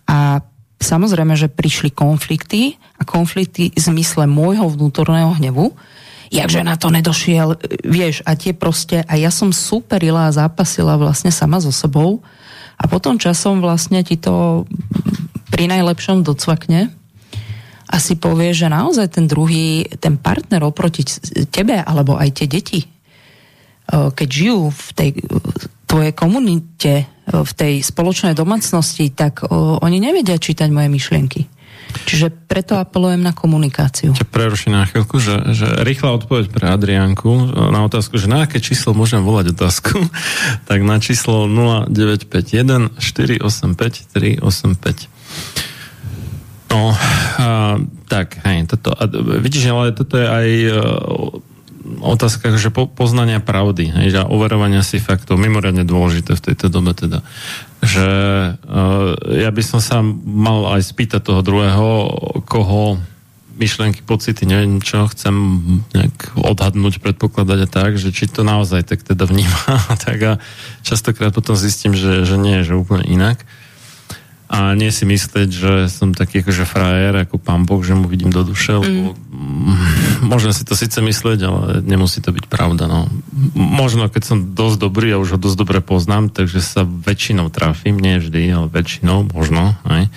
[0.06, 0.46] A
[0.78, 5.74] samozrejme, že prišli konflikty a konflikty v zmysle môjho vnútorného hnevu,
[6.32, 11.34] jakže na to nedošiel, vieš, a tie proste, a ja som superila a zápasila vlastne
[11.34, 12.24] sama so sebou
[12.80, 14.68] a potom časom vlastne ti to
[15.52, 16.90] pri najlepšom docvakne
[17.94, 21.06] a si povie, že naozaj ten druhý, ten partner oproti
[21.54, 22.88] tebe, alebo aj tie deti, e,
[24.10, 25.10] keď žijú v tej
[25.86, 31.42] tvojej komunite, e, v tej spoločnej domácnosti, tak oni nevedia čítať moje myšlienky.
[32.04, 34.12] Čiže preto apelujem na komunikáciu.
[34.14, 38.60] Čiže preruším na chvíľku, že, že rýchla odpoveď pre Adrianku na otázku, že na aké
[38.60, 39.98] číslo môžem volať otázku,
[40.70, 45.10] tak na číslo 0951 485 385.
[46.74, 47.78] No, a,
[48.10, 49.06] tak, hej, toto, a,
[49.38, 50.48] vidíš, ale toto je aj
[52.00, 56.96] otázka, že po, poznania pravdy, hej, a overovania si faktov, mimoriadne dôležité v tejto dobe
[56.96, 57.22] teda
[57.84, 58.08] že
[58.56, 61.88] uh, ja by som sa mal aj spýtať toho druhého,
[62.48, 62.98] koho
[63.54, 65.36] myšlenky, pocity, neviem čo, chcem
[65.94, 69.62] nejak odhadnúť, predpokladať a tak, že či to naozaj tak teda vníma,
[70.06, 70.34] tak a
[70.82, 73.46] častokrát potom zistím, že, že nie, že úplne inak
[74.54, 78.30] a nie si myslieť, že som taký akože frajer, ako pán Boh, že mu vidím
[78.30, 80.30] do duše, lebo mm.
[80.30, 82.86] možno si to síce myslieť, ale nemusí to byť pravda.
[82.86, 83.10] No.
[83.58, 87.98] Možno, keď som dosť dobrý a už ho dosť dobre poznám, takže sa väčšinou trafím,
[87.98, 90.14] nie vždy, ale väčšinou, možno, aj.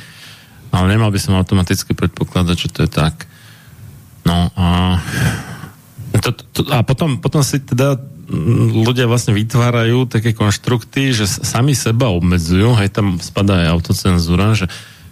[0.68, 3.24] Ale nemal by som automaticky predpokladať, že to je tak.
[4.28, 5.00] No a
[6.20, 7.96] to, to, a potom, potom si teda
[8.74, 14.66] ľudia vlastne vytvárajú také konštrukty, že sami seba obmedzujú, hej, tam spadá aj autocenzúra, že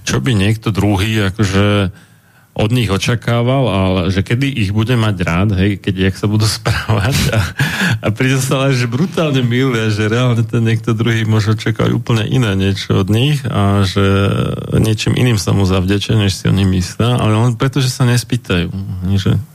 [0.04, 1.94] čo by niekto druhý akože
[2.54, 6.46] od nich očakával, ale že kedy ich bude mať rád, hej, keď jak sa budú
[6.58, 7.40] správať a,
[7.98, 13.02] a príde že brutálne milé, že reálne ten niekto druhý môže očakávať úplne iné niečo
[13.02, 14.06] od nich a že
[14.78, 18.70] niečím iným sa mu zavdečia, než si oni myslia, ale len preto, že sa nespýtajú.
[19.18, 19.53] Že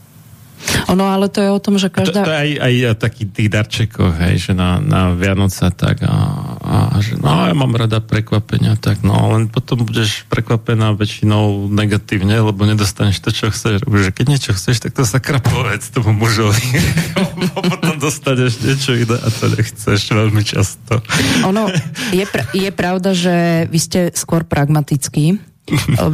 [0.90, 2.22] ono, ale to je o tom, že každá...
[2.22, 6.16] To, to je aj, aj taký tých darčekoch, hej, že na, na Vianoce tak a,
[6.60, 12.38] a že no, ja mám rada prekvapenia, tak no, len potom budeš prekvapená väčšinou negatívne,
[12.42, 13.82] lebo nedostaneš to, čo chceš.
[13.86, 16.66] Že keď niečo chceš, tak to sa povedz tomu mužovi.
[17.70, 21.00] potom dostaneš niečo iné a to nechceš veľmi často.
[21.48, 21.68] Ono,
[22.12, 25.49] je, pra- je pravda, že vy ste skôr pragmatický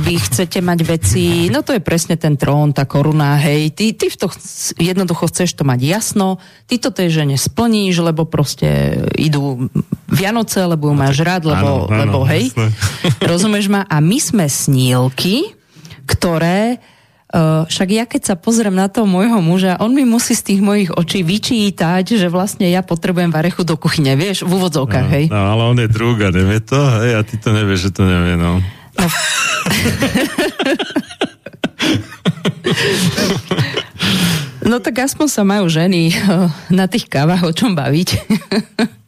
[0.07, 4.12] vy chcete mať veci, no to je presne ten trón, tá koruna, hej, ty, ty
[4.12, 4.27] v to
[4.77, 6.39] jednoducho chceš to mať jasno,
[6.69, 9.69] ty to tej žene splníš, lebo proste idú
[10.07, 12.69] Vianoce, lebo ju máš rád, lebo, áno, áno, lebo hej, jasné.
[13.31, 13.85] rozumieš ma?
[13.89, 15.57] A my sme snílky,
[16.07, 16.78] ktoré
[17.27, 20.61] Uh, však ja keď sa pozriem na toho môjho muža, on mi musí z tých
[20.62, 25.24] mojich očí vyčítať, že vlastne ja potrebujem varechu do kuchyne, vieš, v úvodzovkách, no, hej.
[25.27, 28.39] No, ale on je druga, nevie to, hej, a ty to nevieš, že to nevie,
[28.39, 28.62] no.
[28.97, 29.06] No.
[34.70, 36.12] no tak aspoň sa majú ženy
[36.78, 38.09] na tých kávach o čom baviť.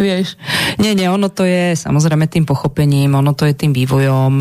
[0.00, 0.38] Vieš,
[0.78, 4.32] nie, nie, ono to je samozrejme tým pochopením, ono to je tým vývojom.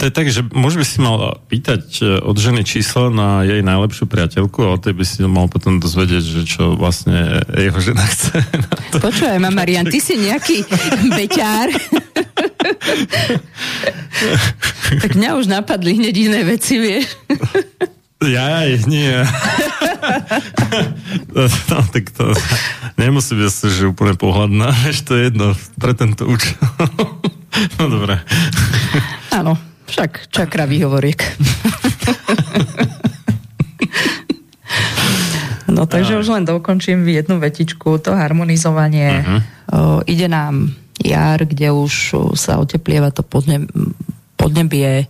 [0.00, 1.16] To je tak, že môžeš by si mal
[1.46, 5.46] pýtať eh, od ženy číslo na jej najlepšiu priateľku a od tej by si mal
[5.46, 8.40] potom dozvedieť, že čo vlastne jeho žena chce.
[8.98, 10.64] Počúvaj ma, Marian, ty si nejaký
[11.18, 11.68] beťár.
[15.04, 17.12] tak mňa už napadli hneď iné veci, vieš.
[18.18, 19.14] Ja, nie.
[21.70, 22.34] no, tak to
[22.98, 26.58] nemusí byť že úplne pohľadná, vieš, to je jedno pre tento účel.
[27.78, 28.18] no dobré.
[29.30, 29.54] Áno,
[29.86, 31.22] však čakra výhovoriek.
[35.68, 39.22] No takže už len dokončím jednu vetičku, to harmonizovanie.
[39.22, 39.38] Uh-huh.
[39.38, 39.42] O,
[40.10, 43.70] ide nám jar, kde už sa oteplieva to podne,
[44.34, 45.06] podnebie.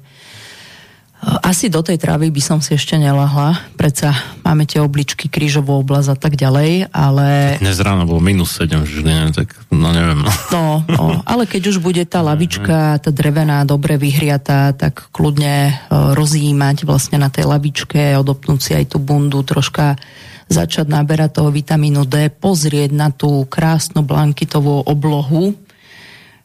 [1.44, 6.09] Asi do tej trávy by som si ešte nelahla, predsa máme tie obličky, krížovú oblasť
[6.09, 7.60] a tak ďalej, ale...
[7.60, 10.24] Dnes ráno bolo minus 7 vždy, ne, tak no neviem.
[10.24, 10.32] No.
[10.48, 15.72] No, no, ale keď už bude tá lavička, tá drevená, dobre vyhriatá, tak kľudne e,
[16.16, 20.00] rozjímať vlastne na tej lavičke, odopnúť si aj tú bundu, troška
[20.48, 25.52] začať naberať toho vitamínu D, pozrieť na tú krásnu blankitovú oblohu,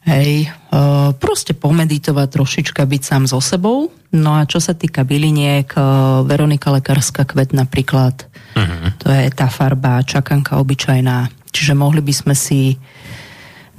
[0.04, 0.76] Hej, e,
[1.16, 3.88] proste pomeditovať trošička, byť sám so sebou.
[4.12, 5.80] No a čo sa týka byliniek, e,
[6.28, 8.92] Veronika Lekárska kvet napríklad, uh-huh.
[9.00, 11.32] to je tá farba čakanka obyčajná.
[11.48, 12.76] Čiže mohli by sme si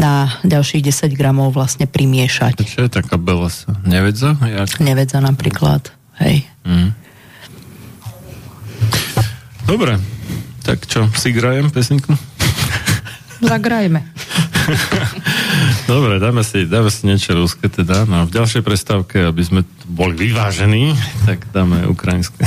[0.02, 2.74] na ďalších 10 gramov vlastne primiešať.
[2.74, 3.78] Čo je taká belasa?
[3.86, 4.34] Nevedza?
[4.42, 4.82] Jak?
[4.82, 5.94] Nevedza napríklad,
[6.26, 6.42] hej.
[6.66, 6.90] Uh-huh.
[9.70, 10.02] Dobre,
[10.66, 12.18] tak čo, si grajem pesničku?
[13.46, 14.02] Zagrajme.
[15.86, 18.10] Dobre, dáme si, dáme si niečo ruské teda.
[18.10, 20.98] No a v ďalšej prestávke, aby sme boli vyvážení,
[21.30, 22.42] tak dáme ukrajinské.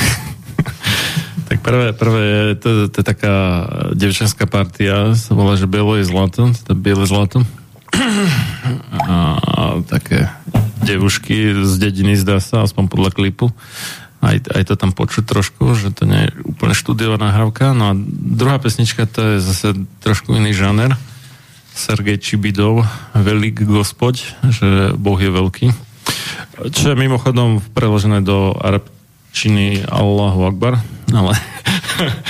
[1.48, 3.35] tak prvé, prvé je, to, to je taká
[3.94, 7.47] devčenská partia, sa volá, že bielo je zlato, to je biele zlato.
[9.06, 10.27] A, a také
[10.82, 13.55] devušky z dediny zdá sa, aspoň podľa klipu.
[14.19, 17.70] Aj, aj to tam počuť trošku, že to nie je úplne štúdiová nahrávka.
[17.70, 20.98] No a druhá pesnička to je zase trošku iný žáner.
[21.78, 22.82] Sergej Čibidov,
[23.14, 24.18] Velik Gospod,
[24.50, 25.66] že Boh je veľký.
[26.74, 30.82] Čo je mimochodom preložené do arabčiny Allahu Akbar,
[31.14, 31.38] ale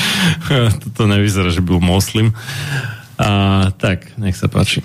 [0.85, 2.37] toto nevyzerá, že byl moslim.
[3.17, 4.85] A, tak, nech sa páči.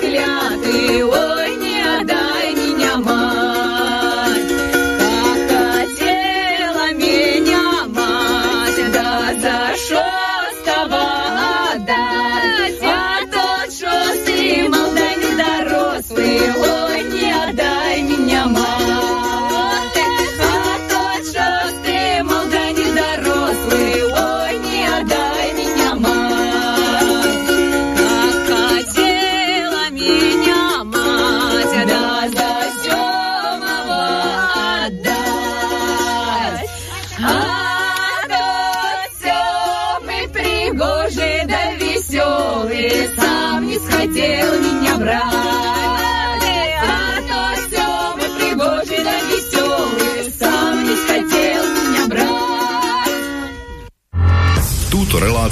[0.00, 1.37] За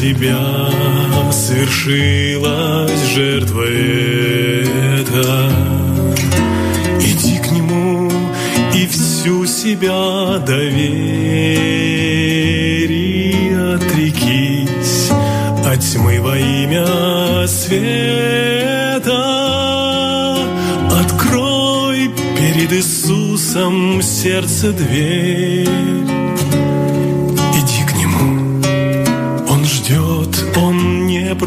[0.00, 0.38] тебя
[1.32, 5.50] свершилась жертва эта.
[7.00, 8.12] Иди к нему
[8.74, 10.76] и всю себя довери,
[13.74, 15.10] отрекись
[15.66, 19.08] от тьмы во имя света.
[20.92, 22.08] Открой
[22.38, 25.87] перед Иисусом сердце дверь.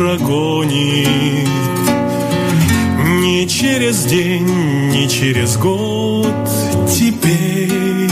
[0.01, 1.47] Прогонит.
[3.21, 4.47] Ни через день,
[4.89, 6.49] ни через год
[6.87, 8.09] теперь.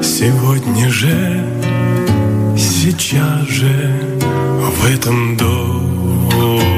[0.00, 1.44] Сегодня же,
[2.56, 4.18] сейчас же
[4.78, 6.77] в этом доме.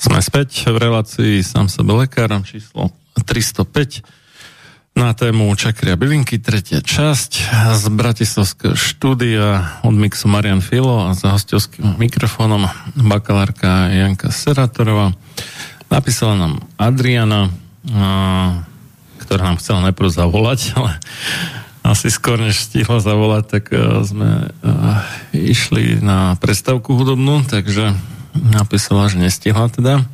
[0.00, 2.88] Sme späť v relácii sám sebe lekárom číslo
[3.20, 4.00] 305
[4.96, 11.36] na tému Čakria bylinky, tretia časť z Bratislavského štúdia od mixu Marian Filo a za
[11.36, 12.64] hostovským mikrofónom
[12.96, 15.12] bakalárka Janka Seratorová.
[15.92, 17.52] Napísala nám Adriana,
[19.20, 20.96] ktorá nám chcela najprv zavolať, ale
[21.84, 23.64] asi skôr než stihla zavolať, tak
[24.08, 24.48] sme
[25.36, 27.92] išli na predstavku hudobnú, takže
[28.34, 30.06] napísala, že nestihla teda.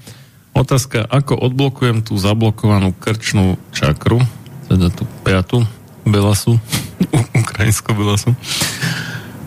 [0.57, 4.25] Otázka, ako odblokujem tú zablokovanú krčnú čakru,
[4.73, 5.69] teda tú piatu
[6.09, 6.57] Belasu,
[7.45, 8.33] ukrajinskú Belasu.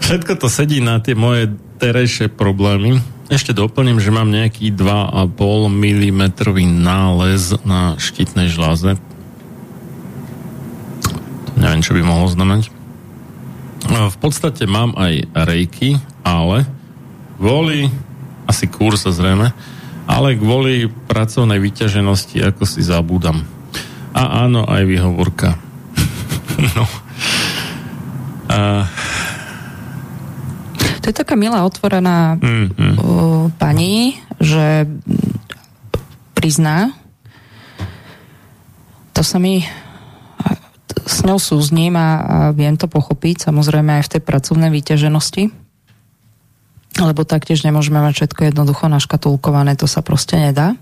[0.06, 3.02] Všetko to sedí na tie moje terejšie problémy.
[3.30, 5.38] Ešte doplním, že mám nejaký 2,5
[5.70, 6.22] mm
[6.82, 8.98] nález na štítnej žláze.
[11.58, 12.74] Neviem, čo by mohlo znamenať.
[13.90, 16.66] V podstate mám aj rejky, ale
[17.40, 17.88] kvôli,
[18.50, 19.54] asi kursa zrejme,
[20.10, 23.46] ale kvôli pracovnej vyťaženosti, ako si zabúdam
[24.14, 25.56] a áno, aj výhovorka.
[26.76, 26.86] no.
[28.50, 28.90] A...
[31.00, 32.94] To je taká milá otvorená mm-hmm.
[33.00, 34.90] uh, pani, že
[36.34, 36.92] prizná,
[39.14, 39.64] to sa mi
[41.10, 45.50] s ňou súzním a, a viem to pochopiť, samozrejme aj v tej pracovnej výťaženosti,
[46.98, 50.74] lebo taktiež nemôžeme mať všetko jednoducho naškatulkované, to sa proste nedá.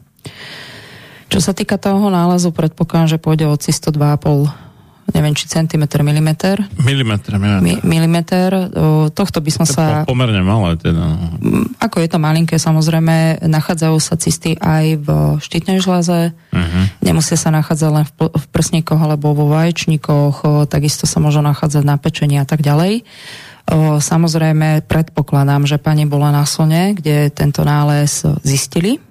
[1.27, 4.67] Čo sa týka toho nálezu, predpokladám, že pôjde o cisto 2,5
[5.15, 6.59] neviem, či centimetr, milimeter.
[6.84, 7.63] Milimeter, milimeter.
[7.63, 8.51] Mi, milimeter.
[8.75, 10.03] O, tohto by som to sa...
[10.03, 11.15] pomerne malé teda.
[11.39, 15.07] Mm, ako je to malinké, samozrejme, nachádzajú sa cysty aj v
[15.39, 16.84] štítnej žláze, uh-huh.
[16.99, 21.84] nemusia sa nachádzať len v, v prsníkoch alebo vo vaječníkoch, o, takisto sa môžu nachádzať
[21.88, 23.07] na pečení a tak ďalej.
[23.99, 29.03] Samozrejme, predpokladám, že pani bola na slne, kde tento nález zistili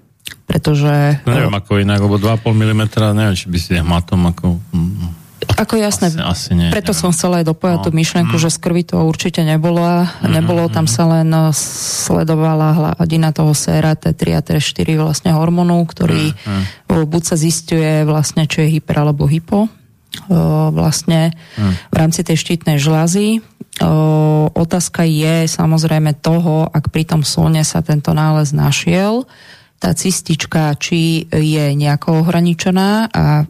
[0.47, 1.23] pretože...
[1.27, 2.83] No neviem ako inak, lebo 2,5 mm,
[3.15, 4.47] neviem, či by si hmatom ako...
[5.57, 7.03] Ako jasné, asi, asi nie, preto neviem.
[7.07, 7.85] som chcela aj dopojať no.
[7.87, 8.43] tú myšlenku, mm.
[8.43, 9.85] že z krvi to určite nebolo.
[9.85, 16.35] Mm, nebolo, tam sa len sledovala hladina toho séra T3 a T4 vlastne hormónu, ktorý
[16.35, 17.05] mm.
[17.09, 19.71] buď sa zistuje vlastne, či je hyper alebo hypo
[20.73, 21.93] vlastne mm.
[21.93, 23.45] v rámci tej štítnej žľazy.
[24.57, 29.29] Otázka je samozrejme toho, ak pri tom slone sa tento nález našiel,
[29.77, 33.45] tá cistička, či je nejako ohraničená a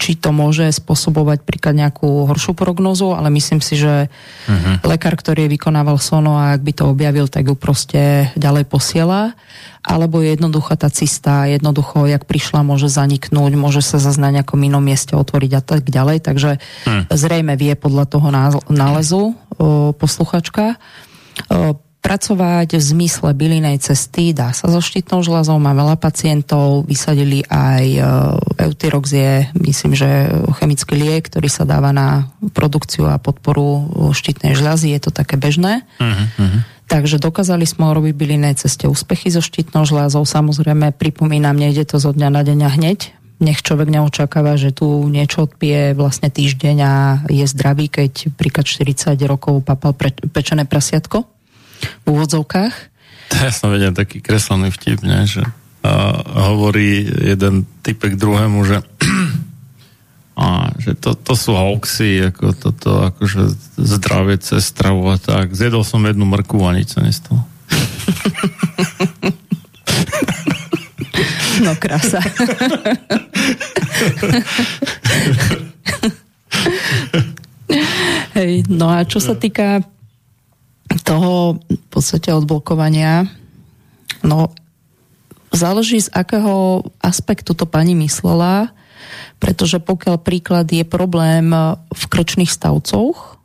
[0.00, 4.80] či to môže spôsobovať príklad nejakú horšiu prognozu, ale myslím si, že uh-huh.
[4.88, 9.36] lekár, ktorý vykonával sono a ak by to objavil, tak ju proste ďalej posiela.
[9.84, 14.80] Alebo jednoducho tá cista, jednoducho, jak prišla, môže zaniknúť, môže sa zase na nejakom inom
[14.80, 16.24] mieste otvoriť a tak ďalej.
[16.24, 17.04] Takže uh-huh.
[17.12, 18.28] zrejme vie podľa toho
[18.68, 19.36] nálezu
[20.00, 20.80] posluchačka
[22.00, 27.84] pracovať v zmysle bylinej cesty dá sa so štítnou žľazou, má veľa pacientov, vysadili aj
[27.84, 28.00] e,
[28.66, 29.12] eutyrox
[29.60, 30.08] myslím, že
[30.60, 33.84] chemický liek, ktorý sa dáva na produkciu a podporu
[34.16, 35.84] štítnej žľazy, je to také bežné.
[36.00, 36.64] Uh-huh.
[36.90, 40.26] Takže dokázali sme urobiť bylinej ceste úspechy so štítnou žľazou.
[40.26, 42.98] Samozrejme, pripomínam, nejde to zo dňa na deň a hneď.
[43.40, 46.92] Nech človek neočakáva, že tu niečo odpije vlastne týždeň a
[47.30, 51.39] je zdravý, keď príklad 40 rokov papal pre, pečené prasiatko
[52.04, 52.74] v úvodzovkách.
[53.30, 55.46] Ja som vedel taký kreslený vtip, ne, že
[55.80, 58.84] a hovorí jeden typek druhému, že
[60.40, 63.48] a, že to, to sú hoaxy, ako toto, akože
[63.80, 65.56] zdravie cez stravu a tak.
[65.56, 67.48] Zjedol som jednu mrku a nič sa nestalo.
[71.60, 72.24] No krása.
[78.32, 79.84] Hej, no a čo sa týka
[81.06, 83.30] toho v podstate odblokovania,
[84.26, 84.50] no
[85.54, 88.74] záleží z akého aspektu to pani myslela,
[89.42, 91.50] pretože pokiaľ príklad je problém
[91.90, 93.40] v krčných stavcoch,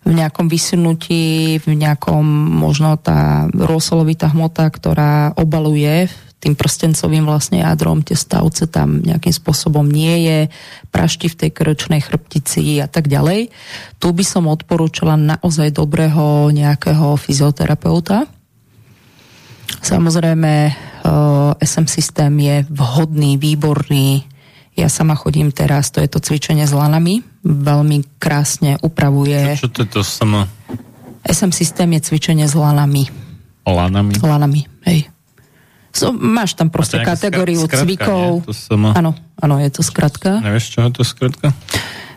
[0.00, 2.24] v nejakom vysunutí, v nejakom
[2.56, 6.08] možno tá rosolovitá hmota, ktorá obaluje
[6.40, 10.38] tým prstencovým vlastne jadrom, tie stavce tam nejakým spôsobom nie je,
[10.88, 13.52] prašti v tej krčnej chrbtici a tak ďalej.
[14.00, 18.24] Tu by som odporúčala naozaj dobrého nejakého fyzioterapeuta.
[19.84, 20.72] Samozrejme,
[21.60, 24.24] SM systém je vhodný, výborný.
[24.80, 29.60] Ja sama chodím teraz, to je to cvičenie s lanami, veľmi krásne upravuje.
[29.60, 30.48] Čo to je to sama?
[31.20, 33.12] SM systém je cvičenie s lanami.
[33.68, 34.16] Lanami?
[34.24, 35.04] Lanami, hej.
[35.90, 38.46] So, máš tam proste kategóriu skr- cvikov.
[38.94, 40.38] Áno, áno, je to skratka.
[40.38, 41.50] Nevieš, čo je to skratka?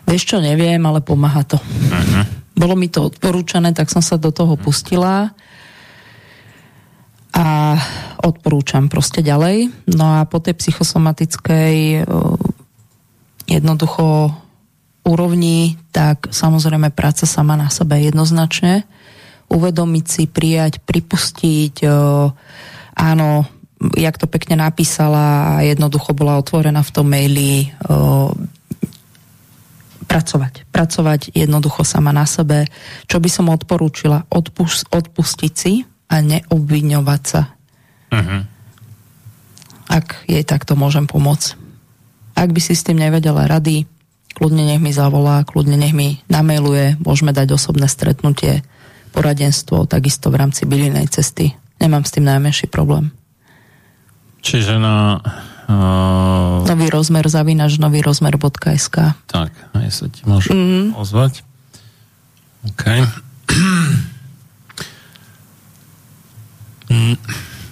[0.06, 1.58] Vieš čo, neviem, ale pomáha to.
[1.58, 2.24] Uh-huh.
[2.54, 5.34] Bolo mi to odporúčané, tak som sa do toho pustila
[7.34, 7.46] a
[8.22, 9.74] odporúčam proste ďalej.
[9.90, 12.06] No a po tej psychosomatickej
[13.50, 14.30] jednoducho
[15.02, 18.86] úrovni, tak samozrejme práca sama na sebe jednoznačne.
[19.50, 21.84] Uvedomiť si, prijať, pripustiť,
[22.94, 23.30] áno,
[23.80, 27.74] jak to pekne napísala a jednoducho bola otvorená v tom maili
[30.04, 30.68] pracovať.
[30.70, 32.70] Pracovať jednoducho sama na sebe.
[33.10, 34.28] Čo by som odporúčila?
[34.30, 37.42] Odpus, odpustiť si a neobviňovať sa.
[38.14, 38.40] Uh-huh.
[39.90, 41.58] Ak jej takto môžem pomôcť.
[42.34, 43.86] Ak by si s tým nevedela rady,
[44.34, 48.66] kľudne nech mi zavolá, kľudne nech mi namailuje, môžeme dať osobné stretnutie,
[49.14, 51.54] poradenstvo, takisto v rámci bylinej cesty.
[51.78, 53.14] Nemám s tým najmenší problém.
[54.44, 55.24] Čiže na...
[55.64, 56.68] Uh...
[56.68, 60.92] Nový rozmer zavinač nový rozmer.sk Tak, aj sa ti môžu mm-hmm.
[61.00, 61.40] ozvať.
[62.68, 62.84] OK.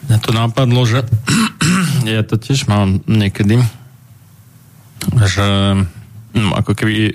[0.09, 1.05] Mňa to napadlo, že
[2.09, 3.61] ja to tiež mám niekedy,
[5.29, 5.49] že
[6.33, 7.13] no, ako keby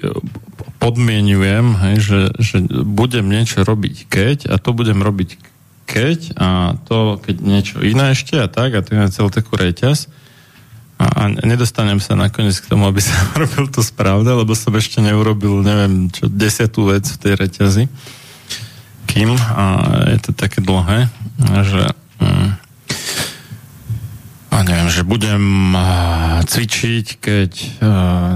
[0.78, 5.57] podmienujem, hej, že, že budem niečo robiť keď a to budem robiť
[5.88, 10.11] keď a to keď niečo iné ešte a tak a to je celý takú reťaz
[10.99, 14.99] a, a nedostanem sa nakoniec k tomu, aby som robil to správne, lebo som ešte
[14.99, 17.85] neurobil, neviem, čo, desiatú vec v tej reťazi
[19.07, 19.65] kým a
[20.14, 21.07] je to také dlhé,
[21.64, 21.84] že
[22.19, 22.49] mm,
[24.51, 25.73] a neviem, že budem
[26.49, 27.51] cvičiť, keď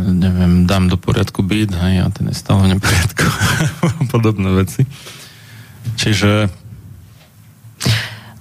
[0.05, 3.25] neviem, dám do poriadku byt, hej, a ten je stále v neporiadku.
[4.13, 4.85] Podobné veci.
[5.97, 6.60] Čiže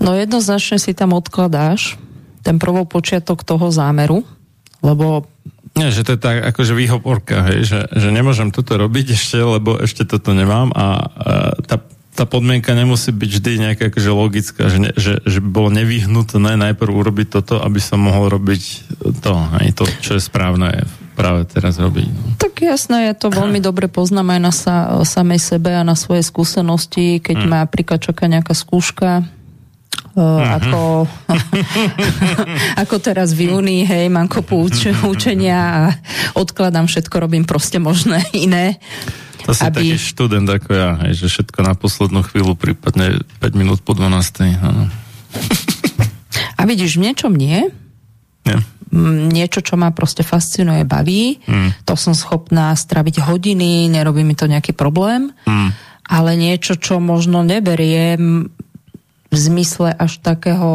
[0.00, 2.00] No jednoznačne si tam odkladáš
[2.40, 4.24] ten prvopočiatok toho zámeru,
[4.80, 5.28] lebo
[5.76, 9.78] nie, že to je tak akože výhovorka, hej, že, že nemôžem toto robiť ešte, lebo
[9.78, 10.86] ešte toto nemám a, a
[11.62, 11.78] tá,
[12.10, 16.90] tá podmienka nemusí byť vždy nejaká akože logická, že, ne, že, že bolo nevyhnutné najprv
[16.90, 18.62] urobiť toto, aby som mohol robiť
[19.22, 19.32] to,
[19.62, 22.08] hej, to, čo je správne práve teraz robiť.
[22.10, 22.34] No.
[22.40, 26.26] Tak jasné, ja to veľmi dobre poznám aj na sa, samej sebe a na svoje
[26.26, 27.46] skúsenosti, keď hmm.
[27.46, 29.22] ma napríklad čaká nejaká skúška,
[30.10, 31.06] Uh, ako,
[32.82, 35.80] ako teraz v júni, hej, mám kopu uč- učenia a
[36.34, 38.82] odkladám všetko, robím proste možné iné.
[39.46, 39.94] To si aby...
[39.94, 44.58] taký študent ako ja, hej, že všetko na poslednú chvíľu, prípadne 5 minút po 12.
[44.58, 44.90] Áno.
[46.58, 47.70] A vidíš, v niečom nie.
[48.44, 48.58] Nie.
[49.30, 51.38] Niečo, čo ma proste fascinuje, baví.
[51.46, 51.86] Mm.
[51.86, 55.30] To som schopná straviť hodiny, nerobí mi to nejaký problém.
[55.46, 55.70] Mm.
[56.10, 58.50] Ale niečo, čo možno neberiem
[59.30, 60.70] v zmysle až takého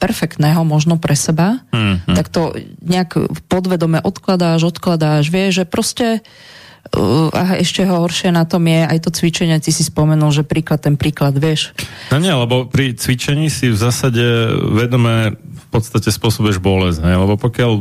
[0.00, 2.16] perfektného možno pre seba, mm-hmm.
[2.16, 8.64] tak to nejak podvedome odkladáš, odkladáš, vieš, že proste uh, a ešte horšie na tom
[8.64, 11.76] je aj to cvičenie, ty si spomenul, že príklad ten príklad, vieš.
[12.08, 14.24] No nie, lebo pri cvičení si v zásade
[14.72, 17.16] vedome v podstate spôsobuješ bolesť, hej?
[17.16, 17.72] lebo pokiaľ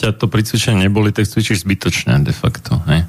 [0.00, 2.80] ťa to pri cvičení neboli, tak cvičíš zbytočne de facto.
[2.88, 3.04] Hej?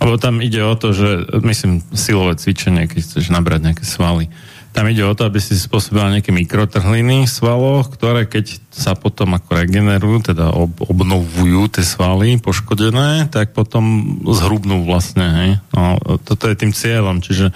[0.00, 4.32] Lebo tam ide o to, že myslím silové cvičenie, keď chceš nabrať nejaké svaly
[4.80, 9.36] tam ide o to, aby si spôsobila nejaké mikrotrhliny v svaloch, ktoré keď sa potom
[9.36, 15.26] ako regenerujú, teda ob, obnovujú tie svaly poškodené, tak potom zhrubnú vlastne.
[15.28, 15.50] Hej?
[15.76, 17.52] No, toto je tým cieľom, čiže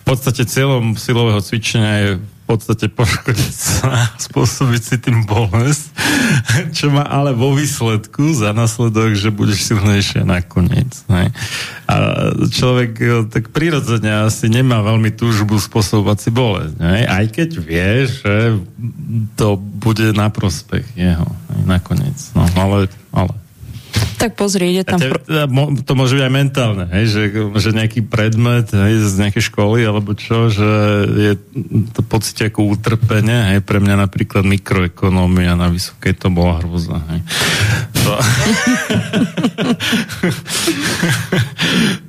[0.00, 2.10] v podstate cieľom silového cvičenia je
[2.52, 5.88] podstate poškodiť sa, spôsobiť si tým bolesť,
[6.76, 10.92] čo má ale vo výsledku za následok, že budeš silnejšia nakoniec.
[11.08, 11.32] Ne?
[11.88, 11.96] A
[12.52, 16.74] človek tak prirodzene asi nemá veľmi túžbu spôsobovať si bolesť.
[16.78, 17.08] Ne?
[17.08, 18.60] Aj keď vie, že
[19.34, 21.64] to bude na prospech jeho ne?
[21.66, 22.16] nakoniec.
[22.36, 23.41] No, ale, ale
[24.18, 25.02] tak pozri, ide tam...
[25.02, 25.10] Te,
[25.82, 27.22] to môže byť aj mentálne, hej, že,
[27.58, 30.70] že nejaký predmet hej, z nejakej školy alebo čo, že
[31.10, 31.32] je
[31.90, 37.20] to pocit ako utrpenie, hej, pre mňa napríklad mikroekonómia na vysokej to bola hrôza, hej.
[38.02, 38.12] To...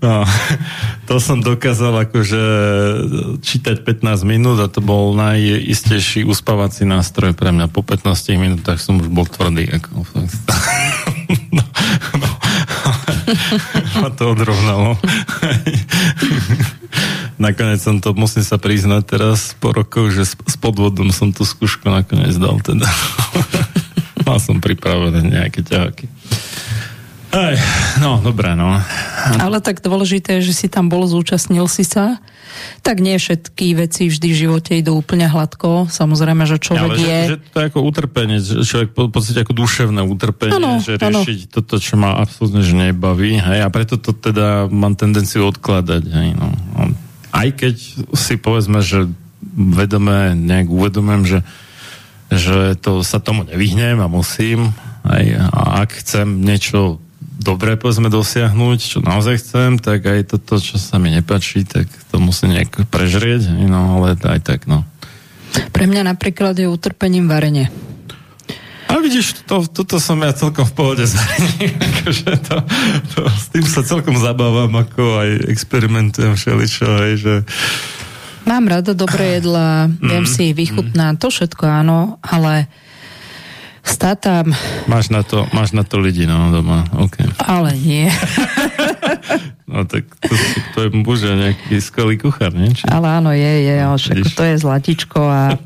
[0.05, 0.25] no,
[1.03, 2.43] to som dokázal akože
[3.43, 7.67] čítať 15 minút a to bol najistejší uspávací nástroj pre mňa.
[7.69, 8.07] Po 15
[8.39, 9.67] minútach som už bol tvrdý.
[9.67, 10.07] Ako,
[11.57, 11.63] no,
[12.19, 12.29] no.
[14.01, 14.97] Ma to odrovnalo.
[17.43, 21.89] nakoniec som to, musím sa priznať teraz po rokoch, že s, podvodom som tú skúšku
[21.89, 22.87] nakoniec dal teda.
[24.23, 26.12] Mal som pripravené nejaké ťahaky.
[27.33, 27.57] Aj,
[27.97, 28.77] no, dobré, no.
[29.41, 32.21] Ale tak dôležité je, že si tam bol, zúčastnil si sa.
[32.85, 35.89] Tak nie všetky veci vždy v živote idú úplne hladko.
[35.89, 37.17] Samozrejme, že človek ale je...
[37.25, 41.25] Že, že to je ako utrpenie, človek v podstate ako duševné utrpenie, Ano, že ano.
[41.25, 43.41] riešiť toto, čo ma absolútne že nebaví.
[43.41, 46.03] Hej, a preto to teda mám tendenciu odkladať.
[46.05, 46.53] Hej, no.
[47.33, 47.75] Aj keď
[48.13, 49.09] si povedzme, že
[49.57, 51.39] vedome nejak uvedomujem, že,
[52.29, 54.69] že to sa tomu nevyhnem a musím.
[55.09, 57.01] Hej, a ak chcem niečo
[57.39, 62.21] dobre povedzme dosiahnuť, čo naozaj chcem, tak aj toto, čo sa mi nepačí, tak to
[62.21, 64.85] musím nejak prežrieť, no ale aj tak, no.
[65.53, 67.69] Pre mňa napríklad je utrpením varenie.
[68.93, 72.57] A vidíš, to, toto som ja celkom v pohode s varením, akože to,
[73.15, 77.33] to, s tým sa celkom zabávam, ako aj experimentujem všeličo, hej, že
[78.43, 82.67] Mám rada dobré jedla, viem si ich vychutnať, to všetko áno, ale
[83.83, 84.55] stá tam,
[84.87, 87.19] máš na to, máš na to ľudí, no, doma, OK.
[87.37, 88.07] ale nie.
[89.73, 90.33] No tak to,
[90.77, 92.77] to je muž nejaký skvelý kuchár, nie?
[92.77, 92.85] Či...
[92.85, 95.57] Ale áno, je, je, ale však to je zlatičko a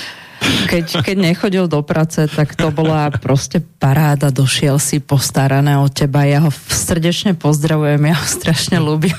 [0.70, 6.22] keď, keď nechodil do práce, tak to bola proste paráda, došiel si postarané o teba,
[6.22, 9.16] ja ho srdečne pozdravujem, ja ho strašne ľúbim.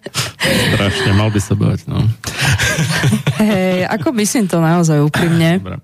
[0.76, 2.04] Strašne, mal by sa bať, no.
[3.40, 5.60] Hej, ako myslím to naozaj úprimne.
[5.60, 5.78] Dobre.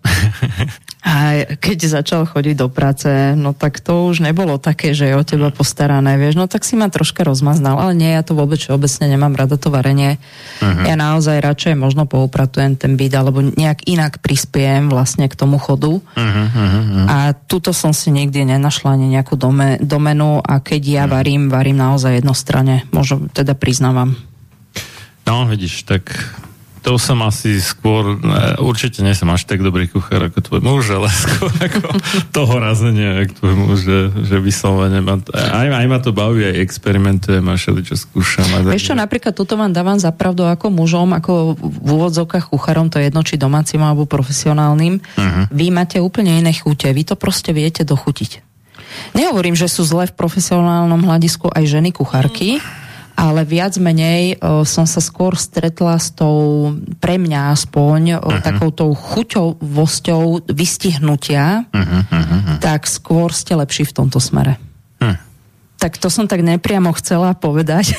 [1.07, 3.07] A keď začal chodiť do práce,
[3.39, 6.74] no tak to už nebolo také, že je o teba postarané, vieš, no tak si
[6.74, 10.19] ma troška rozmaznal, ale nie, ja to vôbec všeobecne nemám rada to varenie.
[10.59, 10.83] Uh-huh.
[10.83, 16.03] Ja naozaj radšej možno poupratujem ten byt, alebo nejak inak prispiejem vlastne k tomu chodu.
[16.03, 17.07] Uh-huh, uh-huh.
[17.07, 21.23] A tuto som si nikdy nenašla ani nejakú dome, domenu a keď ja uh-huh.
[21.23, 24.19] varím, varím naozaj jednostranne, možno teda priznávam.
[25.23, 26.19] No, vidíš, tak
[26.86, 30.94] to som asi skôr, ne, určite nie som až tak dobrý kuchár ako tvoj muž,
[30.94, 31.82] ale skôr ako
[32.30, 36.62] toho razenia, ako tvoj muž, že, že vyslovene ma, aj, aj ma to baví, aj
[36.62, 38.46] experimentujem a všeličo skúšam.
[38.54, 42.86] A Vieš čo, napríklad toto vám dávam za pravdu ako mužom, ako v úvodzovkách kucharom,
[42.86, 45.02] to je jedno, či domácim alebo profesionálnym.
[45.02, 45.44] Uh-huh.
[45.50, 48.46] Vy máte úplne iné chute, vy to proste viete dochutiť.
[49.18, 52.62] Nehovorím, že sú zle v profesionálnom hľadisku aj ženy kuchárky,
[53.16, 58.68] ale viac menej o, som sa skôr stretla s tou, pre mňa aspoň, o, takou
[58.68, 61.64] tou chuťovosťou vystihnutia,
[62.60, 64.60] tak skôr ste lepší v tomto smere.
[65.01, 65.16] Hm.
[65.80, 67.97] Tak to som tak nepriamo chcela povedať.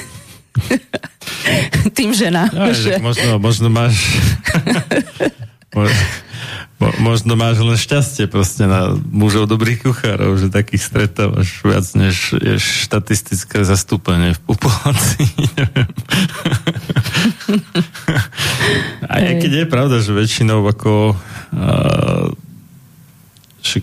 [1.98, 2.98] Tým ženám, No, že...
[2.98, 3.02] že...
[3.02, 3.98] možno, možno máš...
[5.76, 5.91] Mo-
[6.80, 12.39] mo- možno máš len šťastie proste na mužov dobrých kuchárov, že takých stretávaš viac než
[12.39, 15.27] je štatistické zastúpenie v populácii.
[19.07, 22.31] A aj keď je pravda, že väčšinou ako uh,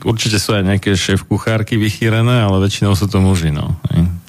[0.04, 3.76] určite sú aj nejaké šéf kuchárky vychýrené, ale väčšinou sú to muži, no.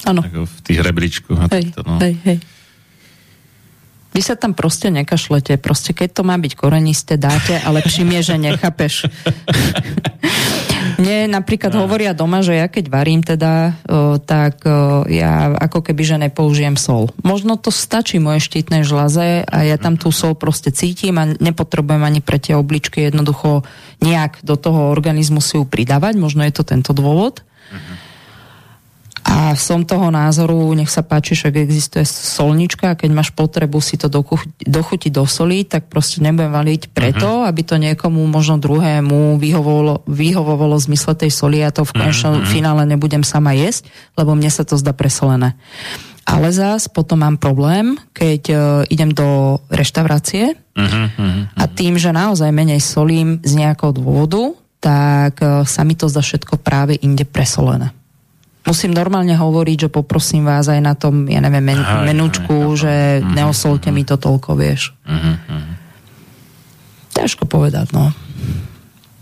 [0.05, 0.21] Áno.
[0.23, 1.39] V tých rebríčkoch.
[1.39, 1.97] a Hej, takto, no.
[2.03, 2.37] hej, hej.
[4.15, 5.59] Vy sa tam proste nekašlete.
[5.59, 9.11] Proste keď to má byť korenisté, dáte a lepším je, že nechápeš.
[10.95, 16.01] Mne napríklad hovoria doma, že ja keď varím teda, o, tak o, ja ako keby,
[16.07, 17.11] že nepoužijem sol.
[17.19, 21.99] Možno to stačí moje štítne žlaze a ja tam tú sol proste cítim a nepotrebujem
[21.99, 23.67] ani pre tie obličky jednoducho
[23.99, 26.15] nejak do toho organizmu si ju pridávať.
[26.15, 27.43] Možno je to tento dôvod.
[29.25, 33.97] A som toho názoru, nech sa páči, však existuje solnička a keď máš potrebu si
[33.97, 37.49] to dochu- dochutiť do soli, tak proste nebudem valiť preto, uh-huh.
[37.49, 42.37] aby to niekomu, možno druhému vyhovovalo, vyhovovalo v zmysle tej soli a to v konečnom
[42.37, 42.53] uh-huh.
[42.53, 45.57] finále nebudem sama jesť, lebo mne sa to zdá presolené.
[46.25, 48.59] Ale zás potom mám problém, keď uh,
[48.93, 51.47] idem do reštaurácie Uh-huh, uh-huh.
[51.55, 56.19] a tým, že naozaj menej solím z nejakého dôvodu, tak uh, sa mi to zdá
[56.19, 57.95] všetko práve inde presolené.
[58.65, 62.77] Musím normálne hovoriť, že poprosím vás aj na tom, ja neviem, men- Aj, menučku, aj,
[62.77, 62.93] že
[63.23, 64.89] neosolte mi to toľko, vieš.
[67.13, 68.09] Ťažko povedať, no.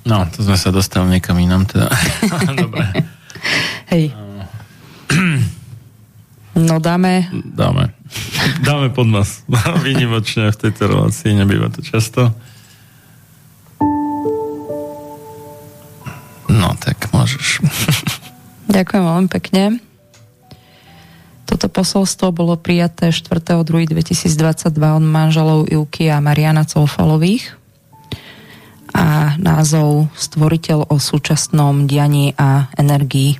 [0.03, 1.87] No, to sme sa dostali niekam inám teda.
[2.63, 2.83] Dobre.
[3.89, 4.15] Hej.
[6.53, 7.97] No dáme, Dáme.
[8.61, 9.41] Dáme pod nás.
[9.81, 12.29] Vynimočne v tejto relácii, nebýva to často.
[16.45, 17.57] No, tak môžeš.
[18.73, 19.77] ďakujem veľmi pekne.
[21.45, 27.53] Toto posolstvo bolo prijaté 4.2.2022 od manželov Ivky a Mariana Colfalových
[28.93, 33.37] a názov Stvoriteľ o súčasnom dianí a energii.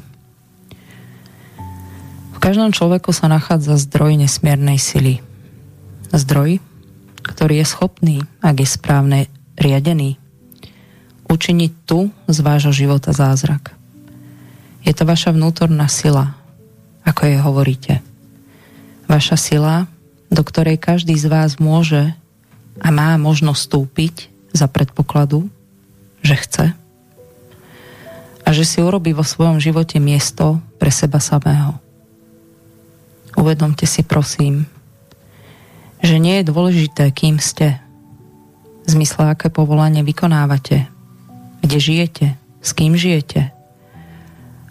[2.34, 5.26] V každom človeku sa nachádza zdroj nesmiernej sily.
[6.14, 6.62] Zdroj,
[7.26, 9.20] ktorý je schopný, ak je správne
[9.58, 10.22] riadený,
[11.26, 13.83] učiniť tu z vášho života zázrak.
[14.84, 16.36] Je to vaša vnútorná sila,
[17.08, 17.94] ako jej hovoríte.
[19.08, 19.88] Vaša sila,
[20.28, 22.12] do ktorej každý z vás môže
[22.84, 24.16] a má možnosť stúpiť
[24.52, 25.48] za predpokladu,
[26.20, 26.66] že chce
[28.44, 31.80] a že si urobí vo svojom živote miesto pre seba samého.
[33.40, 34.68] Uvedomte si prosím,
[36.04, 37.80] že nie je dôležité, kým ste,
[38.84, 40.92] v zmysle, aké povolanie vykonávate,
[41.64, 42.28] kde žijete,
[42.60, 43.56] s kým žijete.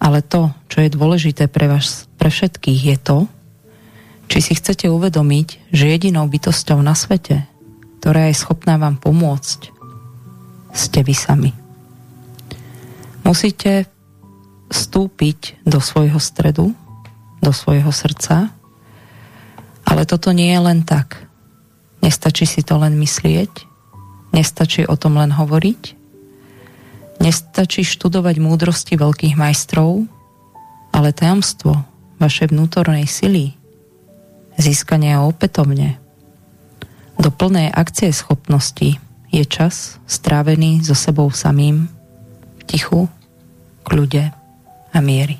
[0.02, 3.18] Ale to, čo je dôležité pre vás, pre všetkých, je to,
[4.26, 7.46] či si chcete uvedomiť, že jedinou bytosťou na svete,
[8.02, 9.70] ktorá je schopná vám pomôcť,
[10.74, 11.52] ste vy sami.
[13.22, 13.86] Musíte
[14.74, 16.74] vstúpiť do svojho stredu,
[17.38, 18.50] do svojho srdca,
[19.86, 21.30] ale toto nie je len tak.
[22.02, 23.70] Nestačí si to len myslieť,
[24.34, 26.01] nestačí o tom len hovoriť,
[27.22, 30.04] nestačí študovať múdrosti veľkých majstrov,
[30.90, 31.78] ale tajomstvo
[32.18, 33.54] vašej vnútornej sily,
[34.58, 36.02] získanie opätovne
[37.22, 38.98] do plnej akcie schopnosti
[39.30, 41.86] je čas strávený so sebou samým
[42.58, 43.06] v tichu,
[43.86, 44.34] kľude
[44.90, 45.38] a miery.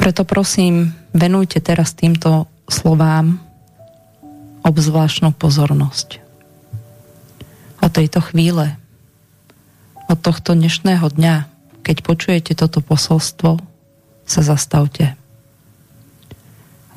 [0.00, 3.36] Preto prosím, venujte teraz týmto slovám
[4.64, 6.24] obzvláštnu pozornosť.
[7.84, 8.80] Od tejto chvíle,
[10.08, 11.36] od tohto dnešného dňa,
[11.84, 13.60] keď počujete toto posolstvo,
[14.24, 15.12] sa zastavte.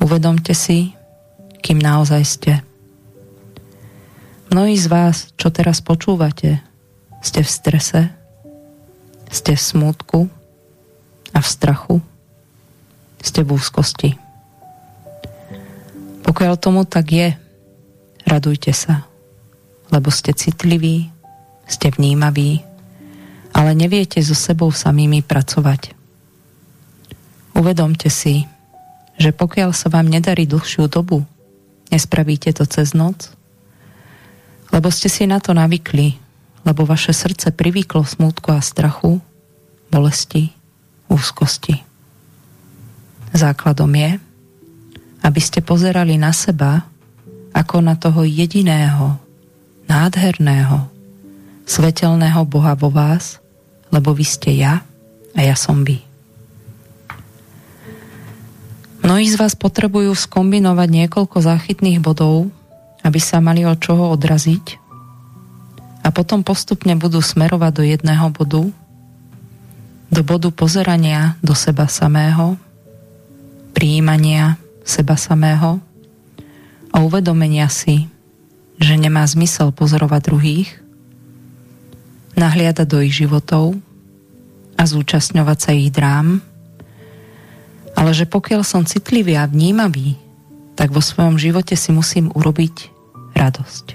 [0.00, 0.96] Uvedomte si,
[1.60, 2.52] kým naozaj ste.
[4.48, 6.64] Mnohí z vás, čo teraz počúvate,
[7.20, 8.00] ste v strese,
[9.28, 10.28] ste v smútku
[11.32, 11.96] a v strachu,
[13.20, 14.10] ste v úzkosti.
[16.24, 17.28] Pokiaľ tomu tak je,
[18.24, 19.04] radujte sa,
[19.92, 21.12] lebo ste citliví,
[21.68, 22.71] ste vnímaví,
[23.52, 25.92] ale neviete so sebou samými pracovať.
[27.52, 28.48] Uvedomte si,
[29.20, 31.22] že pokiaľ sa vám nedarí dlhšiu dobu,
[31.92, 33.28] nespravíte to cez noc,
[34.72, 36.16] lebo ste si na to navykli,
[36.64, 39.20] lebo vaše srdce privyklo smútku a strachu,
[39.92, 40.48] bolesti,
[41.12, 41.76] úzkosti.
[43.36, 44.16] Základom je,
[45.20, 46.88] aby ste pozerali na seba
[47.52, 49.20] ako na toho jediného,
[49.92, 50.88] nádherného,
[51.68, 53.41] svetelného Boha vo vás,
[53.92, 54.80] lebo vy ste ja
[55.36, 56.00] a ja som vy.
[59.02, 62.48] Mnohí z vás potrebujú skombinovať niekoľko záchytných bodov,
[63.02, 64.78] aby sa mali od čoho odraziť
[66.02, 68.62] a potom postupne budú smerovať do jedného bodu,
[70.12, 72.58] do bodu pozerania do seba samého,
[73.72, 75.78] prijímania seba samého
[76.90, 78.10] a uvedomenia si,
[78.82, 80.81] že nemá zmysel pozorovať druhých,
[82.36, 83.76] nahliadať do ich životov
[84.76, 86.40] a zúčastňovať sa ich drám,
[87.92, 90.16] ale že pokiaľ som citlivý a vnímavý,
[90.74, 92.88] tak vo svojom živote si musím urobiť
[93.36, 93.86] radosť.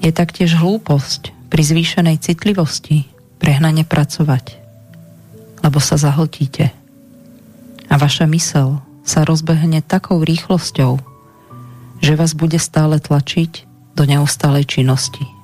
[0.00, 3.06] Je taktiež hlúposť pri zvýšenej citlivosti
[3.36, 4.56] prehnane pracovať,
[5.60, 6.72] lebo sa zahltíte.
[7.86, 10.98] A vaša mysel sa rozbehne takou rýchlosťou,
[12.02, 13.62] že vás bude stále tlačiť
[13.94, 15.35] do neustálej činnosti.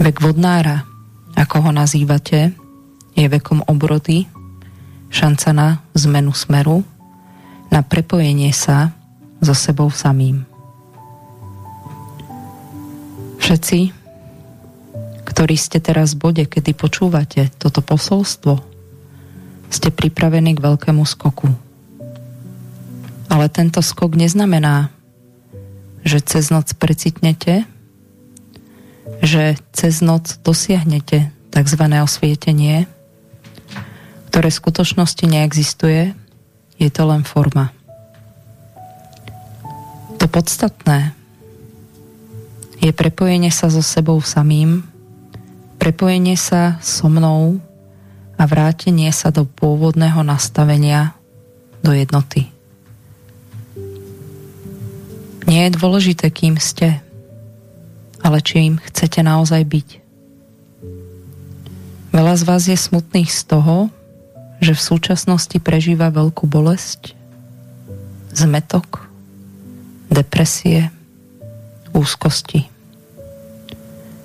[0.00, 0.88] Vek vodnára,
[1.36, 2.52] ako ho nazývate,
[3.12, 4.24] je vekom obrody,
[5.12, 6.80] šanca na zmenu smeru,
[7.68, 8.96] na prepojenie sa
[9.40, 10.44] so sebou samým.
[13.42, 13.92] Všetci,
[15.28, 18.60] ktorí ste teraz v bode, kedy počúvate toto posolstvo,
[19.72, 21.48] ste pripravení k veľkému skoku.
[23.32, 24.92] Ale tento skok neznamená,
[26.04, 27.64] že cez noc precitnete,
[29.22, 31.82] že cez noc dosiahnete tzv.
[32.02, 32.90] osvietenie,
[34.34, 36.18] ktoré v skutočnosti neexistuje,
[36.82, 37.70] je to len forma.
[40.18, 41.14] To podstatné,
[42.82, 44.82] je prepojenie sa so sebou samým,
[45.78, 47.62] prepojenie sa so mnou
[48.34, 51.14] a vrátenie sa do pôvodného nastavenia,
[51.86, 52.50] do jednoty.
[55.46, 56.98] Nie je dôležité, kým ste,
[58.22, 59.88] ale čím chcete naozaj byť.
[62.14, 63.90] Veľa z vás je smutných z toho,
[64.62, 67.18] že v súčasnosti prežíva veľkú bolesť,
[68.30, 69.10] zmetok,
[70.06, 70.94] depresie,
[71.90, 72.70] úzkosti.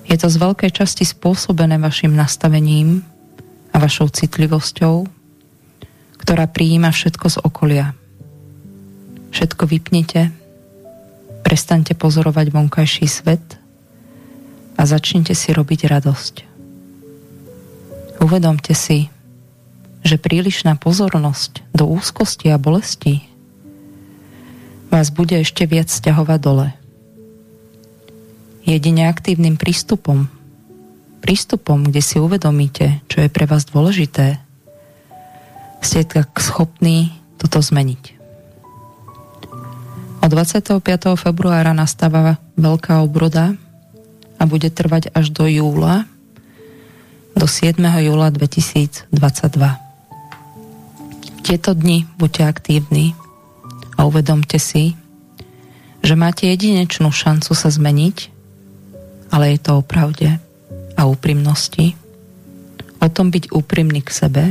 [0.06, 3.02] Je to z veľkej časti spôsobené vašim nastavením
[3.74, 5.04] a vašou citlivosťou,
[6.22, 7.86] ktorá prijíma všetko z okolia.
[9.34, 10.32] Všetko vypnite,
[11.44, 13.57] prestaňte pozorovať vonkajší svet
[14.78, 16.34] a začnite si robiť radosť.
[18.22, 19.10] Uvedomte si,
[20.06, 23.26] že prílišná pozornosť do úzkosti a bolesti
[24.88, 26.68] vás bude ešte viac stiahovať dole.
[28.64, 30.28] Jedine aktívnym prístupom,
[31.20, 34.40] prístupom, kde si uvedomíte, čo je pre vás dôležité,
[35.84, 38.18] ste tak schopní toto zmeniť.
[40.18, 40.82] Od 25.
[41.14, 43.54] februára nastáva veľká obroda
[44.38, 46.06] a bude trvať až do júla,
[47.38, 47.78] do 7.
[47.82, 49.10] júla 2022.
[51.38, 53.14] V tieto dni buďte aktívni
[53.98, 54.94] a uvedomte si,
[56.02, 58.16] že máte jedinečnú šancu sa zmeniť,
[59.34, 60.38] ale je to o pravde
[60.98, 61.94] a úprimnosti,
[62.98, 64.44] o tom byť úprimný k sebe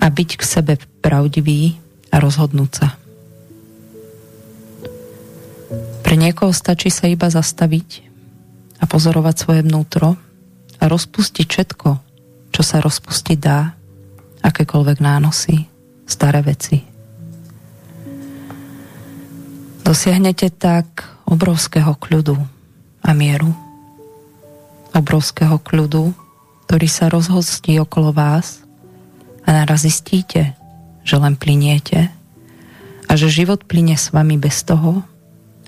[0.00, 1.76] a byť k sebe pravdivý
[2.12, 2.88] a rozhodnúť sa.
[6.04, 8.09] Pre niekoho stačí sa iba zastaviť
[8.80, 10.16] a pozorovať svoje vnútro
[10.80, 11.88] a rozpustiť všetko,
[12.50, 13.76] čo sa rozpustiť dá,
[14.40, 15.68] akékoľvek nánosy,
[16.08, 16.80] staré veci.
[19.84, 22.38] Dosiahnete tak obrovského kľudu
[23.04, 23.52] a mieru.
[24.96, 26.14] Obrovského kľudu,
[26.66, 28.62] ktorý sa rozhostí okolo vás
[29.44, 30.54] a naraz zistíte,
[31.02, 32.10] že len pliniete
[33.10, 35.02] a že život plinie s vami bez toho,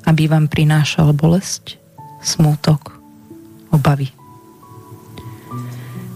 [0.06, 1.78] aby vám prinášal bolesť,
[2.22, 3.01] smútok,
[3.73, 4.12] obavy.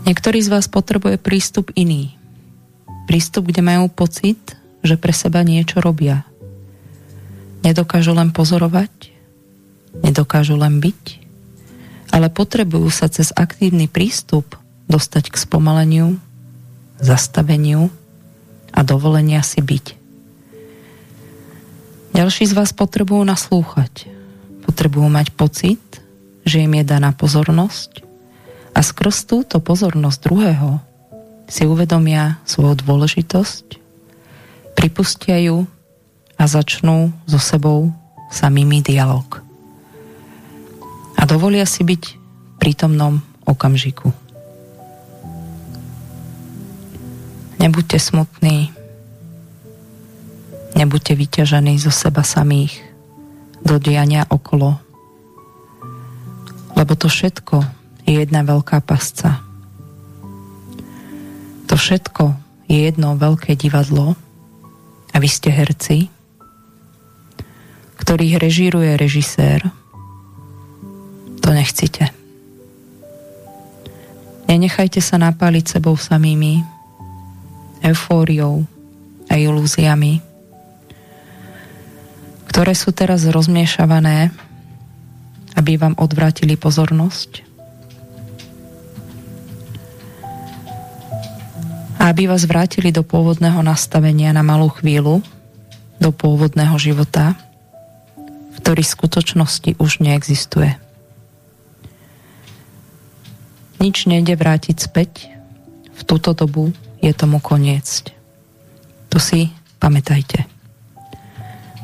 [0.06, 2.14] Niektorí z vás potrebuje prístup iný.
[3.10, 4.38] Prístup, kde majú pocit,
[4.86, 6.22] že pre seba niečo robia.
[7.66, 9.10] Nedokážu len pozorovať,
[10.06, 11.04] nedokážu len byť,
[12.14, 14.54] ale potrebujú sa cez aktívny prístup
[14.86, 16.22] dostať k spomaleniu,
[17.02, 17.90] zastaveniu
[18.70, 19.86] a dovolenia si byť.
[22.14, 24.08] Ďalší z vás potrebujú naslúchať.
[24.64, 25.82] Potrebujú mať pocit,
[26.46, 28.06] že im je daná pozornosť
[28.70, 30.78] a skrz túto pozornosť druhého
[31.50, 33.82] si uvedomia svoju dôležitosť,
[34.78, 35.66] pripustia ju
[36.38, 37.90] a začnú so sebou
[38.30, 39.42] samými dialog.
[41.18, 44.14] A dovolia si byť v prítomnom okamžiku.
[47.58, 48.76] Nebuďte smutní,
[50.76, 52.84] Nebuďte vyťažení zo seba samých
[53.64, 54.76] do diania okolo.
[56.76, 57.64] Lebo to všetko
[58.04, 59.40] je jedna veľká pasca.
[61.66, 62.36] To všetko
[62.70, 64.14] je jedno veľké divadlo
[65.10, 66.12] a vy ste herci,
[67.96, 69.66] ktorých režíruje režisér.
[71.42, 72.12] To nechcite.
[74.46, 76.62] Nenechajte sa napáliť sebou samými,
[77.82, 78.62] eufóriou
[79.26, 80.22] a ilúziami,
[82.46, 84.30] ktoré sú teraz rozmiešavané,
[85.56, 87.46] aby vám odvrátili pozornosť
[91.96, 95.24] a aby vás vrátili do pôvodného nastavenia na malú chvíľu,
[95.98, 97.34] do pôvodného života,
[98.54, 100.76] v ktorý v skutočnosti už neexistuje.
[103.82, 105.34] Nič nejde vrátiť späť,
[105.96, 106.70] v túto dobu
[107.00, 108.06] je tomu koniec.
[109.10, 109.50] To si
[109.80, 110.44] pamätajte.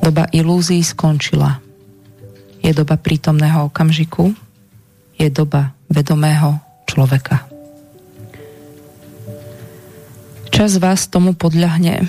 [0.04, 1.58] Doba ilúzií skončila.
[2.62, 4.30] Je doba prítomného okamžiku,
[5.18, 7.44] je doba vedomého človeka.
[10.52, 12.06] Čas vás tomu podľahne,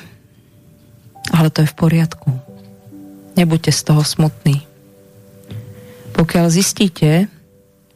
[1.34, 2.30] ale to je v poriadku.
[3.34, 4.62] Nebuďte z toho smutní.
[6.14, 7.26] Pokiaľ zistíte,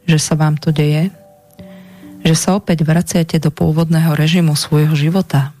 [0.08, 1.14] že sa vám to deje,
[2.26, 5.54] že sa opäť vraciate do pôvodného režimu svojho života,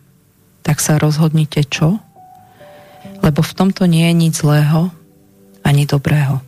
[0.66, 2.02] tak sa rozhodnite čo
[3.22, 4.90] lebo v tomto nie je nič zlého
[5.66, 6.40] ani dobrého.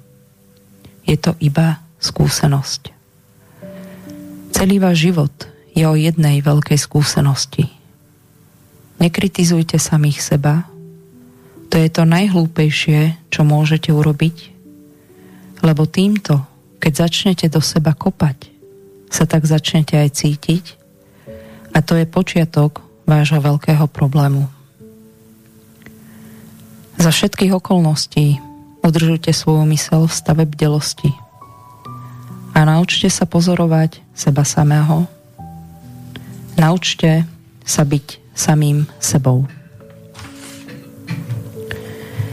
[1.11, 2.95] Je to iba skúsenosť.
[4.55, 5.35] Celý váš život
[5.75, 7.67] je o jednej veľkej skúsenosti.
[9.03, 10.71] Nekritizujte samých seba,
[11.67, 14.37] to je to najhlúpejšie, čo môžete urobiť,
[15.67, 16.47] lebo týmto,
[16.79, 18.51] keď začnete do seba kopať,
[19.11, 20.65] sa tak začnete aj cítiť
[21.75, 24.47] a to je počiatok vášho veľkého problému.
[27.01, 28.50] Za všetkých okolností
[28.81, 31.13] udržujte svoju mysel v stave bdelosti
[32.57, 35.07] a naučte sa pozorovať seba samého.
[36.59, 37.25] Naučte
[37.65, 39.47] sa byť samým sebou.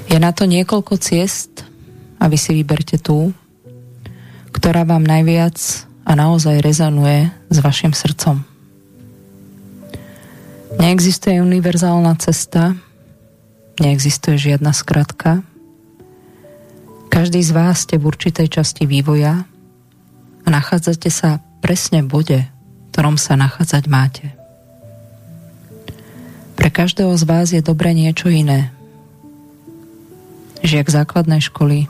[0.08, 1.64] Je na to niekoľko ciest
[2.18, 3.32] a vy si vyberte tú,
[4.52, 5.56] ktorá vám najviac
[6.08, 8.42] a naozaj rezonuje s vašim srdcom.
[10.80, 12.76] Neexistuje univerzálna cesta,
[13.78, 15.46] Neexistuje žiadna skratka.
[17.18, 19.42] Každý z vás ste v určitej časti vývoja
[20.46, 24.38] a nachádzate sa presne v bode, v ktorom sa nachádzať máte.
[26.70, 28.70] každého z vás je dobre niečo iné.
[30.62, 31.90] Žiak základnej školy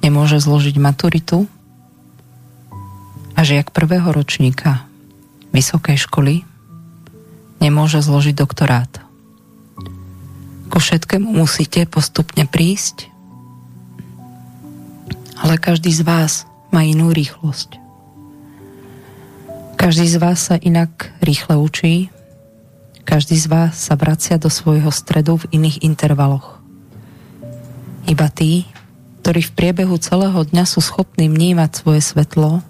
[0.00, 1.44] nemôže zložiť maturitu
[3.36, 4.88] a žiak prvého ročníka
[5.52, 6.48] vysokej školy
[7.60, 8.88] nemôže zložiť doktorát.
[10.72, 13.17] Ku všetkému musíte postupne prísť,
[15.38, 16.44] ale každý z vás
[16.74, 17.78] má inú rýchlosť.
[19.78, 22.10] Každý z vás sa inak rýchle učí,
[23.06, 26.60] každý z vás sa vracia do svojho stredu v iných intervaloch.
[28.04, 28.68] Iba tí,
[29.22, 32.60] ktorí v priebehu celého dňa sú schopní vnímať svoje svetlo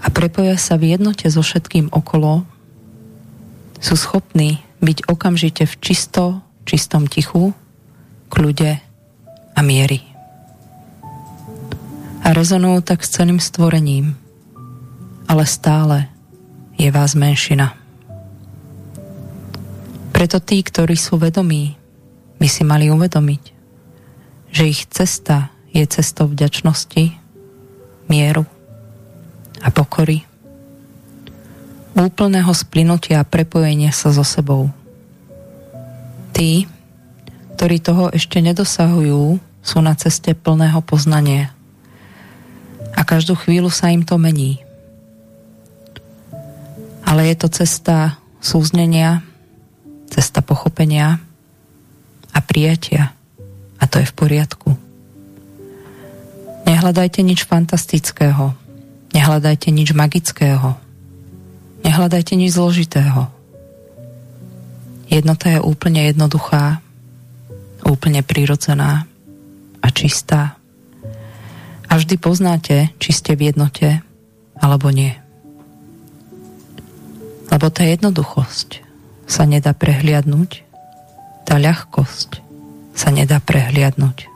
[0.00, 2.46] a prepoja sa v jednote so všetkým okolo,
[3.82, 7.52] sú schopní byť okamžite v čisto, čistom tichu,
[8.32, 8.78] kľude
[9.52, 10.13] a miery.
[12.24, 14.16] A rezonujú tak s celým stvorením,
[15.28, 16.08] ale stále
[16.80, 17.76] je vás menšina.
[20.10, 21.76] Preto tí, ktorí sú vedomí,
[22.40, 23.42] by si mali uvedomiť,
[24.50, 27.12] že ich cesta je cestou vďačnosti,
[28.08, 28.48] mieru
[29.60, 30.24] a pokory
[31.94, 34.66] úplného splynutia a prepojenia sa so sebou.
[36.34, 36.66] Tí,
[37.54, 41.54] ktorí toho ešte nedosahujú, sú na ceste plného poznania.
[42.94, 44.62] A každú chvíľu sa im to mení.
[47.04, 49.22] Ale je to cesta súznenia,
[50.08, 51.20] cesta pochopenia
[52.32, 53.12] a prijatia.
[53.78, 54.70] A to je v poriadku.
[56.64, 58.56] Nehľadajte nič fantastického.
[59.12, 60.84] Nehľadajte nič magického
[61.84, 63.28] Nehľadajte nič zložitého.
[65.12, 66.80] Jednota je úplne jednoduchá,
[67.84, 69.04] úplne prirodzená
[69.84, 70.56] a čistá.
[71.94, 74.02] A vždy poznáte, či ste v jednote
[74.58, 75.14] alebo nie.
[77.54, 78.82] Lebo tá jednoduchosť
[79.30, 80.66] sa nedá prehliadnúť,
[81.46, 82.42] tá ľahkosť
[82.98, 84.26] sa nedá prehliadnúť.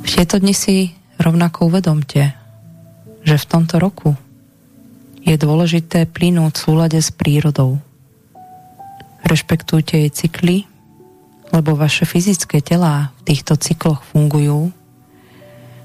[0.00, 2.32] V tieto dni si rovnako uvedomte,
[3.20, 4.16] že v tomto roku
[5.28, 7.84] je dôležité plynúť v súlade s prírodou.
[9.28, 10.64] Rešpektujte jej cykly,
[11.52, 14.72] lebo vaše fyzické telá v týchto cykloch fungujú.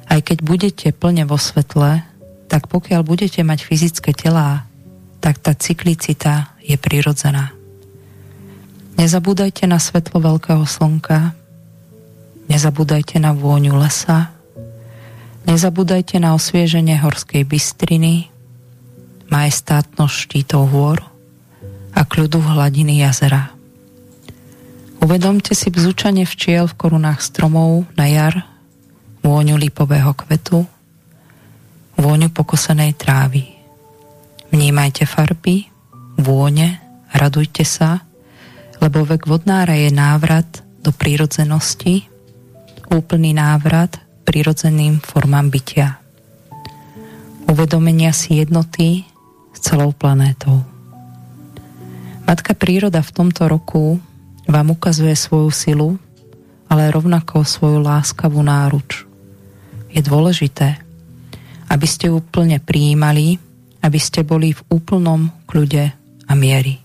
[0.10, 2.02] Aj keď budete plne vo svetle,
[2.50, 4.66] tak pokiaľ budete mať fyzické telá,
[5.22, 7.54] tak tá cyklicita je prirodzená.
[8.98, 11.38] Nezabúdajte na svetlo veľkého slnka,
[12.50, 14.34] nezabúdajte na vôňu lesa,
[15.46, 18.34] nezabúdajte na osvieženie horskej bystriny,
[19.30, 20.98] majestátnosť štítov hôr
[21.94, 23.54] a kľudu hladiny jazera.
[25.00, 28.49] Uvedomte si bzučanie včiel v korunách stromov na jar,
[29.24, 30.64] vôňu lipového kvetu,
[32.00, 33.44] vôňu pokosenej trávy.
[34.50, 35.68] Vnímajte farby,
[36.18, 36.80] vône,
[37.12, 38.02] radujte sa,
[38.80, 42.08] lebo vek vodnára je návrat do prírodzenosti,
[42.90, 46.00] úplný návrat prírodzeným formám bytia.
[47.50, 49.04] Uvedomenia si jednoty
[49.60, 50.64] celou planétou.
[52.24, 53.98] Matka príroda v tomto roku
[54.46, 55.90] vám ukazuje svoju silu,
[56.70, 59.09] ale rovnako svoju láskavú náruč.
[59.90, 60.78] Je dôležité,
[61.70, 63.38] aby ste úplne prijímali,
[63.82, 65.94] aby ste boli v úplnom kľude
[66.30, 66.82] a miery.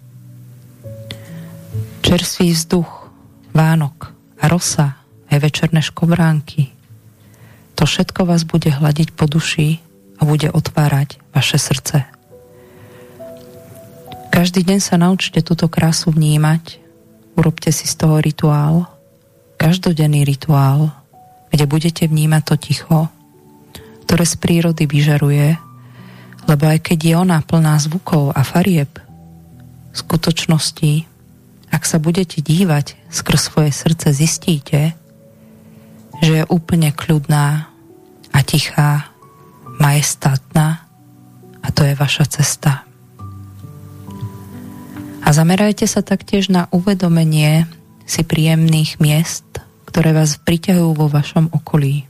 [2.04, 2.90] Čerstvý vzduch,
[3.54, 4.10] Vánok
[4.42, 4.98] a rosa,
[5.30, 6.74] aj večerné škobránky,
[7.74, 9.82] to všetko vás bude hľadiť po duši
[10.18, 12.06] a bude otvárať vaše srdce.
[14.30, 16.82] Každý deň sa naučte túto krásu vnímať,
[17.38, 18.90] urobte si z toho rituál,
[19.58, 20.90] každodenný rituál,
[21.50, 22.98] kde budete vnímať to ticho,
[24.04, 25.56] ktoré z prírody vyžaruje,
[26.44, 29.00] lebo aj keď je ona plná zvukov a farieb,
[29.96, 31.08] skutočnosti,
[31.72, 34.80] ak sa budete dívať skrz svoje srdce, zistíte,
[36.22, 37.66] že je úplne kľudná
[38.30, 39.10] a tichá,
[39.80, 40.86] majestátna
[41.62, 42.86] a to je vaša cesta.
[45.24, 47.64] A zamerajte sa taktiež na uvedomenie
[48.04, 49.63] si príjemných miest,
[49.94, 52.02] ktoré vás priťahujú vo vašom okolí.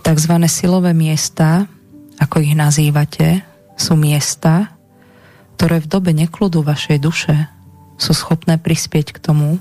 [0.00, 1.68] Takzvané silové miesta,
[2.16, 3.44] ako ich nazývate,
[3.76, 4.72] sú miesta,
[5.60, 7.36] ktoré v dobe nekludu vašej duše
[8.00, 9.60] sú schopné prispieť k tomu,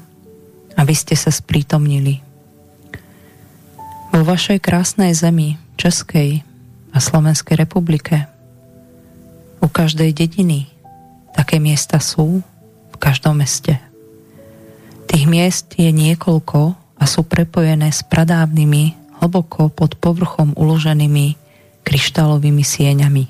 [0.79, 2.23] aby ste sa sprítomnili.
[4.15, 6.47] Vo vašej krásnej zemi, Českej
[6.95, 8.31] a Slovenskej republike,
[9.59, 10.71] u každej dediny,
[11.31, 12.43] Také miesta sú
[12.91, 13.79] v každom meste.
[15.11, 16.59] Tých miest je niekoľko
[16.95, 21.35] a sú prepojené s pradávnymi, hlboko pod povrchom uloženými
[21.83, 23.27] kryštálovými sieňami.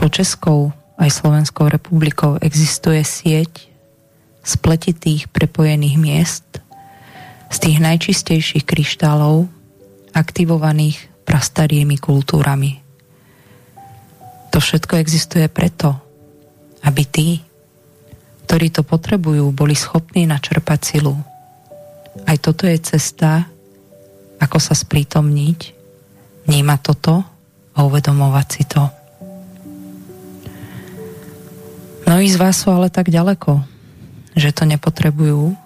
[0.00, 3.68] Po českou aj Slovenskou republikou existuje sieť
[4.40, 6.48] spletitých prepojených miest
[7.52, 9.44] z tých najčistejších kryštálov
[10.16, 12.80] aktivovaných prastarými kultúrami.
[14.56, 15.92] To všetko existuje preto,
[16.80, 17.43] aby tí,
[18.44, 21.16] ktorí to potrebujú, boli schopní načerpať silu.
[22.28, 23.48] Aj toto je cesta,
[24.38, 25.74] ako sa sprítomniť,
[26.46, 27.24] vnímať toto
[27.74, 28.82] a uvedomovať si to.
[32.04, 33.64] Mnohí z vás sú ale tak ďaleko,
[34.36, 35.56] že to nepotrebujú,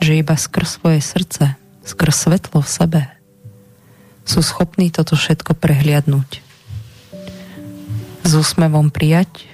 [0.00, 3.02] že iba skrz svoje srdce, skrz svetlo v sebe
[4.24, 6.40] sú schopní toto všetko prehliadnúť.
[8.24, 9.53] S úsmevom prijať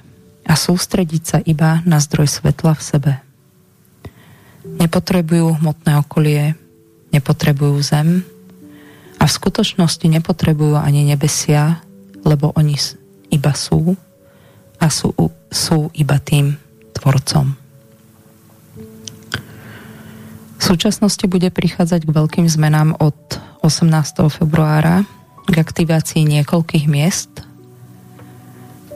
[0.51, 3.13] a sústrediť sa iba na zdroj svetla v sebe.
[4.67, 6.59] Nepotrebujú hmotné okolie,
[7.15, 8.27] nepotrebujú zem
[9.23, 11.79] a v skutočnosti nepotrebujú ani nebesia,
[12.27, 12.75] lebo oni
[13.31, 13.95] iba sú
[14.83, 15.15] a sú,
[15.55, 16.59] sú iba tým
[16.99, 17.55] tvorcom.
[20.61, 23.17] V súčasnosti bude prichádzať k veľkým zmenám od
[23.63, 23.87] 18.
[24.29, 25.07] februára
[25.49, 27.33] k aktivácii niekoľkých miest.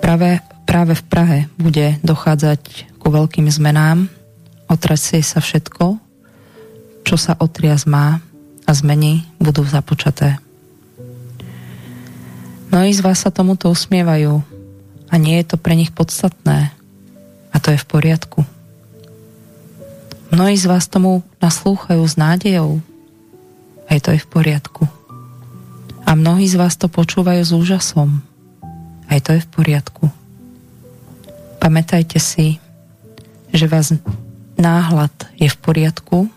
[0.05, 4.09] Práve, práve v Prahe bude dochádzať ku veľkým zmenám.
[4.67, 6.01] Otrasie sa všetko,
[7.05, 8.19] čo sa otrias má
[8.65, 10.41] a zmeny budú započaté.
[12.73, 14.43] Mnohí z vás sa tomuto usmievajú
[15.13, 16.75] a nie je to pre nich podstatné
[17.55, 18.43] a to je v poriadku.
[20.35, 22.83] Mnohí z vás tomu naslúchajú s nádejou
[23.87, 24.89] aj to je v poriadku.
[26.09, 28.25] A mnohí z vás to počúvajú s úžasom
[29.07, 30.24] aj to je v poriadku.
[31.65, 32.61] Pamätajte si,
[33.49, 33.89] že vás
[34.61, 36.29] náhľad je v poriadku,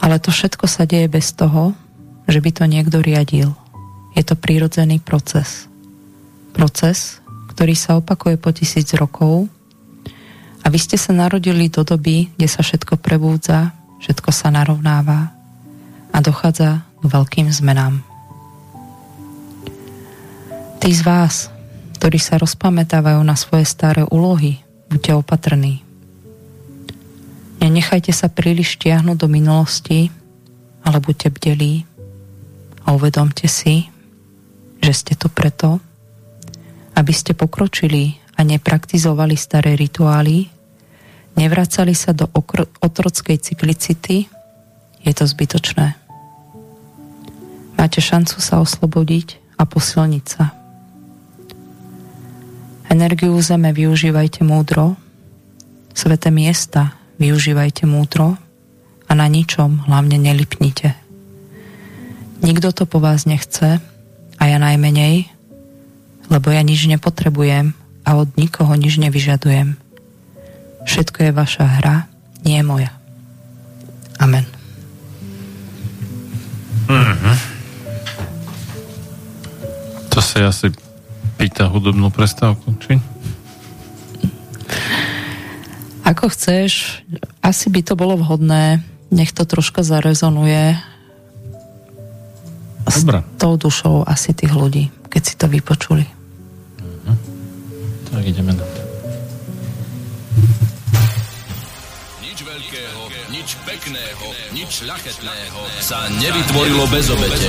[0.00, 1.76] ale to všetko sa deje bez toho,
[2.24, 3.52] že by to niekto riadil.
[4.16, 5.68] Je to prírodzený proces.
[6.56, 7.20] Proces,
[7.52, 9.44] ktorý sa opakuje po tisíc rokov
[10.64, 15.36] a vy ste sa narodili do doby, kde sa všetko prebúdza, všetko sa narovnáva
[16.08, 18.00] a dochádza k veľkým zmenám.
[20.80, 21.52] Tí z vás,
[22.04, 24.60] ktorí sa rozpamätávajú na svoje staré úlohy,
[24.92, 25.80] buďte opatrní.
[27.64, 30.12] Nenechajte sa príliš tiahnuť do minulosti,
[30.84, 31.88] ale buďte bdelí
[32.84, 33.88] a uvedomte si,
[34.84, 35.80] že ste tu preto,
[36.92, 40.52] aby ste pokročili a nepraktizovali staré rituály,
[41.40, 44.28] nevracali sa do okro- otrockej cyklicity,
[45.00, 45.96] je to zbytočné.
[47.80, 50.63] Máte šancu sa oslobodiť a posilniť sa.
[52.94, 54.94] Energiu zeme využívajte múdro,
[55.98, 58.38] sveté miesta využívajte múdro
[59.10, 60.94] a na ničom hlavne nelipnite.
[62.38, 63.82] Nikto to po vás nechce
[64.38, 65.26] a ja najmenej,
[66.30, 67.74] lebo ja nič nepotrebujem
[68.06, 69.74] a od nikoho nič nevyžadujem.
[70.86, 72.06] Všetko je vaša hra,
[72.46, 72.94] nie je moja.
[74.22, 74.46] Amen.
[76.86, 77.36] Mm-hmm.
[80.14, 80.83] To sa asi
[81.34, 82.98] pýta hudobnú prestávku, či?
[86.04, 87.00] Ako chceš,
[87.40, 90.76] asi by to bolo vhodné, nech to troška zarezonuje
[92.84, 93.24] Dobre.
[93.24, 96.04] s tou dušou asi tých ľudí, keď si to vypočuli.
[96.04, 97.16] Uh-huh.
[98.12, 98.80] Tak ideme na to.
[102.20, 103.00] Nič veľkého,
[103.32, 107.48] nič pekného, nič šľachetného sa nevytvorilo bez obete.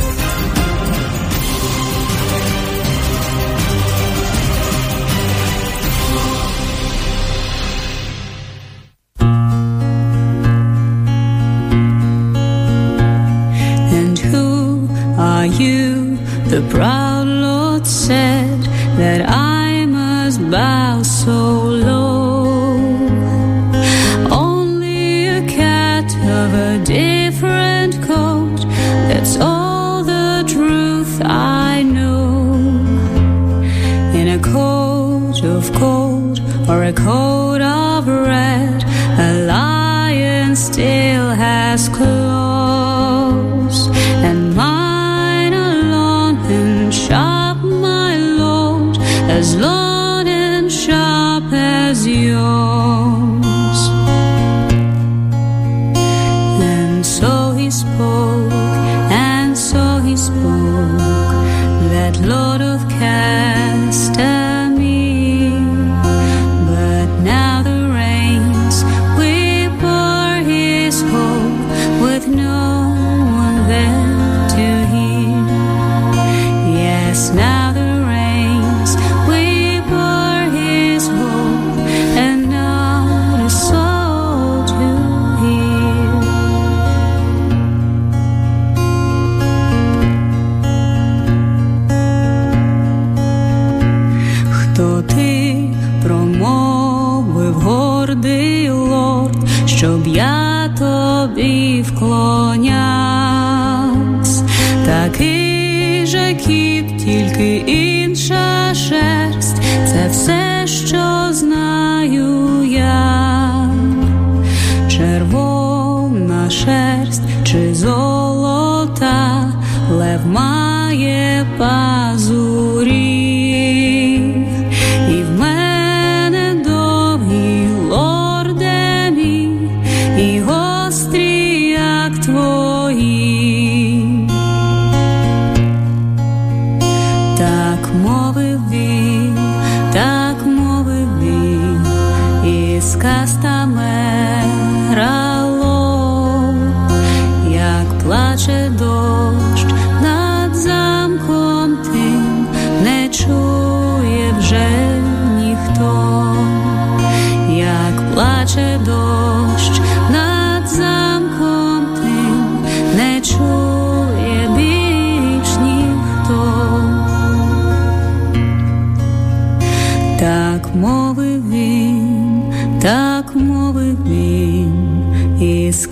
[15.61, 18.61] The proud Lord said
[18.97, 22.77] that I must bow so low.
[24.29, 26.09] Only a cat
[26.39, 28.57] of a different coat,
[29.07, 32.55] that's all the truth I know.
[34.19, 38.83] In a coat of gold or a coat of red,
[39.27, 42.30] a lion still has claws.
[49.31, 49.80] As long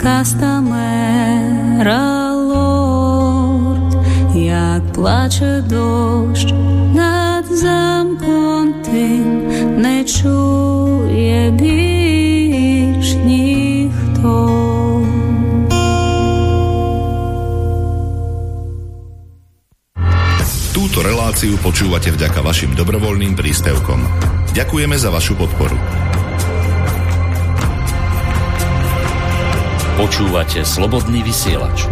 [0.09, 1.13] кастамера
[2.33, 3.93] лорд,
[4.33, 6.49] як плаче дощ
[6.95, 9.45] над замком тим,
[9.77, 14.35] не чує більш ніхто.
[20.75, 24.01] Túto reláciu počúvate vďaka vašim dobrovoľným príspevkom.
[24.55, 25.98] Ďakujeme za vašu podporu.
[29.99, 31.87] Počúvate slobodný vysielač.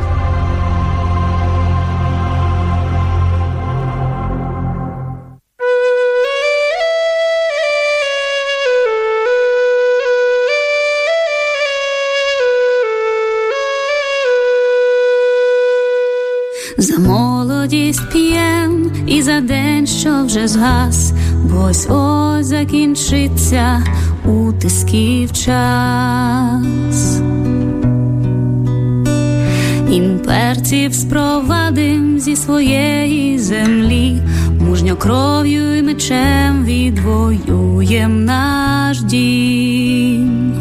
[16.79, 21.13] За молодість п'єм і за день, що вже згас,
[21.45, 23.83] бо ось ось закінчиться
[24.25, 27.21] утисків час.
[29.92, 34.22] Імперців спровадим зі своєї землі,
[34.60, 40.54] мужньо кров'ю і мечем відвоюєм наш дім.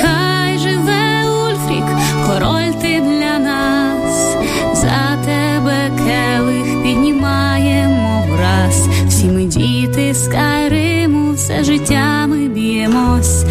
[0.00, 1.84] Хай живе Ульфрік,
[2.26, 4.36] король ти для нас,
[4.74, 8.88] за тебе келих піднімаємо враз.
[9.08, 13.44] Всі ми діти Скайриму, все життя ми б'ємось,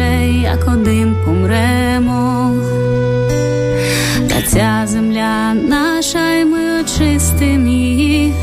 [0.00, 2.54] покличе, як один помремо.
[4.28, 8.34] Та ця земля наша, і ми очистим її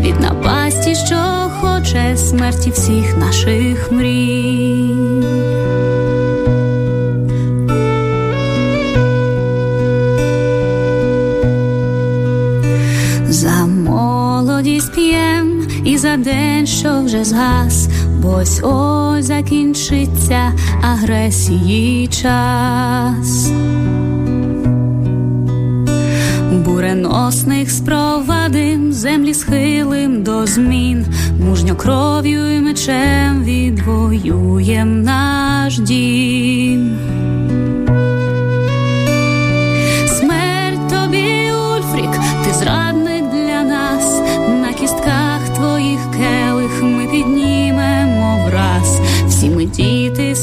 [0.00, 1.16] від напасті, що
[1.60, 4.94] хоче смерті всіх наших мрій.
[13.28, 17.77] За молодість п'єм і за день, що вже згас,
[18.28, 20.52] ось ось закінчиться
[20.82, 23.50] агресії час.
[26.64, 31.06] Буреносних спровадим, землі схилим до змін,
[31.46, 36.98] мужньо кров'ю і мечем відвоюєм наш дім.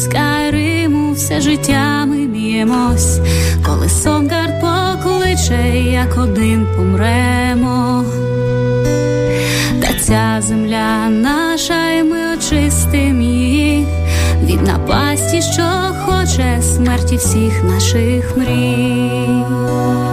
[0.06, 3.20] Скайриму, все життя ми б'ємось,
[3.66, 8.06] коли Сонгард покличе, як один помремо.
[9.82, 13.88] Та ця земля наша, і ми очистим її
[14.44, 15.64] від напасті, що
[16.06, 20.05] хоче смерті всіх наших мрій.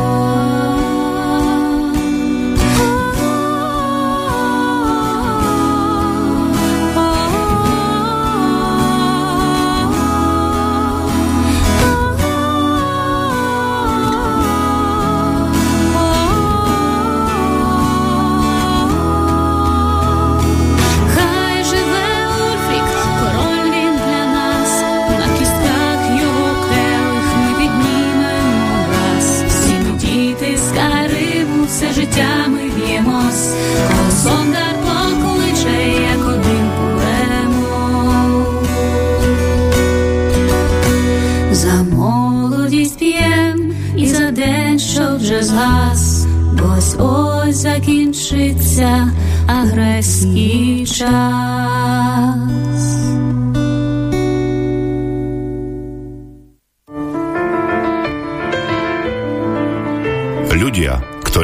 [47.02, 49.12] ось закінчиться
[49.46, 51.31] агресський час.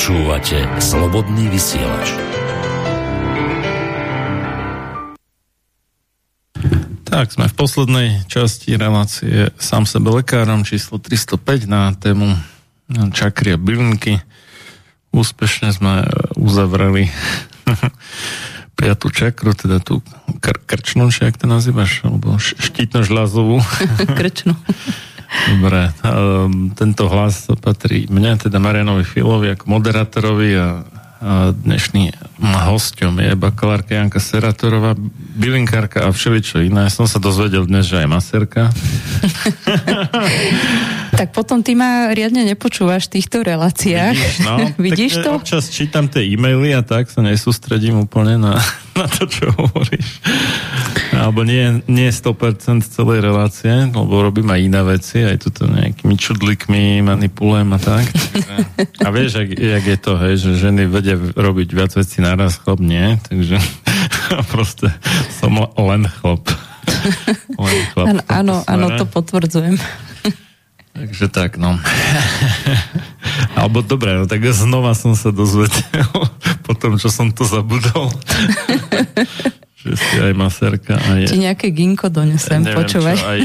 [0.00, 2.16] Počúvate Slobodný vysielač.
[7.04, 12.32] Tak, sme v poslednej časti relácie sám sebe lekárom číslo 305 na tému
[13.12, 14.24] čakria bylinky.
[15.12, 17.12] Úspešne sme uzavreli
[18.80, 20.00] piatú čakru, teda tú
[20.40, 23.60] kr- krčnú, či ak to nazývaš, alebo štítno žľazovú.
[24.16, 24.56] Krčnú.
[25.30, 30.82] Dobre, um, tento hlas patrí mne, teda Marianovi Filovi ako moderátorovi a,
[31.22, 32.10] a dnešným
[32.66, 34.98] hostom je bakalárka Janka Seratorová,
[35.38, 36.90] bylinkárka a všeličo iné.
[36.90, 38.62] Som sa dozvedel dnes, že aj maserka.
[41.20, 44.16] tak potom ty ma riadne nepočúvaš v týchto reláciách.
[44.16, 44.56] Vidíš, no,
[44.88, 45.30] Vidíš tak, to?
[45.36, 48.56] Občas čítam tie e-maily a tak sa nesústredím úplne na,
[48.96, 50.24] na to, čo hovoríš.
[51.12, 57.04] Alebo nie, nie 100% celej relácie, lebo robím aj iné veci, aj tuto nejakými čudlikmi
[57.04, 58.08] manipulujem a tak.
[59.04, 62.80] A vieš, jak, jak je to, hej, že ženy vedia robiť viac vecí naraz, chlap
[62.80, 63.60] nie, takže
[64.56, 64.88] proste
[65.36, 66.48] som len chlap.
[67.60, 69.76] Len chlap áno, áno, áno, to potvrdzujem.
[70.90, 71.78] Takže tak, no.
[73.58, 76.10] Alebo dobre, no tak znova som sa dozvedel
[76.66, 78.10] po tom, čo som to zabudol.
[79.80, 80.98] že si aj maserka.
[80.98, 81.24] Aj...
[81.24, 83.16] Ti nejaké ginko donesem, ja počúvaj.
[83.16, 83.40] Čo, aj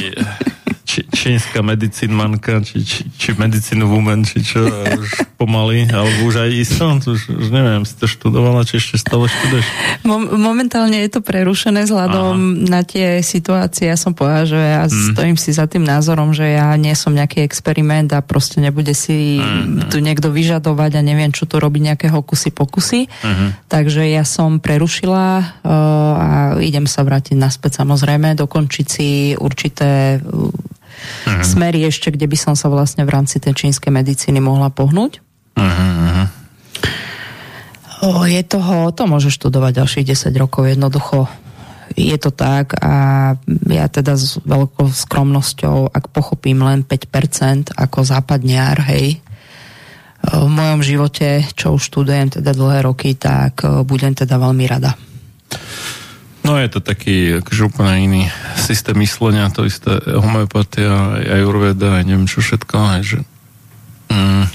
[0.96, 4.64] či, čínska medicínmanka, či, či, či medicín woman, či čo,
[4.96, 9.28] už pomaly, alebo už aj isto, už, už neviem, si to študovala, či ešte stále
[9.28, 9.66] študuješ?
[10.08, 12.72] Mom- momentálne je to prerušené vzhľadom Aha.
[12.72, 15.12] na tie situácie, ja som povedala, že ja mm.
[15.12, 19.44] stojím si za tým názorom, že ja nie som nejaký experiment a proste nebude si
[19.44, 19.92] mm.
[19.92, 23.12] tu niekto vyžadovať a neviem, čo tu robiť nejaké hokusy pokusy.
[23.12, 23.68] Mm.
[23.68, 25.74] Takže ja som prerušila uh,
[26.16, 26.30] a
[26.64, 30.76] idem sa vrátiť naspäť samozrejme, dokončiť si určité uh,
[31.26, 31.44] uh-huh.
[31.44, 35.20] smery ešte, kde by som sa vlastne v rámci tej čínskej medicíny mohla pohnúť.
[35.56, 36.26] Uh-huh.
[38.06, 41.32] O, je toho, to môže študovať ďalších 10 rokov, jednoducho
[41.96, 42.94] je to tak a
[43.72, 49.24] ja teda s veľkou skromnosťou, ak pochopím len 5% ako západniar, hej,
[50.26, 54.98] v mojom živote, čo už študujem teda dlhé roky, tak budem teda veľmi rada.
[56.46, 58.24] No je to taký akože úplne iný
[58.54, 63.20] systém myslenia, to isté homeopatia, aj urveda, aj neviem čo všetko, aj že...
[64.14, 64.46] Mm,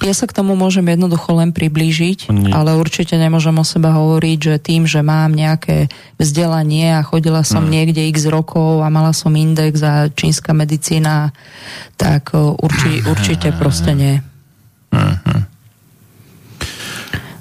[0.00, 2.56] ja sa k tomu môžem jednoducho len priblížiť, Nie.
[2.56, 7.68] ale určite nemôžem o seba hovoriť, že tým, že mám nejaké vzdelanie a chodila som
[7.68, 7.70] mm.
[7.70, 11.36] niekde x rokov a mala som index a čínska medicína,
[12.00, 14.24] tak urči, určite proste nie.
[14.90, 15.29] Uh-huh.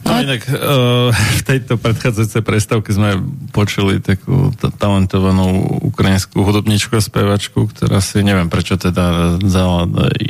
[0.09, 3.21] No inak uh, v tejto predchádzajúcej prestávke sme
[3.53, 9.85] počuli takú t- talentovanú ukrajinskú hudobničku a spevačku, ktorá si neviem prečo teda vzala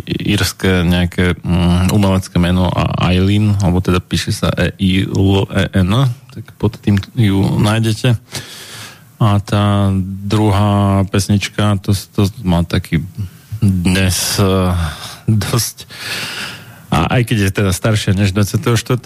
[0.06, 5.64] írske nejaké um, umelecké meno a Eileen, alebo teda píše sa e i l e
[5.72, 5.92] n
[6.36, 8.20] tak pod tým ju nájdete.
[9.20, 9.92] A tá
[10.28, 13.04] druhá pesnička, to, to má taký
[13.60, 14.76] dnes uh,
[15.28, 15.88] dosť
[16.90, 19.06] a aj keď je teda staršia než 24.2.2022,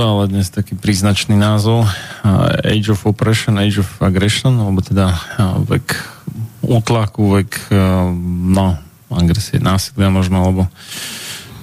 [0.00, 1.84] ale dnes taký príznačný názov
[2.64, 5.12] Age of Oppression, Age of Aggression, alebo teda
[5.68, 5.92] vek
[6.64, 7.68] útlaku, vek
[8.48, 8.80] no,
[9.12, 10.62] agresie, násilia možno, alebo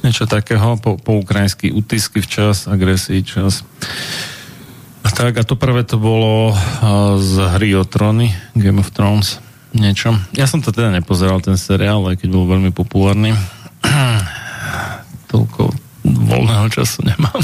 [0.06, 3.66] niečo takého, po, po ukrajinsky utisky včas, agresii čas.
[5.02, 6.54] Tak, a to prvé to bolo
[7.18, 9.42] z hry o tróny, Game of Thrones,
[9.74, 10.14] niečo.
[10.38, 13.34] Ja som to teda nepozeral, ten seriál, aj keď bol veľmi populárny
[15.36, 15.76] toľko
[16.06, 17.42] voľného času nemám.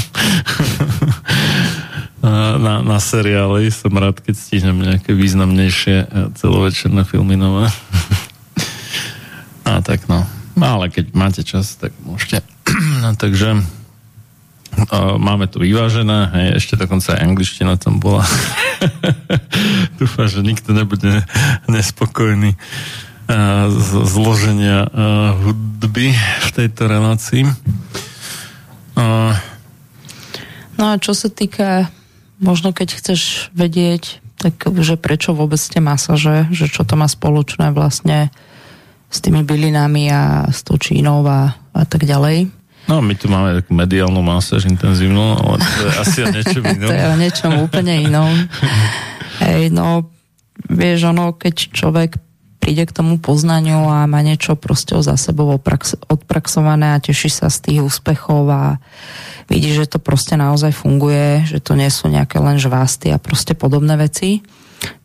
[2.64, 7.68] na, na seriály som rád, keď stihnem nejaké významnejšie e, celovečerné filmy nové.
[9.68, 10.24] A tak no.
[10.56, 10.64] no.
[10.64, 12.40] Ale keď máte čas, tak môžete.
[13.22, 13.60] Takže
[15.20, 18.24] máme to vyvážené, hej, ešte dokonca aj angličtina tam bola.
[20.00, 21.28] Dúfam, že nikto nebude
[21.68, 22.56] nespokojný
[24.06, 24.88] zloženia
[25.40, 27.48] hudby v tejto relácii.
[30.78, 31.88] No a čo sa týka,
[32.42, 37.70] možno keď chceš vedieť, tak že prečo vôbec tie masaže, že čo to má spoločné
[37.70, 38.34] vlastne
[39.12, 42.50] s tými bylinami a s tou čínou a, a tak ďalej.
[42.90, 46.90] No, my tu máme takú mediálnu masáž intenzívnu, ale to je asi o niečom inom.
[46.90, 48.32] to je o niečom úplne inom.
[49.46, 50.10] Hej, no,
[50.66, 52.18] vieš, ono, keď človek
[52.62, 55.50] príde k tomu poznaniu a má niečo proste za sebou
[56.06, 58.78] odpraxované a teší sa z tých úspechov a
[59.50, 63.58] vidí, že to proste naozaj funguje, že to nie sú nejaké len žvásty a proste
[63.58, 64.46] podobné veci,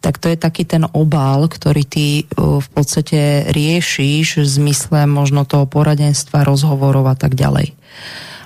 [0.06, 5.66] tak to je taký ten obal, ktorý ty v podstate riešiš v zmysle možno toho
[5.66, 7.74] poradenstva, rozhovorov a tak ďalej.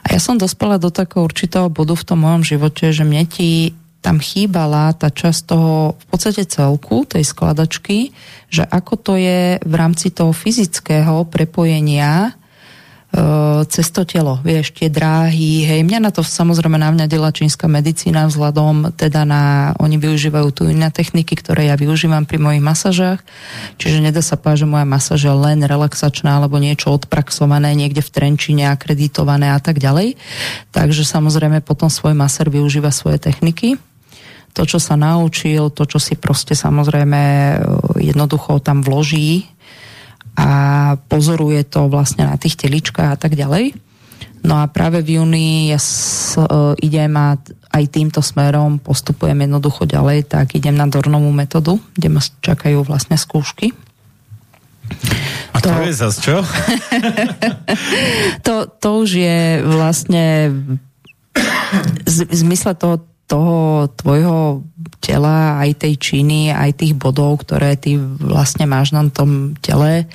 [0.02, 3.76] A ja som dospela do takého určitého bodu v tom mojom živote, že mne ti
[4.02, 8.10] tam chýbala tá časť toho v podstate celku, tej skladačky,
[8.50, 14.90] že ako to je v rámci toho fyzického prepojenia e, cez to telo, vieš, tie
[14.90, 19.44] dráhy, hej, mňa na to samozrejme navňadila čínska medicína vzhľadom teda na,
[19.78, 23.22] oni využívajú tu iné techniky, ktoré ja využívam pri mojich masažách,
[23.78, 28.10] čiže nedá sa povedať, že moja masaž je len relaxačná alebo niečo odpraxované niekde v
[28.10, 30.18] Trenčine, akreditované a tak ďalej.
[30.74, 33.78] Takže samozrejme potom svoj maser využíva svoje techniky
[34.52, 37.56] to, čo sa naučil, to, čo si proste samozrejme e,
[38.04, 39.48] jednoducho tam vloží
[40.36, 40.50] a
[41.12, 43.76] pozoruje to vlastne na tých teličkách a tak ďalej.
[44.42, 47.38] No a práve v júni ja s, uh, idem a
[47.72, 53.22] aj týmto smerom postupujem jednoducho ďalej, tak idem na Dornovú metódu, kde ma čakajú vlastne
[53.22, 53.70] skúšky.
[55.54, 56.38] A to, to je zase čo?
[58.48, 60.26] to, to už je vlastne
[62.04, 64.68] v zmysle toho toho tvojho
[65.00, 70.12] tela, aj tej činy, aj tých bodov, ktoré ty vlastne máš na tom tele,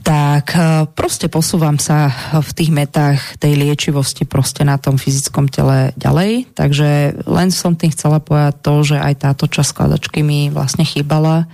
[0.00, 5.92] tak e, proste posúvam sa v tých metách tej liečivosti proste na tom fyzickom tele
[6.00, 6.48] ďalej.
[6.56, 11.44] Takže len som tým chcela povedať to, že aj táto časť skladačky mi vlastne chýbala.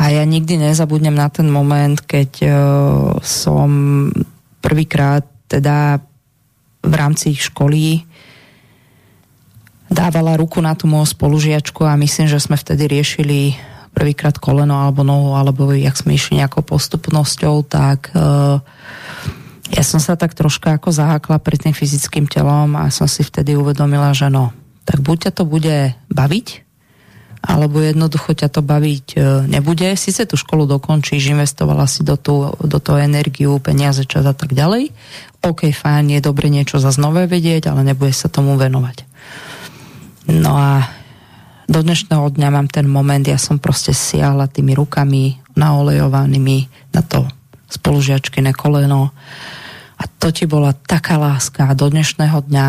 [0.00, 2.54] A ja nikdy nezabudnem na ten moment, keď uh,
[3.20, 3.68] som
[4.62, 5.98] prvýkrát teda
[6.80, 8.07] v rámci školy
[9.88, 13.56] dávala ruku na tú moju spolužiačku a myslím, že sme vtedy riešili
[13.96, 18.62] prvýkrát koleno alebo nohu, alebo jak sme išli nejakou postupnosťou, tak uh,
[19.74, 23.58] ja som sa tak troška ako zahákla pred tým fyzickým telom a som si vtedy
[23.58, 24.54] uvedomila, že no,
[24.86, 25.76] tak buď ťa to bude
[26.12, 26.46] baviť,
[27.42, 29.88] alebo jednoducho ťa to baviť uh, nebude.
[29.98, 34.54] Sice tú školu dokončíš, investovala si do, tú, do toho energiu, peniaze, čas a tak
[34.54, 34.94] ďalej.
[35.42, 39.08] OK, fajn, je dobre niečo za nové vedieť, ale nebude sa tomu venovať.
[40.28, 40.84] No a
[41.68, 47.24] do dnešného dňa mám ten moment, ja som proste siahla tými rukami naolejovanými na to
[47.68, 49.12] spolužiačkyné koleno.
[49.98, 51.72] A to ti bola taká láska.
[51.72, 52.66] Do dnešného dňa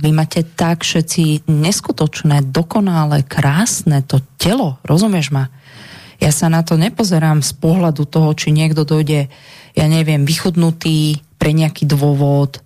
[0.00, 5.52] vy máte tak všetci neskutočné, dokonale, krásne to telo, rozumieš ma?
[6.20, 9.28] Ja sa na to nepozerám z pohľadu toho, či niekto dojde,
[9.76, 12.60] ja neviem, vychudnutý pre nejaký dôvod,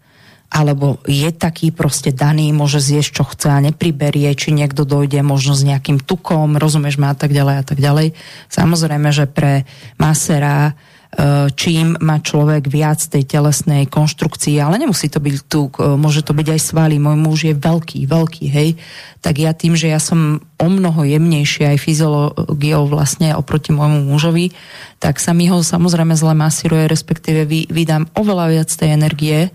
[0.54, 5.58] alebo je taký proste daný, môže zjesť, čo chce a nepriberie, či niekto dojde možno
[5.58, 8.14] s nejakým tukom, rozumieš ma a tak ďalej a tak ďalej.
[8.54, 9.66] Samozrejme, že pre
[9.98, 15.98] masera e, čím má človek viac tej telesnej konštrukcie, ale nemusí to byť tuk, e,
[15.98, 17.02] môže to byť aj svaly.
[17.02, 18.78] Môj muž je veľký, veľký, hej.
[19.26, 24.54] Tak ja tým, že ja som o mnoho jemnejšie aj fyziológiou vlastne oproti môjmu mužovi,
[25.02, 29.50] tak sa mi ho samozrejme zle masíruje, respektíve vydám oveľa viac tej energie,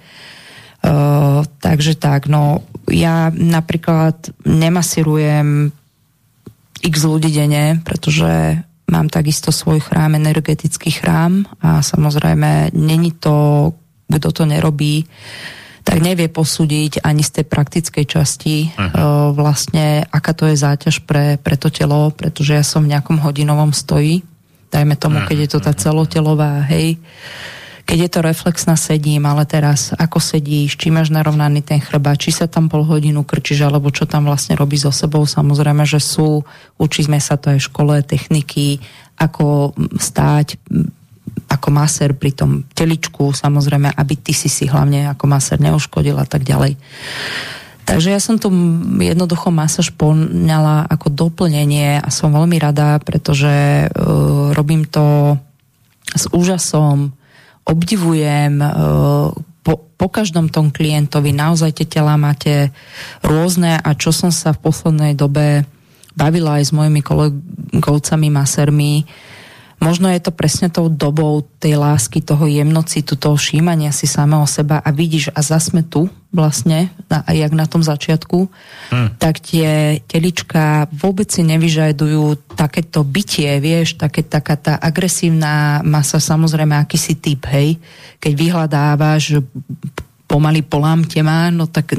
[0.80, 5.76] Uh, takže tak, no ja napríklad nemasirujem
[6.80, 13.70] x ľudí denne, pretože mám takisto svoj chrám, energetický chrám a samozrejme není to,
[14.08, 15.04] kto to nerobí,
[15.84, 21.36] tak nevie posúdiť ani z tej praktickej časti uh, vlastne, aká to je záťaž pre,
[21.44, 24.24] pre to telo, pretože ja som v nejakom hodinovom stoji,
[24.72, 27.59] dajme tomu, keď je to tá celotelová, hej, uh,
[27.90, 32.30] keď je to reflexná sedím, ale teraz ako sedíš, či máš narovnaný ten chrba, či
[32.30, 35.26] sa tam pol hodinu krčíš, alebo čo tam vlastne robí so sebou.
[35.26, 36.46] Samozrejme, že sú,
[36.78, 38.78] učíme sa to aj v škole, techniky,
[39.18, 40.62] ako stáť,
[41.50, 46.30] ako maser pri tom teličku, samozrejme, aby ty si si hlavne ako maser neuškodil a
[46.30, 46.78] tak ďalej.
[47.90, 48.54] Takže ja som tu
[49.02, 55.42] jednoducho masáž poňala ako doplnenie a som veľmi rada, pretože uh, robím to
[56.14, 57.18] s úžasom,
[57.70, 58.68] obdivujem, e,
[59.62, 62.74] po, po každom tom klientovi naozaj tie tela máte
[63.22, 65.64] rôzne a čo som sa v poslednej dobe
[66.18, 69.06] bavila aj s mojimi kolegovcami, masermi,
[69.80, 74.84] Možno je to presne tou dobou tej lásky, toho jemnocitu, toho všímania si samého seba
[74.84, 78.52] a vidíš a zasme tu vlastne, na, jak na tom začiatku,
[78.92, 79.18] hmm.
[79.18, 86.76] tak tie telička vôbec si nevyžadujú takéto bytie, vieš, také, taká tá agresívna masa, samozrejme
[86.76, 87.82] akýsi typ, hej,
[88.22, 89.42] keď vyhľadávaš
[90.30, 91.98] pomaly polám má, no tak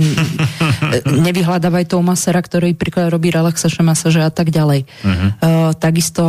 [1.27, 4.87] nevyhľadávaj toho masera, ktorý príklad robí relaxačné masaže a tak ďalej.
[4.87, 5.21] Uh-huh.
[5.43, 6.23] Uh, takisto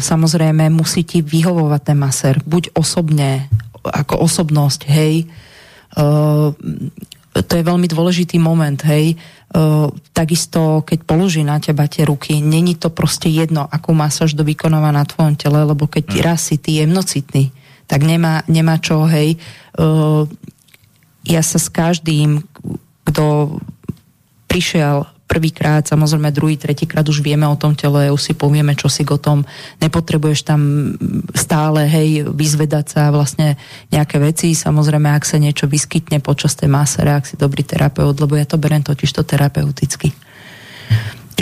[0.00, 3.52] samozrejme musí ti vyhovovať ten maser, buď osobne,
[3.84, 5.28] ako osobnosť, hej.
[5.92, 6.56] Uh,
[7.36, 9.20] to je veľmi dôležitý moment, hej.
[9.52, 14.42] Uh, takisto, keď položí na teba tie ruky, není to proste jedno, akú masáž do
[14.42, 16.24] vykonáva na tvojom tele, lebo keď uh-huh.
[16.24, 17.52] raz si ty jemnocitný,
[17.84, 19.36] tak nemá, nemá čo, hej.
[19.76, 20.24] Uh,
[21.24, 22.44] ja sa s každým,
[23.08, 23.58] kto
[24.46, 29.02] prišiel prvýkrát, samozrejme druhý, tretíkrát už vieme o tom tele, už si povieme, čo si
[29.08, 29.42] o tom,
[29.80, 30.94] nepotrebuješ tam
[31.34, 33.56] stále, hej, vyzvedať sa vlastne
[33.90, 38.36] nejaké veci, samozrejme, ak sa niečo vyskytne počas tej masere, ak si dobrý terapeut, lebo
[38.36, 40.12] ja to berem totiž to terapeuticky.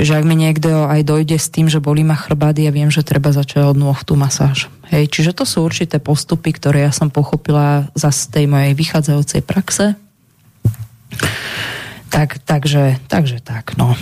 [0.03, 3.07] Čiže ak mi niekto aj dojde s tým, že bolí ma chrbát, ja viem, že
[3.07, 4.66] treba začať od nôh tú masáž.
[4.91, 9.47] Hej, čiže to sú určité postupy, ktoré ja som pochopila za z tej mojej vychádzajúcej
[9.47, 9.95] praxe.
[12.11, 13.95] Tak, takže, takže tak, no.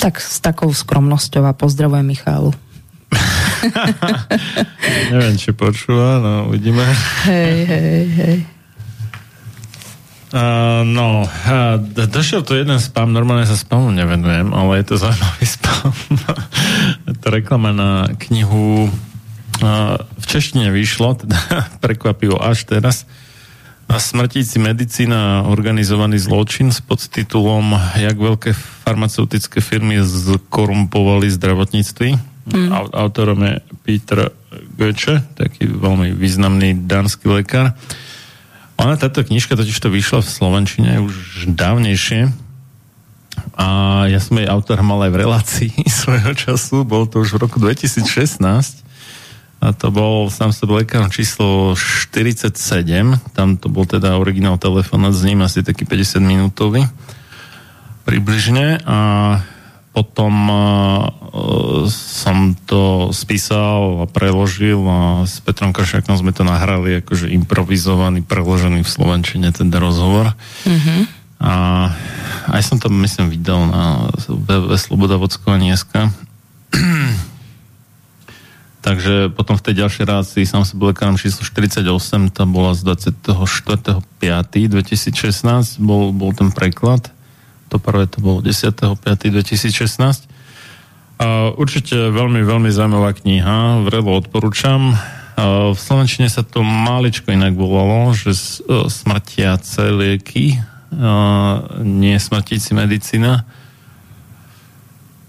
[0.00, 2.56] Tak s takou skromnosťou a pozdravujem Michálu.
[5.12, 6.80] Neviem, či počúva, no uvidíme.
[7.28, 8.53] Hej, hej, hej.
[10.34, 11.78] Uh, no, uh,
[12.10, 15.94] došiel tu jeden spam, normálne sa spamu nevenujem, ale je to zaujímavý spam.
[17.06, 21.38] je to reklama na knihu uh, v češtine vyšlo, teda
[21.84, 23.06] prekvapivo až teraz.
[23.86, 32.10] Na smrtíci medicína organizovaný zločin s podtitulom Jak veľké farmaceutické firmy zkorumpovali zdravotníctví.
[32.50, 32.74] Mm.
[32.90, 33.54] Autorom je
[33.86, 34.34] Peter
[34.74, 37.78] Goethe, taký veľmi významný dánsky lekár.
[38.80, 42.30] Ona táto knižka totiž to vyšla v Slovenčine už dávnejšie.
[43.54, 43.66] A
[44.10, 45.70] ja som jej autor mal aj v relácii
[46.02, 48.84] svojho času, bol to už v roku 2016
[49.64, 52.52] a to bol sám sebe lekár číslo 47,
[53.32, 56.84] tam to bol teda originál telefonát s ním, asi taký 50 minútový
[58.04, 58.84] približne.
[58.84, 58.98] A
[59.96, 60.32] potom
[61.90, 68.86] som to spísal a preložil a s Petrom Kršakom sme to nahrali akože improvizovaný, preložený
[68.86, 70.30] v Slovenčine ten rozhovor.
[70.62, 71.00] Mm-hmm.
[71.42, 71.52] A
[72.54, 76.14] aj som to myslím videl na www Slobodavodsko a dneska.
[78.86, 81.82] Takže potom v tej ďalšej relácii sám sa lekárom číslo 48,
[82.30, 87.10] tá bola z 24.5.2016, bol, bol ten preklad
[87.74, 90.30] to prvé to bolo 10.5.2016.
[91.54, 94.98] Určite veľmi, veľmi zaujímavá kniha, vrelo odporúčam.
[95.38, 100.58] V Slovenčine sa to maličko inak volalo, že uh, smrtiace lieky,
[101.82, 102.16] nie
[102.70, 103.42] medicína.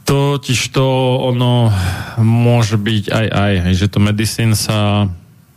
[0.05, 0.85] Totiž to
[1.25, 1.73] ono
[2.21, 5.09] môže byť aj aj, že to medicín sa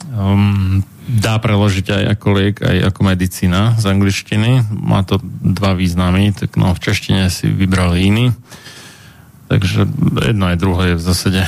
[0.09, 4.64] um, dá preložiť aj ako liek, aj ako medicína z angličtiny.
[4.72, 8.26] Má to dva významy, tak no v češtine si vybrali iný.
[9.48, 9.88] Takže
[10.28, 11.42] jedno aj druhé je v zásade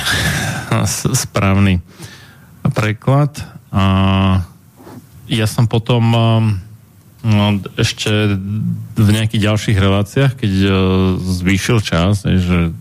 [1.25, 1.85] správny
[2.73, 3.37] preklad.
[3.71, 3.83] A
[5.31, 6.43] ja som potom um,
[7.23, 8.35] no, ešte
[8.97, 10.73] v nejakých ďalších reláciách, keď uh,
[11.21, 12.73] zvýšil čas, že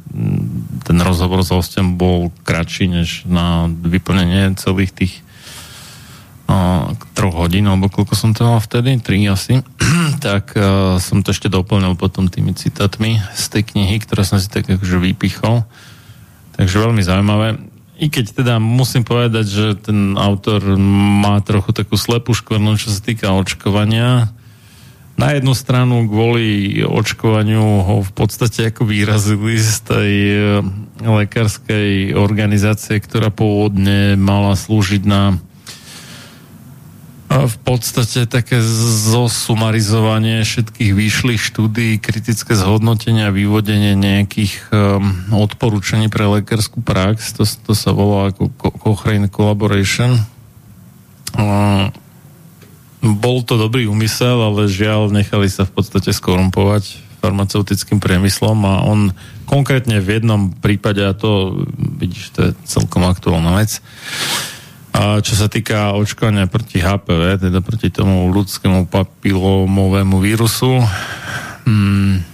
[0.82, 5.14] ten rozhovor s hostom bol kratší než na vyplnenie celých tých
[7.14, 9.62] troch hodín, alebo koľko som to mal vtedy, tri asi,
[10.24, 14.50] tak uh, som to ešte doplnil potom tými citátmi z tej knihy, ktoré som si
[14.50, 15.66] tak akože vypichol.
[16.58, 17.48] Takže veľmi zaujímavé.
[18.00, 23.00] I keď teda musím povedať, že ten autor má trochu takú slepú škvrnu, čo sa
[23.04, 24.32] týka očkovania.
[25.20, 30.64] Na jednu stranu kvôli očkovaniu ho v podstate ako vyrazili z tej uh,
[31.04, 35.36] lekárskej organizácie, ktorá pôvodne mala slúžiť na
[37.30, 38.58] v podstate také
[39.06, 47.38] zosumarizovanie všetkých výšlých štúdí, kritické zhodnotenie a vyvodenie nejakých um, odporúčaní pre lekárskú prax.
[47.38, 48.50] To, to sa volá ako
[48.82, 50.18] Cochrane Collaboration.
[51.38, 51.94] Um,
[52.98, 59.14] bol to dobrý úmysel, ale žiaľ nechali sa v podstate skorumpovať farmaceutickým priemyslom a on
[59.46, 63.78] konkrétne v jednom prípade, a to vidíš, to je celkom aktuálna vec,
[64.90, 70.82] A čo sa týka očkovania proti HPV, teda proti tomu ľudskému papilomovému vírusu,
[71.64, 72.26] hmm,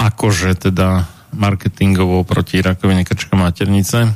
[0.00, 1.04] akože teda
[1.36, 4.08] marketingovo proti rakovine krčka maternice,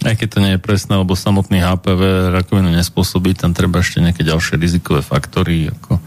[0.00, 4.24] aj keď to nie je presné, lebo samotný HPV rakovinu nespôsobí, tam treba ešte nejaké
[4.24, 6.00] ďalšie rizikové faktory, ako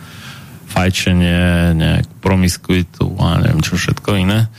[0.70, 4.50] fajčenie, nejak promiskuitu a neviem čo všetko iné.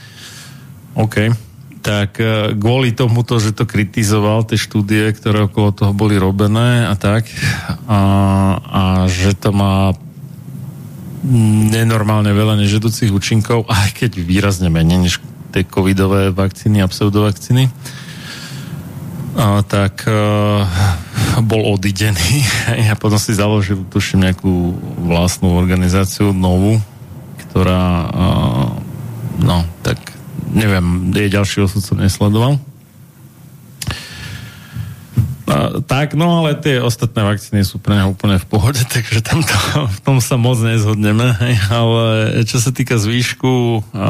[0.94, 1.49] OK
[1.80, 6.94] tak e, kvôli tomuto, že to kritizoval, tie štúdie, ktoré okolo toho boli robené a
[6.94, 7.24] tak,
[7.88, 8.00] a,
[8.60, 9.96] a že to má
[11.72, 15.14] nenormálne veľa nežedúcich účinkov, aj keď výrazne menej než
[15.52, 17.72] tie covidové vakcíny a pseudovakcíny,
[19.40, 20.68] a, tak a,
[21.36, 22.44] e, bol odidený.
[22.92, 24.76] A potom si založil, tuším, nejakú
[25.08, 26.76] vlastnú organizáciu novú,
[27.48, 28.26] ktorá a,
[29.40, 30.09] no, tak
[30.50, 32.58] neviem, je ďalší osud som nesledoval.
[35.50, 39.42] A, tak, no ale tie ostatné vakcíny sú pre neho úplne v pohode, takže tam
[39.42, 39.56] to,
[39.86, 41.34] v tom sa moc nezhodneme.
[41.70, 42.06] Ale
[42.46, 44.08] čo sa týka zvýšku a,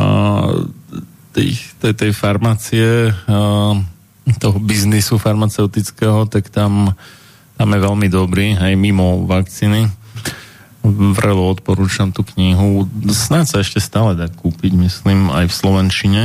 [1.33, 3.15] tých, tej, tej farmácie,
[4.39, 6.95] toho biznisu farmaceutického, tak tam,
[7.55, 10.00] tam je veľmi dobrý, aj mimo vakcíny
[10.85, 12.89] vrelo odporúčam tú knihu.
[13.13, 16.25] Snáď sa ešte stále dá kúpiť, myslím, aj v Slovenčine.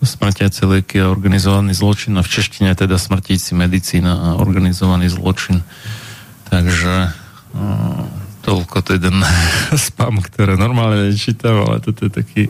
[0.00, 5.60] Smrtiace lieky a organizovaný zločin a v češtine teda smrtíci medicína a organizovaný zločin.
[6.48, 7.12] Takže
[7.52, 8.08] uh,
[8.40, 9.20] toľko to jeden
[9.90, 12.42] spam, ktoré normálne nečítam, ale toto je taký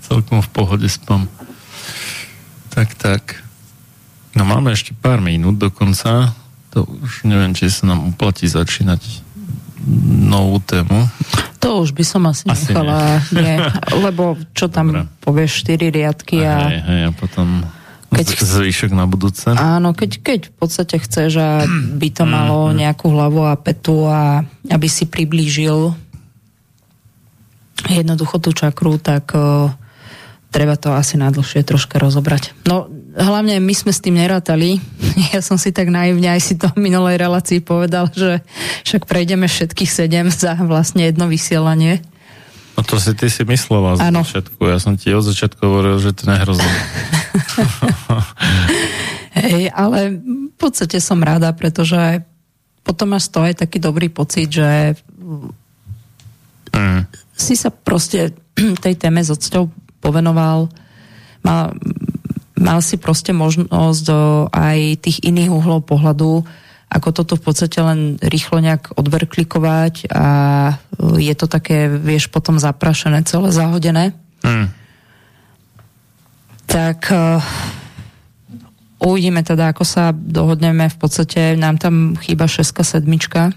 [0.00, 1.28] celkom v pohode spam.
[2.72, 3.44] Tak, tak.
[4.32, 6.32] No máme ešte pár minút dokonca.
[6.72, 9.27] To už neviem, či sa nám uplatí začínať
[10.28, 11.06] novú tému?
[11.58, 13.42] To už by som asi, asi nechala, nie.
[13.42, 13.56] nie.
[14.04, 15.10] Lebo čo tam Dobre.
[15.22, 16.70] povieš, štyri riadky a...
[16.70, 17.66] Hej, hej, a potom
[18.08, 19.52] keď zvýšok na budúce.
[19.52, 22.78] Áno, keď, keď v podstate chceš, aby to malo mm-hmm.
[22.80, 25.92] nejakú hlavu a petu a aby si priblížil
[27.84, 29.68] jednoducho tú čakru, tak uh,
[30.48, 32.56] treba to asi najdlhšie troška rozobrať.
[32.64, 34.78] No, hlavne my sme s tým nerátali.
[35.34, 38.40] Ja som si tak naivne aj si to v minulej relácii povedal, že
[38.86, 42.00] však prejdeme všetkých sedem za vlastne jedno vysielanie.
[42.78, 44.62] No to si ty si myslela z začiatku.
[44.70, 46.62] Ja som ti od začiatku hovoril, že to nehrozí.
[49.42, 52.22] Hej, ale v podstate som rada, pretože
[52.86, 54.94] potom máš to aj taký dobrý pocit, že
[56.70, 57.02] mm.
[57.34, 58.32] si sa proste
[58.84, 60.70] tej téme s odsťou povenoval.
[61.42, 61.74] Mal,
[62.58, 66.42] mal si proste možnosť do aj tých iných uhlov pohľadu,
[66.88, 70.26] ako toto v podstate len rýchlo nejak odverklikovať a
[71.20, 74.16] je to také, vieš, potom zaprašené, celé zahodené.
[74.40, 74.72] Hmm.
[76.68, 77.40] Tak uh,
[79.04, 80.88] uvidíme teda, ako sa dohodneme.
[80.88, 83.52] V podstate nám tam chýba 6 sedmička.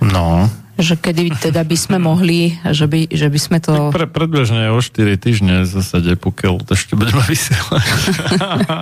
[0.00, 0.48] No
[0.80, 3.92] že kedy teda by sme mohli, že by, že by sme to...
[3.92, 7.86] pre, predbežne o 4 týždne v zásade, pokiaľ to ešte budeme vysielať.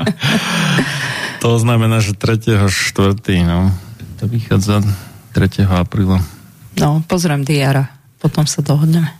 [1.45, 2.71] to znamená, že 3.
[2.71, 3.19] 4.
[3.43, 3.75] No,
[4.23, 4.87] to vychádza
[5.35, 5.67] 3.
[5.67, 6.23] apríla.
[6.79, 7.91] No, pozriem diara,
[8.23, 9.11] potom sa dohodneme.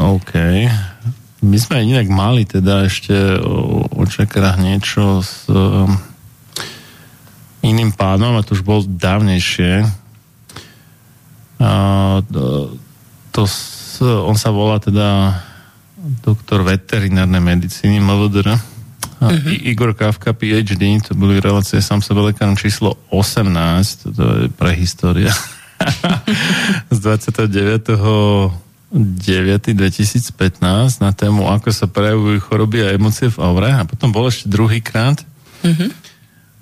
[0.00, 0.32] OK.
[1.44, 5.92] My sme inak mali teda ešte o, o čakrách niečo s um,
[7.60, 9.84] iným pánom, a to už bol dávnejšie,
[13.32, 13.42] to,
[14.02, 15.40] on sa volá teda
[16.22, 18.54] doktor veterinárnej medicíny MVDR.
[19.16, 19.48] Uh-huh.
[19.64, 25.32] Igor Kafka, PhD, to boli relácie sám sebe lekár číslo 18, to je prehistória.
[26.94, 28.60] z 29.
[28.92, 29.74] 9.
[29.74, 33.72] 2015 na tému, ako sa prejavujú choroby a emócie v aure.
[33.72, 35.20] A potom bol ešte druhýkrát.
[35.64, 35.90] Uh-huh.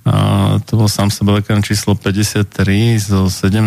[0.05, 0.15] A
[0.69, 2.45] to bol sám sebe lekár číslo 53
[3.01, 3.65] zo 17.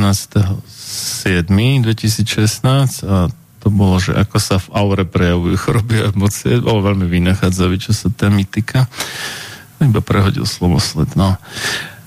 [0.69, 1.49] 7.
[1.49, 3.25] 2016 a
[3.57, 6.61] to bolo, že ako sa v aure prejavujú choroby a emócie.
[6.61, 8.85] Bolo veľmi vynachádzavý, čo sa témy týka.
[9.81, 11.33] Iba prehodil slovosled, no.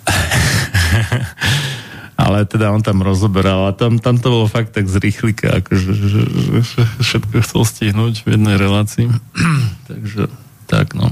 [2.20, 5.90] Ale teda on tam rozoberal a tam, tam to bolo fakt tak z rýchlika, akože
[5.96, 6.22] že, že,
[6.62, 9.08] že všetko chcel stihnúť v jednej relácii.
[9.90, 10.28] Takže
[10.68, 11.10] tak, no.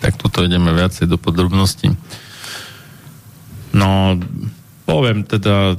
[0.00, 1.92] Tak tuto ideme viacej do podrobností.
[3.70, 4.18] No,
[4.90, 5.78] Poviem teda,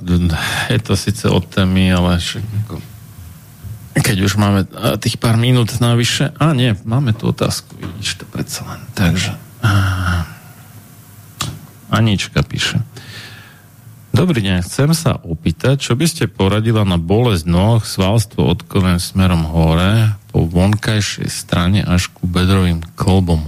[0.71, 2.15] je to síce od témy, ale
[3.91, 4.63] keď už máme
[5.03, 9.35] tých pár minút navyše, a nie, máme tu otázku, vidíš to predsa len, takže
[11.91, 12.79] Anička píše.
[14.15, 18.95] Dobrý deň, chcem sa opýtať, čo by ste poradila na bolesť noh, svalstvo od kolen
[18.95, 23.43] smerom hore po vonkajšej strane až ku bedrovým kolbom.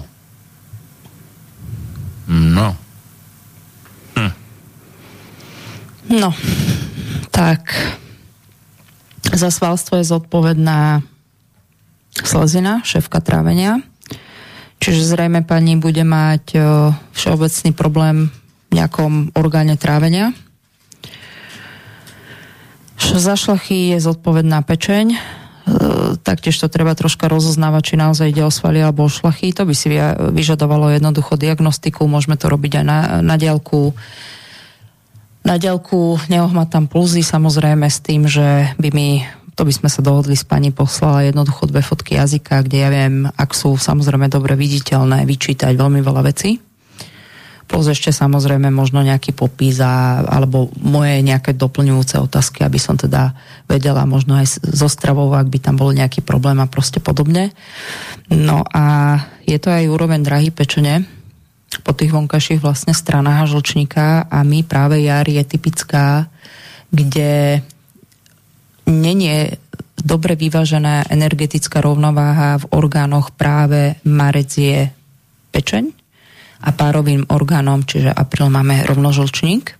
[2.27, 2.77] No.
[6.13, 6.29] No,
[7.31, 7.73] tak
[9.33, 11.01] za svalstvo je zodpovedná
[12.21, 13.81] slezina, šéfka trávenia.
[14.83, 16.59] Čiže zrejme pani bude mať o,
[17.15, 18.27] všeobecný problém
[18.67, 20.35] v nejakom orgáne trávenia.
[22.99, 25.17] Za šlachy je zodpovedná pečeň, e,
[26.23, 29.55] taktiež to treba troška rozoznávať, či naozaj ide o svaly alebo o šlachy.
[29.55, 29.95] To by si
[30.35, 33.95] vyžadovalo jednoducho diagnostiku, môžeme to robiť aj na, na diálku.
[35.43, 39.09] Na diálku neohmatám pulzy samozrejme s tým, že by mi
[39.53, 43.29] to by sme sa dohodli s pani poslala jednoducho dve fotky jazyka, kde ja viem,
[43.29, 46.57] ak sú samozrejme dobre viditeľné, vyčítať veľmi veľa vecí.
[47.73, 53.33] Plus ešte samozrejme možno nejaký popis a, alebo moje nejaké doplňujúce otázky, aby som teda
[53.65, 57.49] vedela možno aj zo stravou, ak by tam bol nejaký problém a proste podobne.
[58.29, 59.17] No a
[59.49, 61.09] je to aj úroveň drahy pečene,
[61.81, 66.29] po tých vonkajších vlastne stranách žlčníka a my práve jar je typická,
[66.93, 67.65] kde
[68.85, 69.49] není
[69.97, 74.93] dobre vyvážená energetická rovnováha v orgánoch práve marec je
[75.49, 76.02] pečeň
[76.63, 79.75] a párovým orgánom, čiže apríl máme rovnožlčník.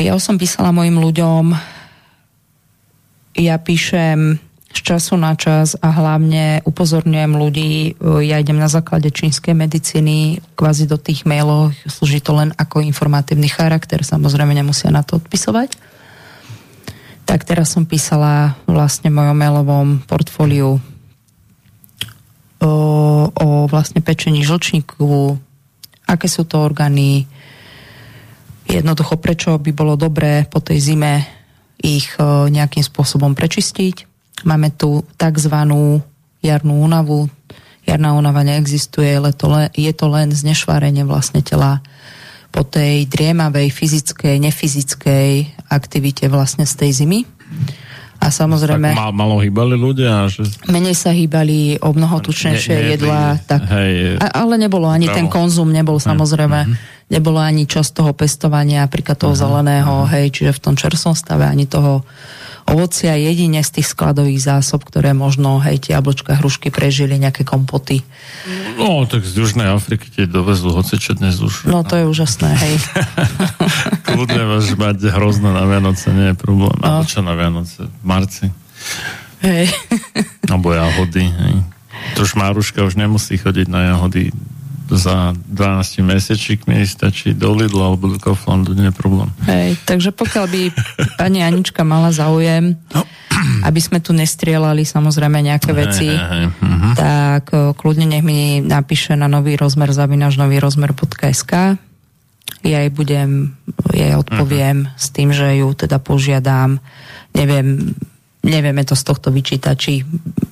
[0.00, 1.52] Ja som písala mojim ľuďom,
[3.36, 9.56] ja píšem z času na čas a hlavne upozorňujem ľudí, ja idem na základe čínskej
[9.56, 15.18] medicíny, kvázi do tých mailov, slúži to len ako informatívny charakter, samozrejme nemusia na to
[15.18, 15.74] odpisovať.
[17.28, 20.80] Tak teraz som písala vlastne mojom mailovom portfóliu
[22.62, 22.72] o,
[23.30, 25.36] o vlastne pečení žlčníku,
[26.08, 27.28] aké sú to orgány,
[28.68, 31.24] jednoducho prečo by bolo dobré po tej zime
[31.78, 32.10] ich
[32.50, 34.08] nejakým spôsobom prečistiť
[34.46, 35.54] Máme tu tzv.
[36.42, 37.26] jarnú únavu.
[37.88, 41.80] Jarná únava neexistuje, ale to le, je to len znešvárenie vlastne tela
[42.52, 45.28] po tej driemavej, fyzickej, nefyzickej
[45.72, 47.20] aktivite vlastne z tej zimy.
[48.18, 48.92] A samozrejme...
[48.92, 50.26] Tak mal, malo hýbali ľudia?
[50.26, 50.50] Že...
[50.66, 53.22] Menej sa hýbali o mnoho tučnejšie ne, ne, jedlá.
[53.46, 55.16] Tak, hej, a, ale nebolo ani bravo.
[55.22, 57.08] ten konzum, nebol samozrejme, uh-huh.
[57.14, 59.44] nebolo ani čas toho pestovania, napríklad toho uh-huh.
[59.46, 60.12] zeleného, uh-huh.
[60.18, 62.02] hej, čiže v tom čerstvom stave ani toho
[62.68, 68.04] ovocia jedine z tých skladových zásob, ktoré možno, hej, tie jablčka, hrušky prežili, nejaké kompoty.
[68.76, 71.66] No, tak z Južnej Afriky tie dovezú hoci čo dnes už.
[71.66, 72.74] No, to je úžasné, hej.
[74.06, 76.76] Kľudne máš mať hrozno na Vianoce, nie je problém.
[76.80, 77.04] No.
[77.04, 77.88] čo na Vianoce?
[77.88, 78.46] V marci.
[79.40, 79.72] Hej.
[80.46, 81.56] Alebo jahody, hej.
[82.16, 84.30] To šmáruška už nemusí chodiť na jahody
[84.94, 89.28] za 12 mesečíkmi stačí do Lidla alebo do Kauflandu, nie je problém.
[89.44, 90.62] Hej, takže pokiaľ by
[91.20, 93.02] pani Anička mala záujem, no.
[93.68, 96.92] aby sme tu nestrielali samozrejme nejaké veci, hej, hej, uh-huh.
[96.96, 101.76] tak kľudne nech mi napíše na nový rozmer zavinaž nový rozmer.sk
[102.58, 103.54] ja jej budem,
[103.94, 104.98] jej odpoviem uh-huh.
[104.98, 106.82] s tým, že ju teda požiadam,
[107.30, 107.94] neviem,
[108.42, 110.02] nevieme to z tohto vyčítať, či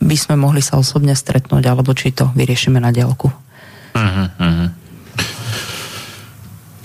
[0.02, 3.45] by sme mohli sa osobne stretnúť, alebo či to vyriešime na diálku.
[3.96, 4.68] Uh-huh, uh-huh.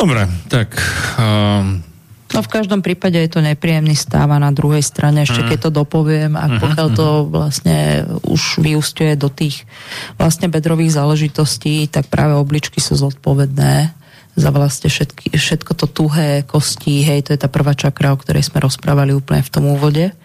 [0.01, 0.79] Dobre, tak...
[1.19, 1.85] Um...
[2.31, 5.83] No v každom prípade je to nepríjemný stav a na druhej strane ešte keď to
[5.83, 9.67] dopoviem a pokiaľ to vlastne už vyústuje do tých
[10.15, 13.91] vlastne bedrových záležitostí, tak práve obličky sú zodpovedné
[14.39, 18.47] za vlastne všetky, všetko to tuhé kosti, hej, to je tá prvá čakra, o ktorej
[18.47, 20.15] sme rozprávali úplne v tom úvode.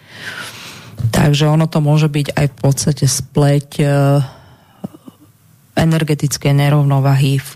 [1.11, 3.69] Takže ono to môže byť aj v podstate spleť
[5.77, 7.49] energetické nerovnováhy v,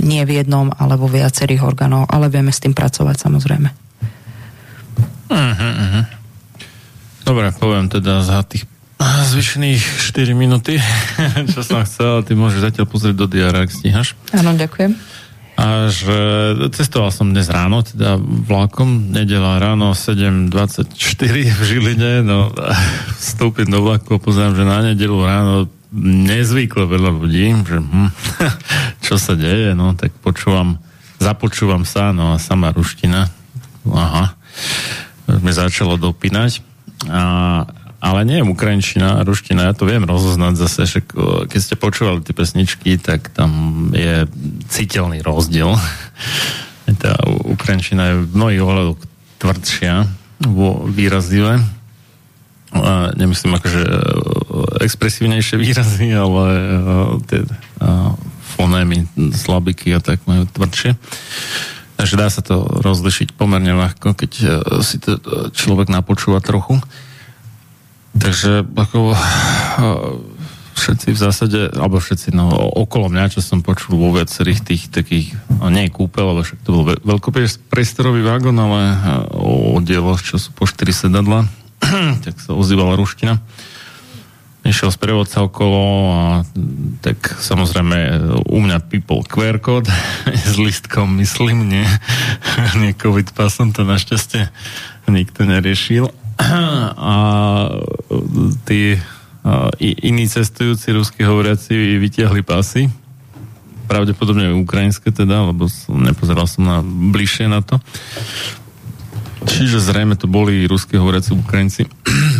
[0.00, 3.68] nie v jednom, ale vo viacerých orgánoch, ale vieme s tým pracovať samozrejme.
[5.34, 6.04] Uh-huh, uh-huh.
[7.26, 8.70] Dobre, poviem teda za tých
[9.02, 10.78] zvyšných 4 minúty,
[11.52, 14.14] čo som chcel, ty môžeš zatiaľ pozrieť do diára, ak stíhaš.
[14.30, 14.94] Áno, ďakujem.
[15.54, 16.18] A že
[16.74, 20.90] cestoval som dnes ráno, teda vlakom, nedela ráno 7.24
[21.30, 22.50] v Žiline, no
[23.22, 25.70] vstúpim do vlaku a pozerám, že na nedelu ráno
[26.02, 28.10] nezvyklo veľa ľudí, že hm,
[29.06, 30.82] čo sa deje, no tak počúvam,
[31.22, 33.30] započúvam sa, no a sama ruština,
[33.86, 34.34] aha,
[35.40, 36.60] mi začalo dopínať.
[37.08, 37.22] A,
[38.04, 41.00] ale nie je ukrajinčina, ruština, ja to viem rozoznať zase, že
[41.48, 44.26] keď ste počúvali tie pesničky, tak tam je
[44.68, 45.72] citeľný rozdiel.
[46.84, 49.00] Tá ukrajinčina je v mnohých ohľadoch
[49.40, 49.94] tvrdšia
[50.44, 51.64] a
[53.14, 53.82] nemyslím akože
[54.82, 56.66] expresívnejšie výrazy, ale e,
[57.30, 57.48] tie e,
[58.58, 60.98] fonémy, slabiky a tak majú tvrdšie.
[61.94, 64.32] Takže dá sa to rozlišiť pomerne ľahko, keď
[64.82, 65.14] si to
[65.54, 66.82] človek napočúva trochu.
[68.18, 69.14] Takže ako
[70.74, 75.32] všetci v zásade, alebo všetci, no okolo mňa, čo som počul vo viacerých tých takých,
[75.48, 78.98] no, nie kúpel, ale však to bol veľkopriestorový vagón, ale
[79.38, 81.46] o dieloch, čo sú po 4 sedadla,
[82.24, 83.40] tak sa ozývala ruština.
[84.64, 86.24] Išiel prevodca okolo a
[87.04, 88.16] tak samozrejme
[88.48, 89.84] u mňa pipol QR kód
[90.52, 91.84] s listkom, myslím, nie,
[92.80, 94.48] nie COVID pasom, to našťastie
[95.08, 96.08] nikto neriešil.
[96.96, 97.14] A
[98.64, 98.96] tí
[99.80, 102.88] iní cestujúci rusky hovoriaci vytiahli pasy,
[103.84, 107.76] pravdepodobne ukrajinské teda, lebo nepozeral som na bližšie na to.
[109.44, 111.82] Čiže zrejme to boli rusky hovoriaci Ukrajinci.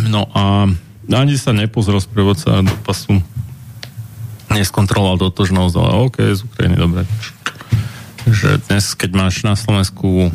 [0.05, 0.69] No a
[1.11, 3.19] ani sa nepozrel sprievodca do pasu,
[4.53, 7.03] neskontroloval totožnosť, ale OK, z Ukrajiny, dobre.
[8.29, 10.31] Že dnes, keď máš na Slovensku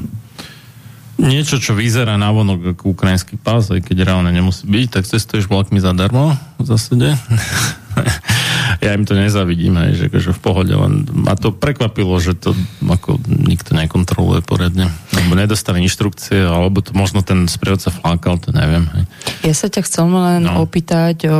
[1.20, 5.46] niečo, čo vyzerá na vonok ako ukrajinský pás, aj keď reálne nemusí byť, tak cestuješ
[5.46, 7.14] vlakmi zadarmo v zásade.
[8.78, 12.54] ja im to nezavidím, aj, že akože v pohode, len ma to prekvapilo, že to
[12.86, 14.86] ako nikto nekontroluje poriadne.
[15.16, 18.86] Alebo nedostali inštrukcie, alebo to možno ten sprievodca flákal, to neviem.
[18.94, 19.04] Hej.
[19.50, 20.62] Ja sa ťa chcel len no.
[20.62, 21.36] opýtať, o,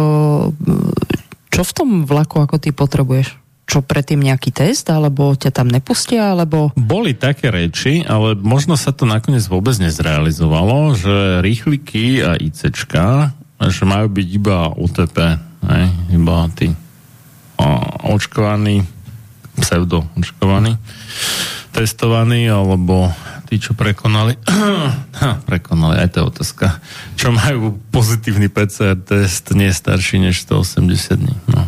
[1.54, 3.38] čo v tom vlaku ako ty potrebuješ?
[3.70, 6.74] čo predtým nejaký test, alebo ťa tam nepustia, alebo...
[6.74, 13.30] Boli také reči, ale možno sa to nakoniec vôbec nezrealizovalo, že rýchliky a ICčka,
[13.70, 15.16] že majú byť iba UTP,
[15.70, 16.74] hej, iba tí
[18.10, 18.84] očkovaní,
[19.60, 20.76] pseudo očkovaní,
[21.70, 23.12] testovaní, alebo
[23.50, 26.66] tí, čo prekonali, ha, prekonali, aj to je otázka,
[27.18, 31.66] čo majú pozitívny PCR test, nie starší než 180 dní, no,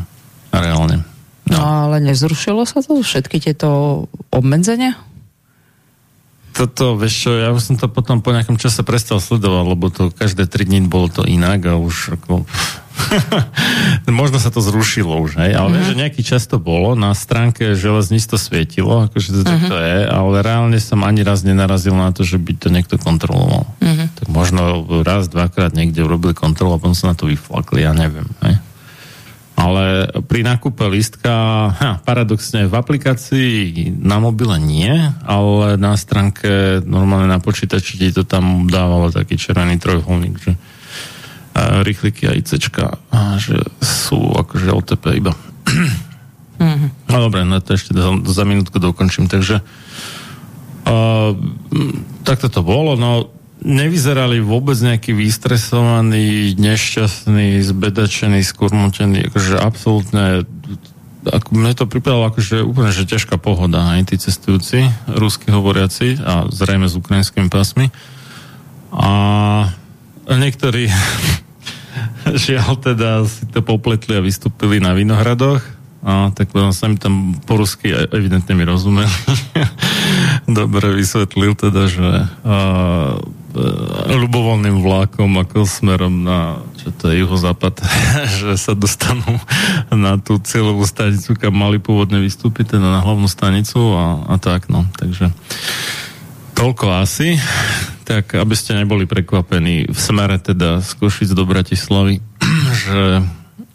[0.54, 1.02] reálne.
[1.50, 1.58] No.
[1.58, 3.02] no ale nezrušilo sa to?
[3.02, 4.94] Všetky tieto obmedzenia?
[6.52, 10.12] Toto, vieš čo, ja už som to potom po nejakom čase prestal sledovať, lebo to
[10.12, 12.44] každé tri dní bolo to inak a už ako...
[14.12, 15.89] Možno sa to zrušilo už, hej, ale uh-huh.
[15.89, 19.48] že nejaký čas to bolo, na stránke železníc to svietilo, akože to uh-huh.
[19.48, 23.64] takto je, ale reálne som ani raz nenarazil na to, že by to niekto kontroloval.
[23.81, 24.06] Uh-huh.
[24.12, 28.28] Tak možno raz, dvakrát niekde urobili kontrolu a potom sa na to vyflakli, ja neviem,
[28.44, 28.60] hej.
[29.62, 31.34] Ale pri nákupe lístka,
[31.70, 34.91] ha, paradoxne v aplikácii na mobile nie,
[35.23, 40.52] ale na stránke normálne na počítači ti to tam dávalo taký červený trojuholník, že
[41.52, 45.36] a rýchliky a ICčka, a že sú akože OTP iba.
[46.57, 47.12] Mm-hmm.
[47.12, 51.31] No dobre, no to ešte za, za minútku dokončím, takže uh,
[52.24, 60.42] takto to bolo, no nevyzerali vôbec nejaký vystresovaný, nešťastný, zbedačený, skurmotený, akože absolútne
[61.23, 66.50] ako mne to pripadalo akože úplne, že ťažká pohoda, aj tí cestujúci, rusky hovoriaci a
[66.50, 67.94] zrejme s ukrajinskými pásmi.
[68.91, 69.70] A
[70.26, 70.91] niektorí
[72.42, 75.62] žiaľ teda si to popletli a vystúpili na Vinohradoch
[76.02, 79.07] a tak potom sa mi tam po rusky evidentne mi rozumeli.
[80.50, 82.57] Dobre vysvetlil teda, že E,
[84.08, 87.78] ľubovoľným vlákom ako smerom na čo to je juhozápad,
[88.42, 89.39] že sa dostanú
[89.94, 94.66] na tú cieľovú stanicu, kam mali pôvodne vystúpiť, teda na hlavnú stanicu a, a tak,
[94.66, 94.89] no.
[94.98, 95.31] Takže
[96.58, 97.39] toľko asi.
[98.02, 102.18] Tak, aby ste neboli prekvapení v smere teda z Košic do Bratislavy,
[102.82, 103.22] že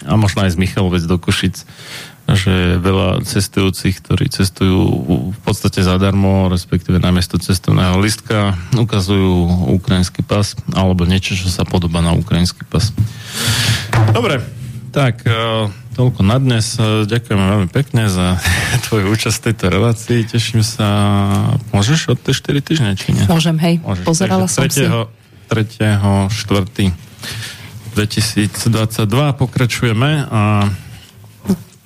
[0.07, 1.63] a možno aj z Michalovec do Košic,
[2.27, 4.79] že veľa cestujúcich, ktorí cestujú
[5.31, 9.47] v podstate zadarmo, respektíve namiesto cestovného listka, ukazujú
[9.79, 12.91] ukrajinský pas alebo niečo, čo sa podobá na ukrajinský pas.
[14.11, 14.43] Dobre,
[14.91, 16.75] tak e, toľko na dnes.
[16.75, 18.35] E, ďakujem veľmi pekne za
[18.91, 20.19] tvoju účasť v tejto relácii.
[20.27, 20.87] Teším sa.
[21.71, 23.23] Môžeš od tej 4 týždne, či nie?
[23.31, 23.79] Môžem, hej.
[23.79, 24.03] Môžeš.
[24.03, 24.73] Pozerala som 3.
[24.73, 24.83] si.
[25.47, 25.79] 3.
[26.27, 26.91] 4.
[27.97, 28.61] 2022
[29.41, 30.69] pokračujeme a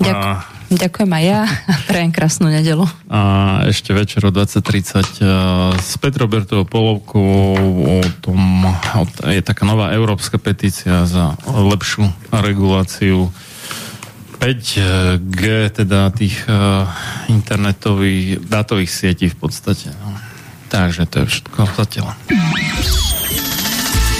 [0.01, 0.29] Ďak, a...
[0.71, 2.87] Ďakujem aj ja a prajem krásnu nedelu.
[3.11, 3.19] A
[3.67, 7.55] ešte večer o 20.30 uh, s Petrobertovou polovkou
[7.85, 13.29] o tom, o, je taká nová európska petícia za lepšiu reguláciu
[14.41, 16.89] 5G, teda tých uh,
[17.29, 19.93] internetových dátových sietí v podstate.
[19.93, 20.17] No.
[20.73, 22.17] Takže to je všetko zatiaľ.